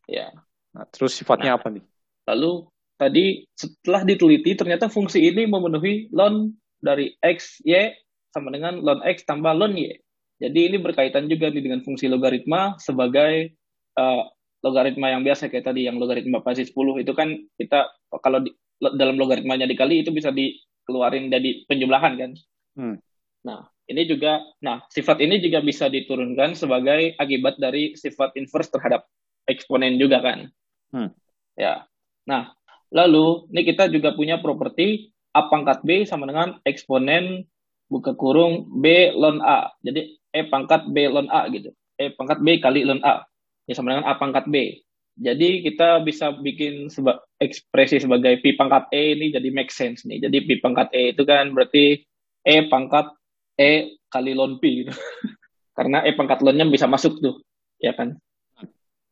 [0.08, 0.32] Ya.
[0.72, 1.84] Nah, terus sifatnya nah, apa nih?
[2.24, 2.52] Lalu
[2.96, 7.92] tadi setelah diteliti ternyata fungsi ini memenuhi ln dari x y
[8.32, 10.00] sama dengan ln x tambah ln y.
[10.40, 13.52] Jadi ini berkaitan juga nih dengan fungsi logaritma sebagai
[14.00, 14.24] uh,
[14.64, 17.28] logaritma yang biasa kayak tadi yang logaritma pasti 10 itu kan
[17.60, 17.92] kita
[18.24, 22.30] kalau di, dalam logaritmanya dikali itu bisa dikeluarin jadi penjumlahan kan.
[22.76, 22.96] Hmm.
[23.44, 29.04] Nah, ini juga nah sifat ini juga bisa diturunkan sebagai akibat dari sifat inverse terhadap
[29.44, 30.48] eksponen juga kan.
[30.92, 31.12] Hmm.
[31.56, 31.84] Ya.
[32.24, 32.52] Nah,
[32.88, 37.44] lalu ini kita juga punya properti A pangkat B sama dengan eksponen
[37.90, 39.72] buka kurung B ln A.
[39.82, 41.74] Jadi E pangkat B ln A gitu.
[41.98, 43.26] E pangkat B kali ln A
[43.66, 44.80] ya sama dengan A pangkat B.
[45.20, 50.22] Jadi kita bisa bikin seba ekspresi sebagai P pangkat E ini jadi make sense nih.
[50.24, 52.02] Jadi P pangkat E itu kan berarti
[52.40, 53.12] E pangkat
[53.58, 54.86] E kali ln P.
[54.86, 54.92] Gitu.
[55.76, 57.40] Karena E pangkat ln-nya bisa masuk tuh,
[57.80, 58.16] ya kan?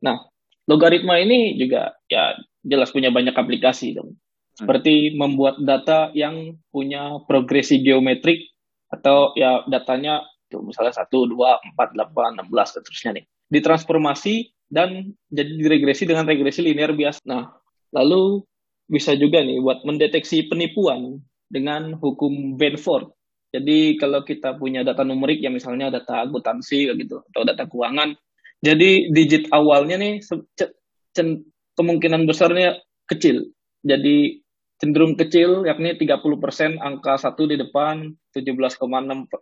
[0.05, 0.29] Nah,
[0.69, 4.21] logaritma ini juga ya jelas punya banyak aplikasi dong.
[4.53, 8.53] Seperti membuat data yang punya progresi geometrik
[8.91, 11.33] atau ya datanya tuh misalnya 1, 2,
[11.77, 14.35] 4, 8, 16 dan seterusnya nih ditransformasi
[14.69, 17.25] dan jadi diregresi dengan regresi linear biasa.
[17.25, 17.49] Nah,
[17.97, 18.45] lalu
[18.89, 23.09] bisa juga nih buat mendeteksi penipuan dengan hukum Benford.
[23.49, 28.13] Jadi kalau kita punya data numerik ya misalnya data akuntansi gitu atau data keuangan,
[28.61, 30.21] jadi digit awalnya nih
[31.73, 32.77] kemungkinan besarnya
[33.09, 33.49] kecil.
[33.81, 34.45] Jadi
[34.77, 39.33] cenderung kecil yakni 30% angka 1 di depan, 17,6%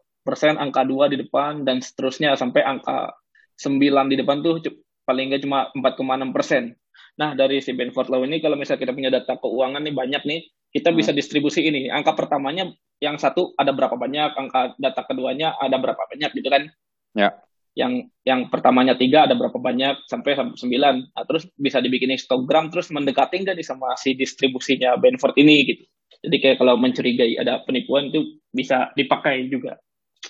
[0.58, 3.14] angka 2 di depan dan seterusnya sampai angka
[3.56, 4.60] 9 di depan tuh
[5.06, 6.74] paling nggak cuma 4,6 persen.
[7.16, 10.40] Nah dari si Benford Law ini kalau misalnya kita punya data keuangan nih banyak nih,
[10.74, 11.18] kita bisa hmm.
[11.18, 11.88] distribusi ini.
[11.88, 12.68] Angka pertamanya
[13.00, 16.68] yang satu ada berapa banyak, angka data keduanya ada berapa banyak gitu kan?
[17.16, 17.30] Ya.
[17.76, 20.94] Yang yang pertamanya tiga ada berapa banyak sampai sampai sembilan.
[21.12, 25.84] Nah, terus bisa dibikin histogram terus mendekati nggak nih sama si distribusinya Benford ini gitu.
[26.24, 29.76] Jadi kayak kalau mencurigai ada penipuan itu bisa dipakai juga.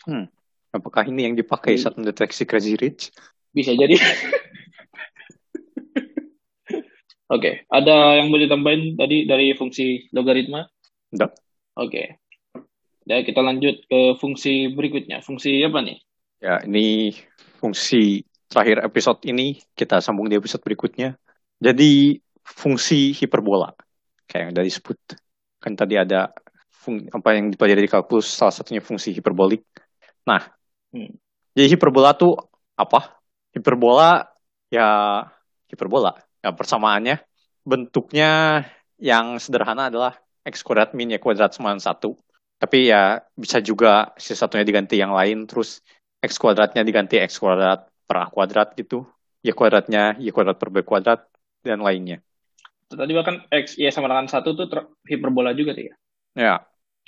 [0.06, 0.26] Hmm.
[0.70, 3.10] Apakah ini yang dipakai saat mendeteksi crazy rich?
[3.50, 3.98] Bisa jadi.
[7.26, 7.54] Oke, okay.
[7.66, 10.62] ada yang mau ditambahin tadi dari fungsi logaritma?
[11.10, 11.32] Tidak.
[11.74, 11.90] Oke.
[11.90, 12.06] Okay.
[13.02, 15.26] Dan kita lanjut ke fungsi berikutnya.
[15.26, 15.98] Fungsi apa nih?
[16.38, 17.14] Ya, ini
[17.58, 21.18] fungsi terakhir episode ini kita sambung di episode berikutnya.
[21.58, 23.74] Jadi fungsi hiperbola
[24.30, 24.98] kayak yang tadi sebut.
[25.58, 26.30] Kan tadi ada
[26.70, 29.66] fung, apa yang dipelajari di kalkulus salah satunya fungsi hiperbolik.
[30.26, 30.42] Nah,
[30.92, 31.14] hmm.
[31.54, 32.34] jadi hiperbola tuh
[32.74, 33.22] apa?
[33.54, 34.26] Hiperbola
[34.68, 35.22] ya
[35.70, 37.26] hiperbola Ya, persamaannya
[37.66, 38.62] bentuknya
[39.02, 40.14] yang sederhana adalah
[40.46, 42.14] x kuadrat min y kuadrat sama 1.
[42.62, 45.82] Tapi ya bisa juga si satunya diganti yang lain, terus
[46.22, 49.10] x kuadratnya diganti x kuadrat per a kuadrat gitu.
[49.42, 51.26] Y kuadratnya y kuadrat per b kuadrat,
[51.66, 52.22] dan lainnya.
[52.86, 54.70] Tadi bahkan x y sama dengan 1 tuh
[55.10, 55.94] hiperbola juga tuh ya?
[56.38, 56.54] Ya.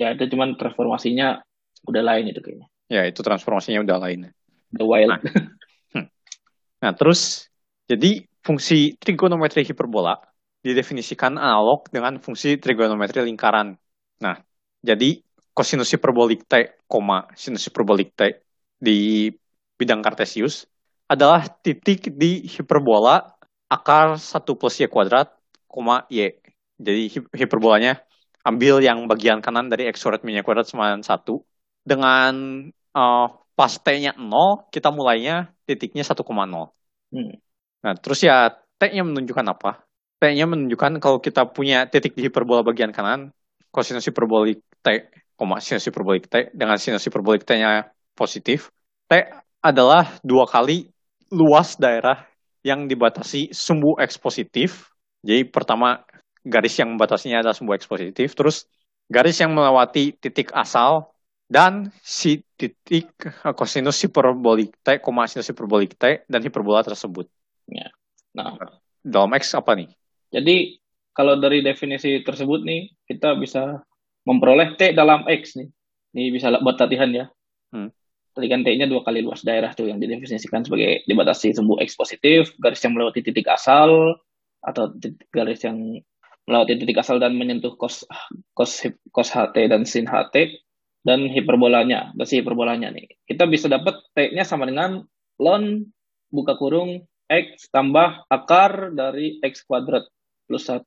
[0.02, 1.46] Ya, itu cuman transformasinya
[1.86, 2.66] udah lain itu kayaknya.
[2.88, 4.32] Ya, itu transformasinya udah lain.
[4.72, 5.12] The wild.
[5.12, 5.20] Nah,
[5.92, 6.06] hmm.
[6.80, 7.52] nah terus,
[7.84, 10.16] jadi fungsi trigonometri hiperbola
[10.64, 13.76] didefinisikan analog dengan fungsi trigonometri lingkaran.
[14.24, 14.36] Nah,
[14.80, 15.20] jadi
[15.52, 16.80] kosinus hiperbolik T,
[17.36, 18.40] sinus hiperbolik T
[18.78, 19.28] di
[19.78, 20.66] bidang kartesius
[21.08, 23.38] adalah titik di hiperbola
[23.68, 25.32] akar 1 plus Y kuadrat,
[25.68, 26.36] koma Y.
[26.78, 28.00] Jadi hiperbolanya
[28.46, 31.04] ambil yang bagian kanan dari X kuadrat min Y kuadrat sama 1.
[31.88, 32.32] Dengan
[32.92, 36.20] uh, pas T-nya 0, kita mulainya titiknya 1,0.
[36.20, 37.32] Hmm.
[37.80, 39.88] Nah, terus ya T-nya menunjukkan apa?
[40.20, 43.32] T-nya menunjukkan kalau kita punya titik di hiperbola bagian kanan,
[43.72, 45.08] kosinus hiperbolik T,
[45.38, 48.74] koma sinus hiperbolik T dengan sinus hiperbolik T-nya positif,
[49.06, 49.14] T
[49.62, 50.90] adalah dua kali
[51.30, 52.26] luas daerah
[52.66, 54.90] yang dibatasi sumbu X positif.
[55.22, 56.02] Jadi pertama
[56.42, 58.66] garis yang membatasinya adalah sumbu X positif, terus
[59.06, 61.14] garis yang melewati titik asal
[61.48, 63.08] dan si titik
[63.56, 67.24] kosinus hiperbolik T, koma sinus hiperbolik T dan hiperbola tersebut.
[67.72, 67.88] Ya.
[68.36, 68.60] Nah,
[69.00, 69.88] dalam X apa nih?
[70.28, 70.76] Jadi
[71.16, 73.80] kalau dari definisi tersebut nih kita bisa
[74.28, 75.72] memperoleh T dalam X nih.
[76.12, 77.26] Ini bisa buat latihan ya.
[77.72, 77.88] Hmm.
[78.36, 82.52] Tadi kan T-nya dua kali luas daerah tuh yang didefinisikan sebagai dibatasi sumbu X positif,
[82.60, 84.20] garis yang melewati titik asal
[84.60, 85.80] atau titik, garis yang
[86.44, 88.04] melewati titik asal dan menyentuh cos
[88.52, 90.67] cos cos HT dan sin HT
[91.08, 93.08] dan hiperbolanya, basi hiperbolanya nih.
[93.24, 95.00] Kita bisa dapat T-nya sama dengan
[95.40, 95.88] ln
[96.28, 100.04] buka kurung X tambah akar dari X kuadrat
[100.44, 100.84] plus 1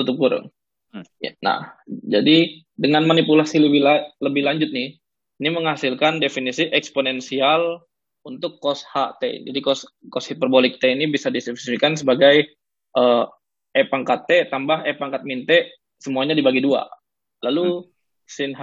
[0.00, 0.48] tutup kurung.
[0.96, 1.04] Hmm.
[1.20, 4.96] Ya, nah, jadi dengan manipulasi lebih, la lebih lanjut nih,
[5.44, 7.84] ini menghasilkan definisi eksponensial
[8.24, 9.44] untuk cos HT.
[9.44, 12.56] Jadi cos, cos hiperbolik T ini bisa didefinisikan sebagai
[12.96, 13.28] uh,
[13.74, 15.68] E pangkat T tambah E pangkat min T,
[16.00, 16.88] semuanya dibagi dua.
[17.44, 17.88] Lalu hmm.
[18.24, 18.56] sin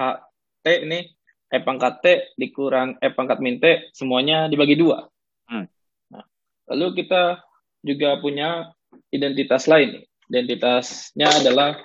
[0.61, 1.09] HT ini
[1.51, 2.05] E pangkat T
[2.39, 5.03] dikurang E pangkat min T, semuanya dibagi dua.
[5.49, 5.67] Hmm.
[6.71, 7.43] Lalu kita
[7.83, 8.71] juga punya
[9.11, 9.99] identitas lain.
[10.31, 11.75] Identitasnya adalah,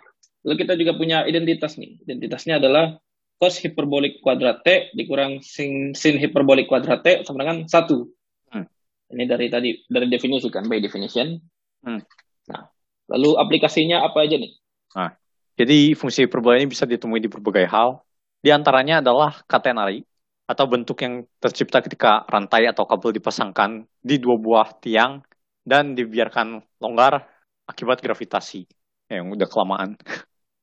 [0.47, 1.99] lalu kita juga punya identitas nih.
[2.07, 2.95] Identitasnya adalah
[3.43, 8.07] cos hiperbolik kuadrat T dikurang sin, sin hiperbolik kuadrat T sama dengan satu.
[8.55, 8.71] Hmm.
[9.11, 11.43] Ini dari tadi, dari definisi kan, by definition.
[11.83, 12.07] Hmm.
[12.47, 12.71] Nah,
[13.11, 14.55] lalu aplikasinya apa aja nih?
[14.95, 15.11] Nah,
[15.59, 18.06] jadi fungsi hiperbola ini bisa ditemui di berbagai hal.
[18.47, 20.07] Di antaranya adalah katenari,
[20.47, 25.19] atau bentuk yang tercipta ketika rantai atau kabel dipasangkan di dua buah tiang
[25.67, 27.27] dan dibiarkan longgar
[27.67, 28.63] akibat gravitasi
[29.11, 29.99] ya, yang udah kelamaan.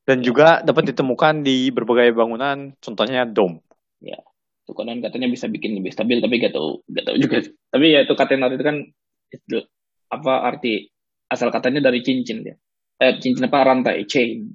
[0.08, 3.60] Dan juga dapat ditemukan di berbagai bangunan, contohnya dom.
[4.00, 4.16] Ya,
[4.64, 7.44] itu konon katanya bisa bikin lebih stabil, tapi gak tahu, gak tahu juga.
[7.68, 8.80] Tapi ya itu katenar itu kan
[9.28, 9.60] itu
[10.08, 10.88] apa arti
[11.28, 12.56] asal katanya dari cincin ya.
[13.04, 14.48] Eh, cincin apa rantai, chain.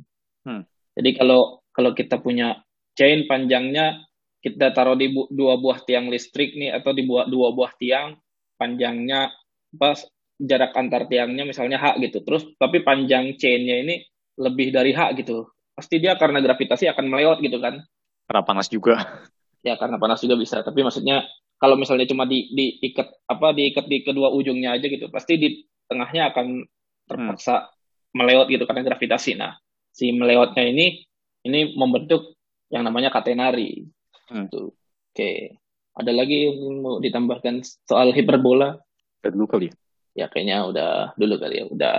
[0.49, 0.65] Hmm.
[0.97, 2.57] Jadi kalau kalau kita punya
[2.97, 4.09] chain panjangnya
[4.39, 8.15] kita taruh di bu dua buah tiang listrik nih atau di buah, dua buah tiang
[8.55, 9.35] panjangnya
[9.75, 9.99] pas
[10.39, 12.23] jarak antar tiangnya misalnya h gitu.
[12.23, 13.95] Terus tapi panjang chainnya ini
[14.39, 15.51] lebih dari h gitu.
[15.75, 17.83] Pasti dia karena gravitasi akan melewat gitu kan.
[18.27, 19.27] Karena panas juga.
[19.59, 20.63] Ya karena panas juga bisa.
[20.63, 21.27] Tapi maksudnya
[21.59, 26.31] kalau misalnya cuma di diikat apa diikat di kedua ujungnya aja gitu pasti di tengahnya
[26.31, 26.63] akan
[27.03, 28.15] terpaksa hmm.
[28.15, 29.35] melewat gitu karena gravitasi.
[29.35, 29.59] Nah
[29.91, 31.03] si melewatnya ini
[31.43, 32.38] ini membentuk
[32.69, 33.89] yang namanya katenari
[34.29, 34.45] Hmm.
[34.47, 34.71] Tuh.
[35.11, 35.57] Oke.
[35.97, 38.77] Ada lagi yang mau ditambahkan soal hiperbola?
[39.19, 39.75] Udah dulu kali ya?
[40.15, 41.65] Ya kayaknya udah dulu kali ya.
[41.67, 41.95] Udah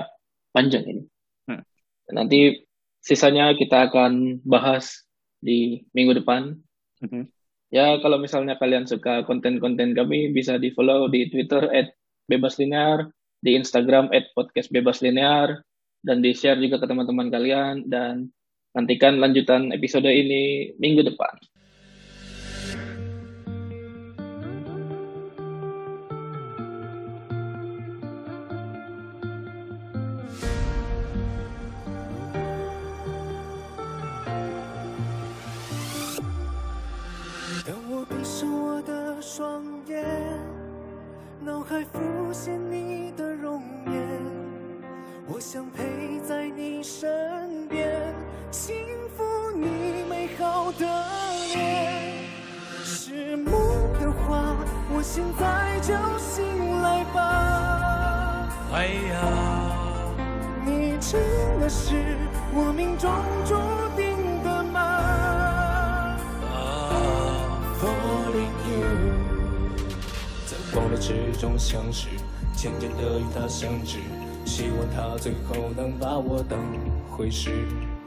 [0.54, 1.04] panjang ini.
[1.50, 1.62] Hmm.
[2.14, 2.64] Nanti
[3.02, 5.04] sisanya kita akan bahas
[5.42, 6.56] di minggu depan.
[7.00, 7.24] Mm-hmm.
[7.70, 11.94] Ya kalau misalnya kalian suka konten-konten kami bisa di follow di Twitter at
[12.28, 13.08] bebas linear,
[13.40, 15.64] di Instagram at podcast bebas linear,
[16.04, 18.28] dan di share juga ke teman-teman kalian dan
[18.74, 21.34] nantikan lanjutan episode ini minggu depan.
[50.78, 50.86] 的
[51.52, 52.28] 脸。
[52.84, 53.52] 是梦
[54.00, 54.56] 的话，
[54.92, 58.48] 我现在就醒来吧。
[58.72, 59.18] 哎呀，
[60.64, 61.20] 你真
[61.60, 62.16] 的是
[62.54, 63.10] 我命中
[63.44, 63.54] 注
[63.96, 66.16] 定的吗
[67.80, 68.86] ？Falling you
[70.46, 70.56] 在。
[70.72, 72.08] 光的之中相识，
[72.54, 73.98] 渐渐的与他相知，
[74.44, 76.58] 希望他最后能把我当
[77.10, 77.50] 回事。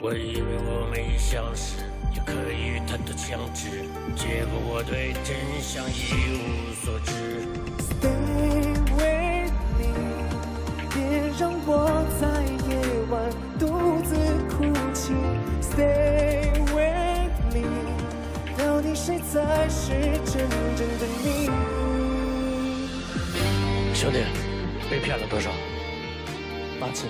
[0.01, 1.77] 我以为我没消失，
[2.13, 5.91] 也可以与他的相知，结果我对真相一
[6.37, 7.11] 无所知。
[7.79, 8.07] Stay
[8.93, 9.83] with me，
[10.93, 10.97] 别
[11.39, 11.69] 让我
[12.19, 12.21] 在
[12.69, 12.71] 夜
[13.09, 13.13] 晚
[13.57, 13.61] 独
[14.03, 14.13] 自
[14.49, 14.55] 哭
[14.93, 15.13] 泣。
[15.61, 17.65] Stay with me，
[18.57, 19.91] 到底谁才是
[20.25, 21.49] 真正的你？
[23.95, 24.19] 兄弟，
[24.89, 25.49] 被骗了多少？
[26.79, 27.07] 八千？